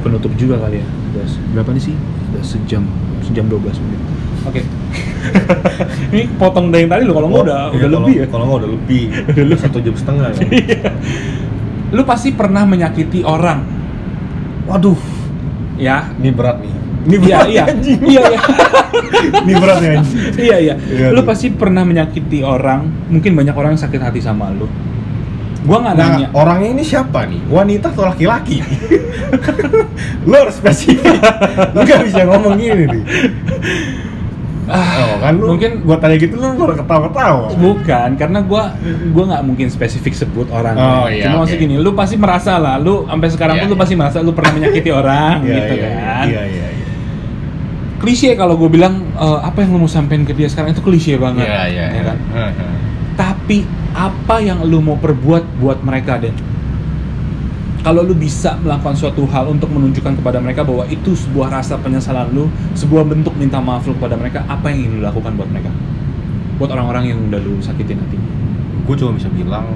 [0.02, 0.88] penutup juga kali ya.
[1.14, 1.96] Udah berapa nih sih?
[2.32, 2.84] Udah sejam,
[3.22, 4.02] sejam 12 menit.
[4.44, 4.62] Oke.
[6.12, 8.26] Ini potong dari yang tadi lo kalau nggak udah Iya, udah kalau- lebih ya.
[8.28, 9.04] kalau nggak udah lebih
[9.48, 10.92] udah satu jam setengah ya.
[11.94, 13.62] Lu pasti pernah menyakiti orang,
[14.66, 14.98] waduh
[15.78, 16.10] ya?
[16.18, 16.73] ini berat nih
[17.04, 17.64] ini Iya, berat iya.
[17.66, 18.00] anjing.
[18.02, 18.40] Iya, iya.
[19.44, 20.20] ini berat ya anjing.
[20.38, 24.50] iya iya Iya, lu pasti pernah menyakiti orang mungkin banyak orang yang sakit hati sama
[24.50, 24.68] lu
[25.62, 27.40] gua nggak nanya Nah, orangnya ini siapa nih?
[27.46, 28.60] Wanita atau laki-laki?
[30.28, 31.16] lu harus spesifik.
[31.72, 33.04] lu gak bisa ngomong gini nih.
[34.66, 37.48] oh, kan lu mungkin- gua tanya gitu lu udah ketawa-ketawa.
[37.54, 38.76] bukan karena gua
[39.12, 41.48] gua nggak mungkin spesifik sebut orang Oh, iya, cuma oke.
[41.48, 43.82] maksud gini lu pasti merasa lah lu sampai sekarang Iya, pun lu iya.
[43.84, 46.73] pasti merasa lu pernah menyakiti orang Iya, gitu iya, kan Iya, iya, iya.
[48.04, 51.16] Klise kalau gue bilang eh, apa yang lu mau sampein ke dia sekarang itu klise
[51.16, 52.04] banget Iya, iya, ya iya.
[52.04, 52.18] kan?
[53.16, 53.64] Tapi
[53.96, 56.36] apa yang lu mau perbuat buat mereka Den
[57.84, 62.32] kalau lu bisa melakukan suatu hal untuk menunjukkan kepada mereka bahwa itu sebuah rasa penyesalan
[62.32, 62.48] lu,
[62.80, 65.68] sebuah bentuk minta maaf lu kepada mereka, apa yang ingin lu lakukan buat mereka?
[66.56, 68.24] Buat orang-orang yang udah lu sakitin hatinya.
[68.88, 69.68] Gua cuma bisa bilang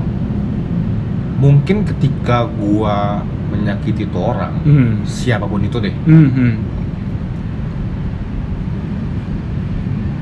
[1.35, 5.03] mungkin ketika gua menyakiti tuh orang, Hmm.
[5.03, 6.53] siapa pun itu deh, Hmm, hmm.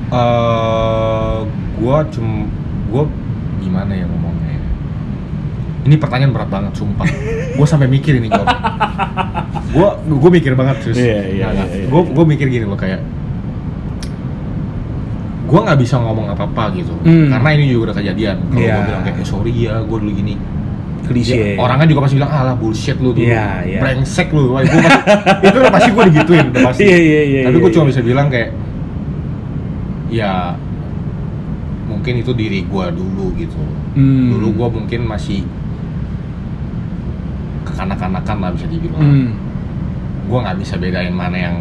[0.08, 1.38] Eh
[1.76, 2.46] gua cum
[2.88, 3.04] gua
[3.58, 4.64] gimana ya ngomongnya ya?
[5.86, 7.06] Ini pertanyaan berat banget, sumpah.
[7.56, 8.46] gue sampai mikir ini gue.
[9.70, 10.98] Gue gue mikir banget terus.
[10.98, 11.86] Iya, iya, iya, iya.
[11.86, 13.02] Gue gue mikir gini loh kayak
[15.46, 17.30] gue nggak bisa ngomong apa apa gitu Hmm.
[17.30, 18.74] karena ini juga udah kejadian kalau Iya.
[18.74, 20.34] gue bilang kayak "Eh, sorry ya gue dulu gini
[21.06, 23.78] klise Ya, orangnya juga pasti bilang alah bullshit lu dulu Iya, iya.
[23.78, 24.78] brengsek lu Wah, gua pasti,
[25.46, 27.92] itu udah pasti gue digituin udah pasti Iya, iya, iya, tapi gue iya, cuma iya.
[27.94, 28.50] bisa bilang kayak
[30.16, 30.56] ya
[31.86, 33.60] mungkin itu diri gue dulu gitu
[33.96, 34.32] Hmm.
[34.32, 35.44] dulu gue mungkin masih
[37.64, 39.30] kekanak-kanakan lah bisa dibilang Hmm.
[40.26, 41.56] gue nggak bisa bedain mana yang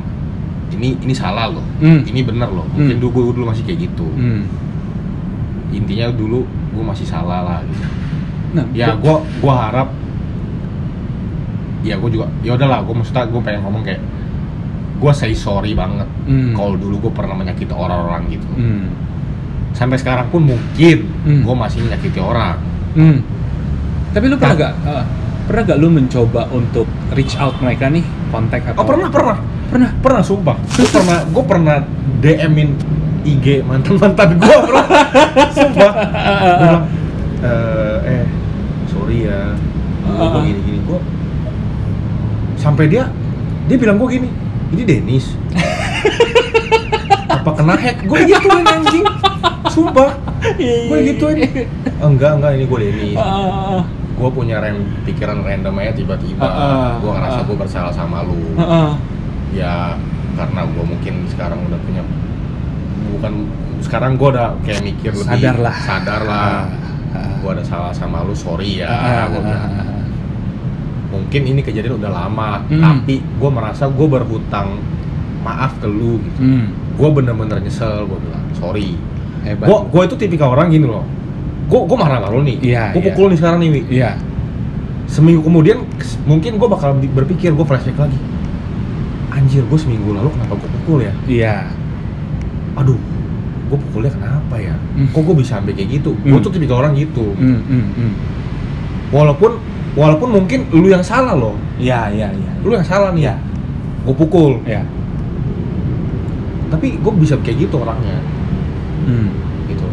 [0.70, 2.02] ini ini salah loh Hmm.
[2.04, 3.02] ini bener loh mungkin Hmm.
[3.02, 4.46] dulu gue dulu masih kayak gitu Hmm.
[5.70, 7.86] intinya dulu gue masih salah lah gitu
[8.54, 9.90] Nah, ya gue gua harap
[11.82, 13.98] ya gue juga ya udahlah gue maksudnya gue pengen ngomong kayak
[14.94, 16.52] gue say sorry banget Hmm.
[16.52, 18.86] kalau dulu gue pernah menyakiti orang-orang gitu Hmm.
[19.70, 21.42] sampai sekarang pun mungkin Hmm.
[21.42, 22.56] gue masih menyakiti orang
[22.92, 23.18] Hmm.
[24.10, 24.62] Tapi lu pernah Nah.
[24.62, 25.04] gak, eh,
[25.44, 28.00] pernah gak lu mencoba untuk reach out mereka nih,
[28.30, 28.78] kontak atau?
[28.78, 29.90] oh pernah pernah Pernah.
[29.98, 31.76] pernah sumpah gue pernah gue pernah
[32.20, 32.70] DM-in
[33.24, 34.86] IG mantan mantan gue pernah
[35.56, 36.82] sumpah Gua bilang,
[37.42, 38.24] "Eh, eh
[38.86, 39.50] sorry ya
[40.06, 40.38] gue Ah.
[40.40, 40.98] gini gini gue
[42.54, 43.10] sampai dia
[43.64, 44.28] dia bilang gue gini
[44.74, 45.26] ini Dennis.
[47.30, 48.02] Apa kena hack?
[48.04, 49.04] Gue gituin anjing.
[49.70, 50.10] Sumpah.
[50.60, 51.36] Gue gituin
[52.02, 53.16] enggak enggak ini gue Dennis.
[53.16, 56.42] Ah, gue punya rem pikiran random aja tiba-tiba.
[56.44, 57.44] Ah, ah, gue ngerasa ah.
[57.46, 58.36] gue bersalah sama lu.
[58.58, 58.90] Ah, ah.
[59.54, 59.94] ya
[60.34, 62.02] karena gue mungkin sekarang udah punya
[63.14, 63.32] bukan
[63.78, 65.76] sekarang gue udah kayak mikir lebih Sadar lah.
[65.78, 66.64] sadar lah Ah,
[67.14, 67.30] ah.
[67.38, 68.90] gue ada salah sama lu sorry ya.
[68.90, 69.86] Ah, ah, ah, ah.
[71.14, 72.82] Mungkin ini kejadian udah lama Hmm.
[72.82, 74.82] tapi gue merasa gue berhutang
[75.40, 76.66] maaf ke lu gitu Hmm.
[76.92, 78.98] gue bener-bener nyesel gue bilang sorry
[79.42, 79.64] Hebat.
[79.64, 81.04] gue gue itu tipikal orang gini loh
[81.64, 83.82] gue gue marah sama nih Iya, gue pukul nih sekarang nih Wi.
[83.92, 84.10] Iya.
[85.06, 85.84] seminggu kemudian
[86.24, 88.18] mungkin gue bakal berpikir gue flashback lagi
[89.30, 91.56] anjir gue seminggu lalu kenapa gue pukul ya Iya.
[92.74, 92.96] aduh
[93.64, 95.08] gue pukulnya kenapa ya Hmm.
[95.08, 96.40] kok gue bisa sampai kayak gitu gue Hmm.
[96.40, 98.12] tuh tipikal orang gitu Hmm, hmm, hmm.
[99.10, 99.60] walaupun
[99.94, 102.52] walaupun mungkin lu yang salah loh Iya, iya, iya.
[102.60, 103.34] lu yang salah nih Iya.
[104.04, 104.82] gue pukul Iya.
[106.68, 108.18] tapi gue bisa kayak gitu orangnya
[109.04, 109.28] Hmm.
[109.66, 109.84] gitu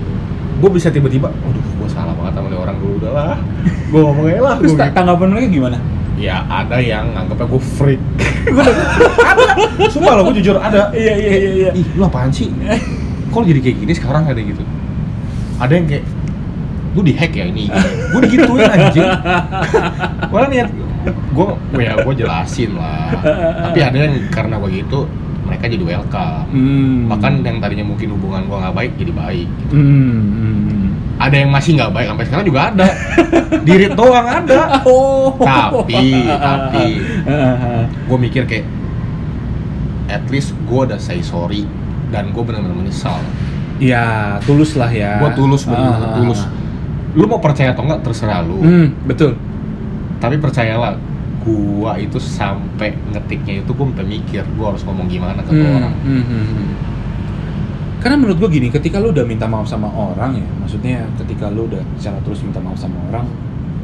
[0.57, 4.41] gue bisa tiba-tiba aduh gue salah banget sama orang dulu udah lah gue ngomong aja
[4.41, 4.95] lah Terus gua gitu.
[4.95, 5.77] tanggapan mereka gimana?
[6.15, 8.01] ya ada yang nganggapnya gue freak
[8.53, 9.43] gue ada
[9.89, 11.69] sumpah lo gue jujur ada Iya, iya, iya, iya.
[11.73, 12.49] ih lu apaan sih
[13.33, 14.61] kok jadi kayak gini sekarang ada gitu
[15.57, 16.03] ada yang kayak
[16.91, 17.71] lu dihack ya ini
[18.11, 19.07] gue digituin anjing
[20.27, 20.69] malah niat
[21.07, 21.47] gue
[21.77, 23.15] ya gue jelasin lah
[23.63, 25.07] tapi ada yang karena begitu
[25.41, 27.07] mereka jadi welcome Hmm.
[27.07, 30.85] bahkan yang tadinya mungkin hubungan gue nggak baik jadi baik Hmm, hmm.
[31.17, 32.87] ada yang masih nggak baik sampai sekarang juga ada
[33.61, 35.31] diri doang ada Oh.
[35.37, 36.87] Tapi, tapi.
[37.23, 38.67] Ah, gue mikir kayak
[40.07, 41.63] at least gue udah say sorry
[42.09, 43.15] dan gue benar-benar menyesal
[43.79, 45.17] Ya, tulus lah ya.
[45.17, 46.41] gue tulus benar-benar Ah, tulus
[47.11, 49.35] lu mau percaya atau enggak terserah lu Hmm, betul.
[50.17, 50.95] tapi percayalah
[51.41, 55.93] gua itu sampai ngetiknya itu gue sampai mikir gua harus ngomong gimana ke Hmm, orang
[55.99, 56.69] hmm, hmm, hmm.
[57.97, 61.69] Karena menurut gue gini, ketika lu udah minta maaf sama orang ya, maksudnya ketika lu
[61.69, 63.29] udah secara terus minta maaf sama orang,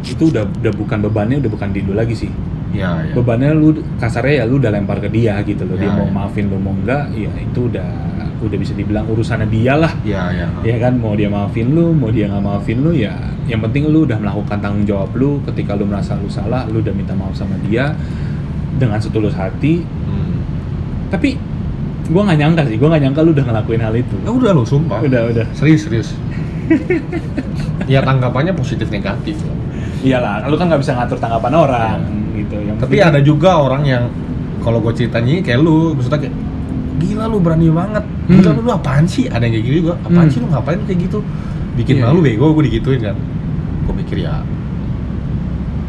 [0.01, 2.31] itu udah udah bukan bebannya, udah bukan di lu lagi sih.
[2.73, 5.77] ya ya Bebannya lu kasarnya ya lu udah lempar ke dia gitu loh.
[5.77, 6.13] Dia Ya, mau ya.
[6.17, 7.89] maafin lu mau enggak, ya itu udah
[8.39, 9.91] udah bisa dibilang urusannya dia lah.
[10.01, 13.13] ya ya Ya kan mau dia maafin lu, mau dia nggak maafin lu ya
[13.45, 16.91] yang penting lu udah melakukan tanggung jawab lu ketika lu merasa lu salah, lu udah
[16.91, 17.95] minta maaf sama dia
[18.75, 19.81] dengan setulus hati.
[19.81, 20.37] Hmm.
[21.07, 21.39] Tapi
[22.07, 24.15] gua nggak nyangka sih, gua nggak nyangka lu udah ngelakuin hal itu.
[24.19, 25.45] ya udah lo sumpah Udah, udah.
[25.51, 26.09] serius serius
[27.87, 29.55] ya tanggapannya positif negatif lah.
[29.97, 31.99] Iyalah, lu kan nggak bisa ngatur tanggapan orang
[32.33, 32.55] gitu.
[32.59, 34.03] Yang tapi penting- ada juga orang yang
[34.59, 36.35] kalau gue ceritanya kayak lu maksudnya kayak
[36.97, 38.57] gila lu berani banget gila Hmm.
[38.57, 40.31] lu, lu apaan sih ada yang kayak gitu juga apaan Hmm.
[40.31, 41.19] sih lu ngapain kayak gitu
[41.75, 42.25] bikin Iya, malu iya.
[42.31, 43.15] bego gue digituin kan
[43.83, 44.41] gue mikir ya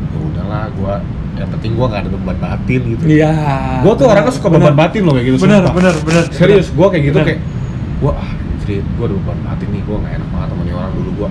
[0.04, 0.94] ya udahlah gue
[1.36, 3.32] yang penting gue gak ada beban batin gitu Iya.
[3.80, 4.76] gue tuh orangnya suka beban benar.
[4.78, 5.74] batin loh kayak gitu Benar, sumpah.
[5.74, 6.24] benar, benar.
[6.30, 7.28] serius gue kayak gitu Benar.
[7.28, 7.40] kayak
[7.98, 8.30] gue ah
[8.68, 11.28] gue ada beban batin nih gue gak enak banget sama nih orang dulu gue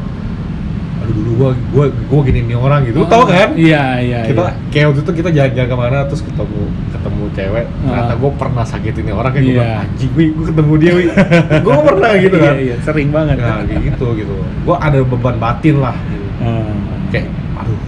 [1.08, 4.20] aduh dulu gue gue gue gini nih orang gitu lu tau kan Iya, iya.
[4.26, 4.54] kita iya.
[4.68, 8.18] kayak waktu itu kita jalan-jalan ke mana terus ketemu ketemu cewek ternyata Ah.
[8.18, 9.64] gue pernah sakitin nih orang kayak gue Iya.
[9.64, 11.04] bilang anjing gue gue ketemu dia wi
[11.66, 13.36] gue pernah gitu kan Iya, iya, sering banget.
[13.38, 16.28] nah kayak gitu gitu gue ada beban batin lah gitu.
[16.38, 16.76] Ah.
[17.08, 17.82] kayak aduh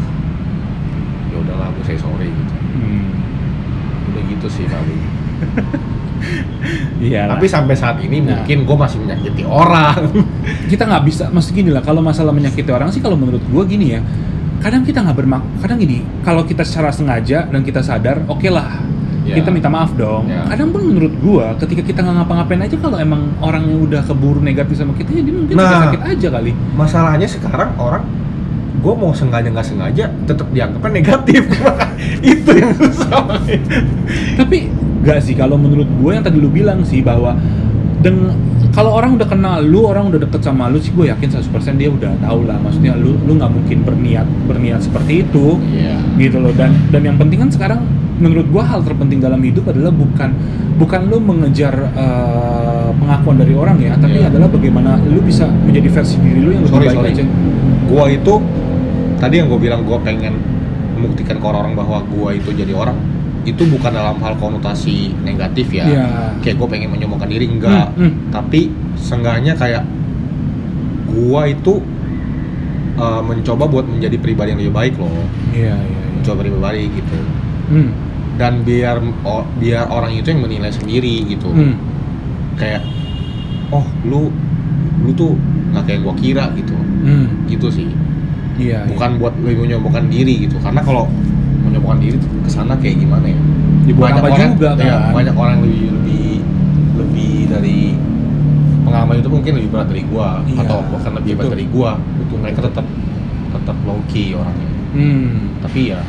[1.28, 3.04] ya udahlah gue say sorry gitu Hmm.
[4.08, 5.02] udah gitu sih paling
[7.00, 7.28] Iya.
[7.28, 8.38] tapi sampai saat ini Nah.
[8.38, 9.96] mungkin gue masih menyakiti orang
[10.72, 13.96] kita nggak bisa, maksud gini lah, kalau masalah menyakiti orang sih kalau menurut gua gini
[13.96, 14.04] ya,
[14.60, 18.86] kadang kita nggak bermak kadang gini kalau kita secara sengaja dan kita sadar oke lah
[19.22, 19.38] Ya.
[19.38, 20.42] kita minta maaf dong Ya.
[20.48, 24.42] kadang pun menurut gua ketika kita nggak ngapa-ngapain aja kalau emang orang yang udah keburu
[24.42, 25.86] negatif sama kita ya dia mungkin Nah.
[25.86, 28.04] sakit aja kali masalahnya sekarang orang
[28.76, 31.44] gue mau sengaja nggak sengaja tetap dianggapnya negatif
[32.26, 33.38] itu yang susah
[34.36, 34.72] tapi
[35.10, 35.34] nggak sih.
[35.34, 37.34] Kalau menurut gue yang tadi lu bilang sih bahwa
[38.00, 38.32] dan
[38.72, 41.90] kalau orang udah kenal lu orang udah deket sama lu sih gue yakin 100% dia
[41.90, 42.56] udah tahu lah.
[42.62, 45.58] Maksudnya lu lu nggak mungkin berniat berniat seperti itu.
[45.74, 45.98] Iya.
[46.16, 46.54] gitu loh.
[46.54, 47.82] Dan dan yang penting kan sekarang
[48.20, 50.36] menurut gua hal terpenting dalam hidup adalah bukan
[50.76, 54.28] bukan lu mengejar eh, pengakuan dari orang ya tapi Iya.
[54.28, 57.12] adalah bagaimana lu bisa menjadi versi diri lu yang lebih sorry baik sorry.
[57.16, 57.24] aja.
[57.88, 58.34] Gue itu
[59.20, 60.36] tadi yang gue bilang gue pengen
[60.96, 62.96] membuktikan ke orang-orang bahwa gue itu jadi orang
[63.42, 66.06] itu bukan dalam hal konotasi negatif ya Iya.
[66.40, 68.14] kayak gue pengen menyombongkan diri enggak Hmm, hmm.
[68.30, 69.84] tapi seenggaknya kayak
[71.08, 71.74] gue itu
[72.96, 75.12] uh, mencoba buat menjadi pribadi yang lebih baik loh
[75.52, 76.08] iya iya iya.
[76.14, 77.18] mencoba pribadi gitu
[77.70, 77.94] Hmm,
[78.36, 81.76] dan biar o- biar orang itu yang menilai sendiri gitu hmm.
[82.56, 82.82] kayak
[83.70, 84.34] oh lu
[85.00, 85.38] lu tuh
[85.70, 87.88] nggak kayak gua kira gitu Hmm, gitu sih
[88.58, 88.90] iya, iya.
[88.90, 91.08] bukan buat lebih menyombongkan diri gitu karena kalau
[91.70, 93.40] menyombongkan diri tuh ke sana kayak gimana ya?
[93.86, 95.14] Dibuat apa orang juga, ya, kan?
[95.16, 96.28] banyak orang lebih lebih
[97.00, 97.80] lebih dari
[98.86, 101.52] pengalaman itu mungkin lebih berat dari gua Iya, atau bahkan lebih betul.
[101.54, 101.92] dari gua.
[101.98, 102.86] Betul, mereka tetap
[103.50, 104.70] tetap low key orangnya.
[104.94, 106.02] Hmm, tapi ya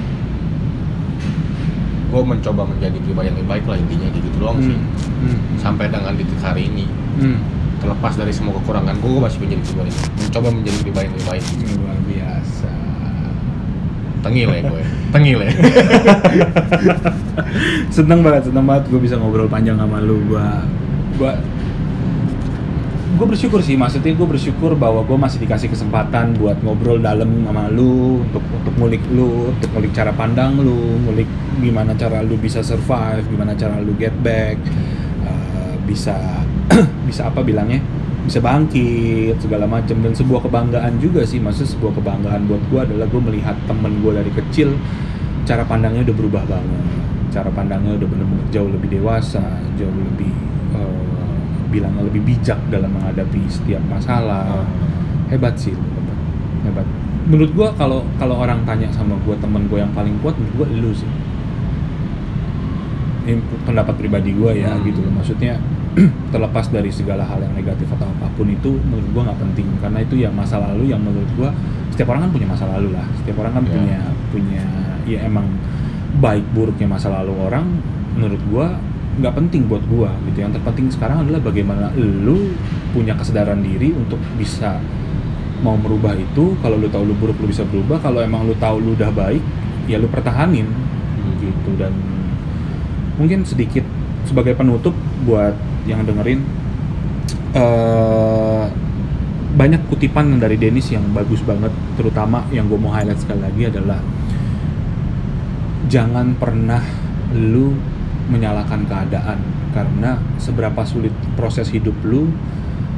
[2.11, 4.74] gua mencoba menjadi pribadi yang lebih baik lah intinya gitu doang sih.
[4.74, 6.87] Hmm, hmm, sampai dengan titik hari ini.
[7.20, 7.39] Hmm.
[7.81, 11.45] terlepas dari semua kekurangan gue, gue masih menjadi pribadi mencoba menjadi pribadi yang lebih baik.
[11.49, 11.99] Biasa
[14.21, 14.83] tengil ya gue.
[15.15, 15.51] Tengil ya.
[17.95, 20.21] Seneng banget seneng banget gue bisa ngobrol panjang sama lu.
[20.29, 20.47] Gue
[21.19, 21.33] gue
[23.19, 23.75] gue bersyukur sih.
[23.75, 28.75] Maksudnya gue bersyukur bahwa gue masih dikasih kesempatan buat ngobrol dalam sama lu untuk untuk
[28.79, 31.29] ngulik lu untuk ngulik cara pandang lu ngulik
[31.61, 34.57] gimana cara lu bisa survive gimana cara lu get back
[35.27, 36.17] eh, bisa
[37.09, 42.47] bisa apa bilangnya bisa bangkit segala macam dan sebuah kebanggaan juga sih maksud sebuah kebanggaan
[42.47, 44.77] buat gue adalah gue melihat temen gue dari kecil
[45.49, 46.85] cara pandangnya udah berubah banget.
[47.31, 49.43] Cara pandangnya udah bener-bener jauh lebih dewasa
[49.79, 50.31] jauh lebih
[51.71, 54.67] bilangnya lebih bijak dalam menghadapi setiap masalah.
[55.31, 56.19] Hebat sih hebat.
[56.67, 56.87] Hebat.
[57.31, 60.69] Menurut gua kalau kalau orang tanya sama gua temen gua yang paling kuat menurut gua
[60.75, 61.07] lu sih.
[63.31, 64.83] Ini pendapat pribadi gua ya Hmm.
[64.83, 65.15] gitu loh.
[65.15, 65.63] Maksudnya
[66.35, 69.66] terlepas dari segala hal yang negatif atau apa pun itu menurut gua nggak penting.
[69.81, 71.51] Karena itu ya masa lalu yang menurut gua
[71.93, 73.06] setiap orang kan punya masa lalu lah.
[73.20, 73.72] Setiap orang kan Ya.
[73.77, 74.01] punya
[74.31, 74.64] punya
[75.05, 75.47] ya emang
[76.20, 77.66] baik buruknya masa lalu orang
[78.14, 78.66] menurut gua
[79.20, 80.40] nggak penting buat gua gitu.
[80.40, 82.55] Yang terpenting sekarang adalah bagaimana lu
[82.97, 84.81] punya kesadaran diri untuk bisa
[85.60, 86.56] mau merubah itu.
[86.64, 88.01] Kalau lu tahu lu buruk lu bisa berubah.
[88.01, 89.43] Kalau emang lu tahu lu udah baik
[89.90, 90.64] ya lu pertahanin
[91.43, 91.70] gitu.
[91.77, 91.93] Dan
[93.20, 93.85] mungkin sedikit
[94.24, 94.97] sebagai penutup
[95.28, 95.52] buat
[95.89, 96.40] yang dengerin
[97.55, 98.65] eh
[99.51, 103.98] banyak kutipan dari Dennis yang bagus banget terutama yang gue mau highlight sekali lagi adalah
[105.90, 106.81] jangan pernah
[107.35, 107.74] lu
[108.31, 109.39] menyalahkan keadaan
[109.74, 112.31] karena seberapa sulit proses hidup lu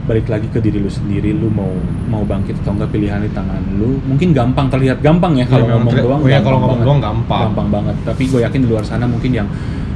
[0.02, 1.72] balik lagi ke diri lu sendiri lu mau
[2.10, 5.88] mau bangkit atau enggak pilihan di tangan lu mungkin gampang terlihat gampang ya kalau memang
[5.88, 7.40] ngomong doang ya, kalau ngomong doang gampang.
[7.48, 9.48] gampang banget tapi gue yakin di luar sana mungkin yang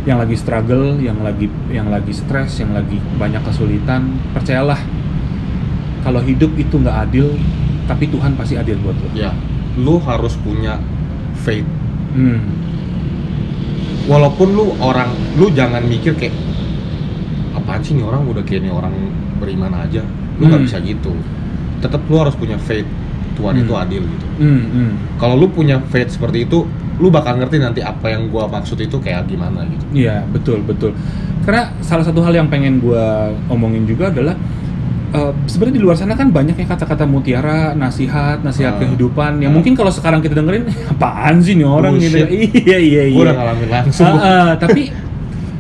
[0.07, 4.79] yang lagi struggle yang lagi yang lagi stres yang lagi banyak kesulitan percayalah
[6.01, 7.35] kalau hidup itu nggak adil
[7.87, 9.35] tapi Tuhan pasti adil buat lo ya
[9.77, 10.79] lu harus punya
[11.43, 11.67] faith
[12.15, 12.39] hmm.
[14.07, 16.35] walaupun lu orang lu jangan mikir kayak
[17.53, 18.95] apaan sih nih orang udah kayak nih orang
[19.43, 20.07] beriman aja
[20.39, 20.69] lu nggak Hmm.
[20.71, 21.13] bisa gitu
[21.83, 22.87] tetap lu harus punya faith
[23.35, 23.63] Tuhan Hmm.
[23.67, 24.91] itu adil gitu Hmm, hmm.
[25.19, 26.63] kalau lu punya faith seperti itu
[26.97, 30.97] lu bakal ngerti nanti apa yang gua maksud itu kayak gimana gitu Iya betul betul.
[31.43, 34.33] Karena salah satu hal yang pengen gua omongin juga adalah
[35.09, 38.81] eh, sebenarnya di luar sana kan banyak ya kata-kata mutiara, nasihat, nasihat Ah.
[38.81, 39.57] kehidupan yang Ah.
[39.57, 42.17] mungkin kalau sekarang kita dengerin apaan sih nih orang gitu.
[42.17, 42.65] Bullshit.
[42.65, 43.15] Iya iya iya.
[43.15, 44.91] gua udah ngalamin langsung Ah, ah, tapi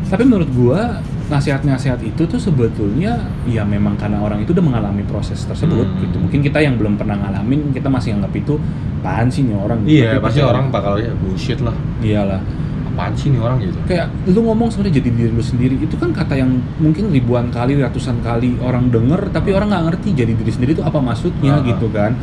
[0.07, 5.43] tapi menurut gua nasihat-nasihat itu tuh sebetulnya ya memang karena orang itu udah mengalami proses
[5.43, 6.01] tersebut Hmm.
[6.01, 6.16] gitu.
[6.19, 8.55] Mungkin kita yang belum pernah ngalamin kita masih anggap itu
[8.98, 9.78] apaan sih nih orang.
[9.85, 12.40] iya Tapi pasti percaya- orang bakal ya bullshit lah Iyalah
[12.89, 16.11] apaan sih nih orang gitu kayak lu ngomong sebenarnya jadi diri lu sendiri itu kan
[16.11, 20.48] kata yang mungkin ribuan kali ratusan kali orang denger tapi orang nggak ngerti jadi diri
[20.48, 21.62] sendiri itu apa maksudnya Ah.
[21.62, 22.16] gitu kan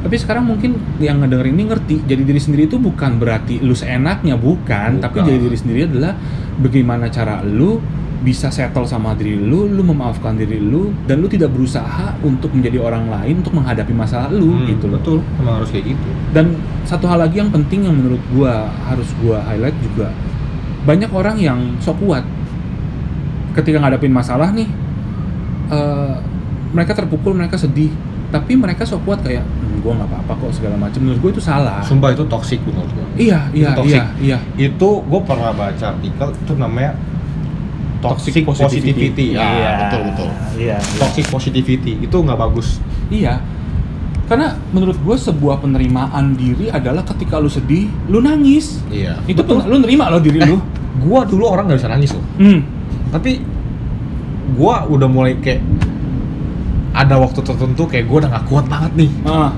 [0.00, 4.32] tapi sekarang mungkin yang ngedenger ini ngerti jadi diri sendiri itu bukan berarti lu seenaknya
[4.34, 5.26] bukan, tapi Bukan.
[5.26, 6.14] jadi diri sendiri adalah
[6.56, 7.76] bagaimana cara lu
[8.20, 12.76] bisa settle sama diri lu, lu memaafkan diri lu, dan lu tidak berusaha untuk menjadi
[12.78, 14.96] orang lain untuk menghadapi masalah lu Hmm, gitu loh.
[14.96, 15.18] betul.
[15.36, 16.08] Emang harus kayak gitu.
[16.30, 16.52] Dan
[16.82, 18.52] satu hal lagi yang penting yang menurut gua
[18.82, 20.12] harus gua highlight juga
[20.80, 22.24] banyak orang yang sok kuat
[23.52, 24.68] ketika ngadapin masalah nih
[25.68, 26.14] eh,
[26.70, 27.90] mereka terpukul mereka sedih
[28.28, 31.42] tapi mereka sok kuat kayak "Hmm, gua nggak apa-apa kok segala macam menurut gua itu
[31.42, 31.82] salah.
[31.82, 33.06] Sumpah itu toxic menurut gua.
[33.16, 34.02] Iya iya Itu toxic.
[34.20, 34.38] iya.
[34.54, 36.92] Iya itu gue pernah baca artikel itu namanya
[38.00, 39.12] toxic, Toxic positivity.
[39.12, 40.98] positivity, ya Iya, betul betul iya, iya.
[40.98, 43.42] toxic positivity itu nggak bagus Iya.
[44.24, 48.78] Karena menurut gue sebuah penerimaan diri adalah ketika lu sedih, lu nangis.
[48.88, 50.62] iya Itu pen- lu nerima loh diri lu.
[50.92, 52.60] gue dulu orang nggak bisa nangis loh Hmm.
[53.08, 53.40] tapi
[54.50, 55.62] gue udah mulai kayak
[56.92, 59.50] ada waktu tertentu kayak gue udah gak kuat banget nih Ah.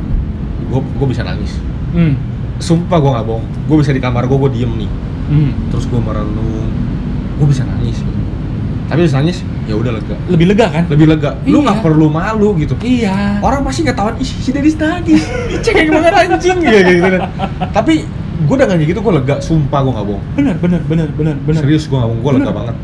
[0.65, 1.57] gue gue bisa nangis
[1.91, 2.15] Hmm.
[2.57, 4.91] sumpah gue nggak bohong gue bisa di kamar gue gue diem nih
[5.25, 5.51] Hmm.
[5.69, 6.69] terus gue merenung
[7.43, 7.99] gue bisa nangis
[8.87, 10.85] tapi bisa nangis ya udah lega Lebih lega kan?
[10.87, 11.65] lebih lega lu Iya.
[11.67, 13.43] nggak perlu malu gitu Iya.
[13.43, 15.23] orang pasti ketahuan ih si Dennis nangis
[15.67, 17.21] cengeng banget anjing gitu, gitu kan
[17.75, 18.07] tapi
[18.43, 21.61] gue udah kayak gitu gue lega sumpah gue nggak bohong Bener, bener, bener, bener, bener.
[21.61, 22.77] serius gue nggak bohong gue lega banget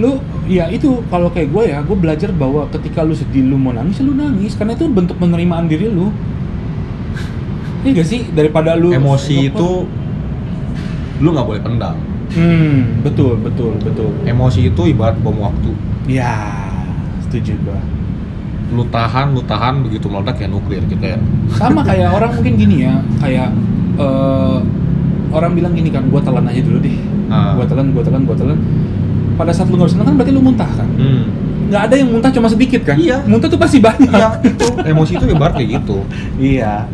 [0.00, 0.16] Lu,
[0.48, 4.00] ya itu kalau kayak gue ya, gue belajar bahwa ketika lu sedih, lu mau nangis,
[4.00, 4.56] ya lu nangis.
[4.56, 6.08] Karena itu bentuk penerimaan diri lu.
[7.84, 8.24] Iya gak sih?
[8.32, 8.96] Daripada lu...
[8.96, 9.84] emosi itu
[11.20, 12.00] lu nggak boleh pendam
[12.30, 14.10] Hmm, betul, betul, betul.
[14.22, 15.74] emosi itu ibarat bom waktu.
[16.06, 16.70] Ya,
[17.26, 17.80] setuju gua.
[18.70, 21.18] lu tahan lu tahan begitu meledak kayak nuklir gitu ya.
[21.58, 23.50] Sama kayak orang mungkin gini ya kayak
[23.98, 24.58] eh,
[25.34, 26.94] orang bilang gini kan gua telan aja dulu deh.
[27.26, 27.58] Ah.
[27.58, 28.58] gua telan gua telan gua telan.
[29.34, 30.88] Pada saat lu nggak bisa telan kan berarti lu muntah kan?
[30.94, 31.24] Hmm.
[31.70, 32.94] nggak ada yang muntah cuma sedikit kan?
[32.98, 33.26] Iya.
[33.26, 34.06] muntah tuh pasti banyak.
[34.06, 34.66] Iya itu.
[34.86, 36.06] Emosi itu ibarat kayak gitu.
[36.54, 36.86] Iya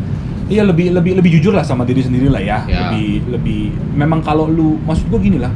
[0.47, 2.63] iya lebih lebih lebih jujur lah sama diri sendiri lah ya.
[2.67, 2.91] Ya.
[2.91, 3.61] lebih lebih
[3.95, 5.51] memang kalau lu maksud gua gini lah.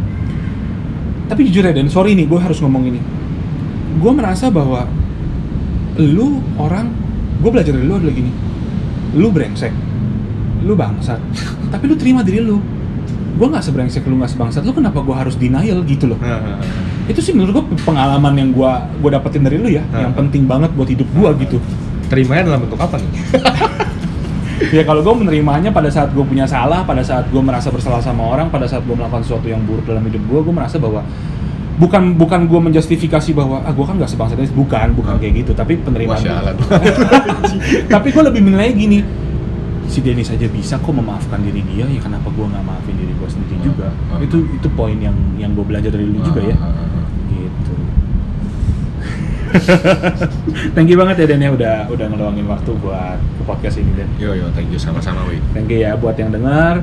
[1.31, 2.99] Tapi jujur ya Dan sorry nih gue harus ngomong ini.
[4.03, 4.83] Gue merasa bahwa
[5.95, 6.91] lu orang
[7.39, 8.31] gue belajar dari lu adalah gini.
[9.15, 9.71] Lu brengsek.
[10.67, 11.23] Lu bangsat.
[11.71, 12.59] Tapi lu terima diri lu.
[13.39, 16.19] Gue nggak sebrengsek lu nggak sebangsat lu kenapa gue harus denial gitu loh?
[17.07, 19.87] Itu sih menurut gue pengalaman yang gue gue dapetin dari lu ya.
[19.95, 21.57] Yang penting banget buat hidup gue gitu.
[22.11, 23.07] Terimanya dalam bentuk apa nih
[24.77, 28.25] ya kalau gue menerimanya pada saat gue punya salah pada saat gue merasa bersalah sama
[28.25, 31.01] orang pada saat gue melakukan sesuatu yang buruk dalam hidup gue gue merasa bahwa
[31.81, 35.51] bukan bukan gue menjustifikasi bahwa ah gue kan nggak sebangsa Dennis bukan bukan kayak gitu.
[35.57, 36.21] Tapi penerimaan
[37.93, 38.99] tapi gue lebih menilai gini
[39.89, 43.27] si Dennis aja bisa kok memaafkan diri dia ya kenapa gue nggak maafin diri gue
[43.27, 43.89] sendiri juga?
[44.07, 44.19] Ah, ah.
[44.23, 46.55] itu itu poin yang yang gue belajar dari lu juga ya
[50.75, 54.09] thank you banget ya Dan ya udah udah ngeluangin waktu buat ke podcast ini Dan.
[54.17, 55.37] Yo yo thank you sama-sama Wi.
[55.51, 56.81] Thank you ya buat yang dengar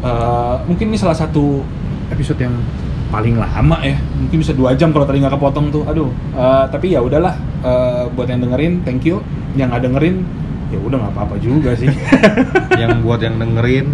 [0.00, 1.60] Eh, mungkin ini salah satu
[2.08, 2.56] episode yang
[3.12, 4.00] paling lama ya.
[4.16, 5.84] Mungkin bisa dua jam kalau tadi nggak kepotong tuh.
[5.84, 7.36] Aduh Eh, tapi ya udahlah.
[7.60, 9.20] Eh, buat yang dengerin thank you.
[9.52, 10.16] Yang nggak dengerin
[10.70, 11.90] ya udah nggak apa-apa juga sih.
[12.80, 13.90] Yang buat yang dengerin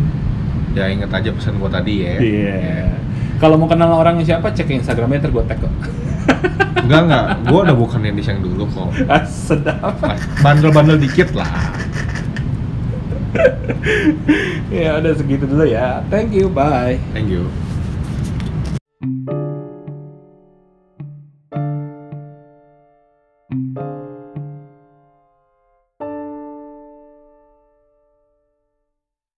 [0.77, 2.21] ya inget aja pesan gua tadi ya.
[2.21, 2.93] Iya.
[3.37, 5.73] Kalau mau kenal orangnya siapa, cek Instagramnya ntar gue tag kok.
[6.87, 9.99] enggak enggak gua udah bukan yang yang dulu kok Ah, Sedap.
[10.43, 11.51] bandel-bandel dikit lah
[14.73, 16.01] ya udah segitu dulu ya.
[16.09, 16.97] Thank you, bye.
[17.13, 17.47] thank you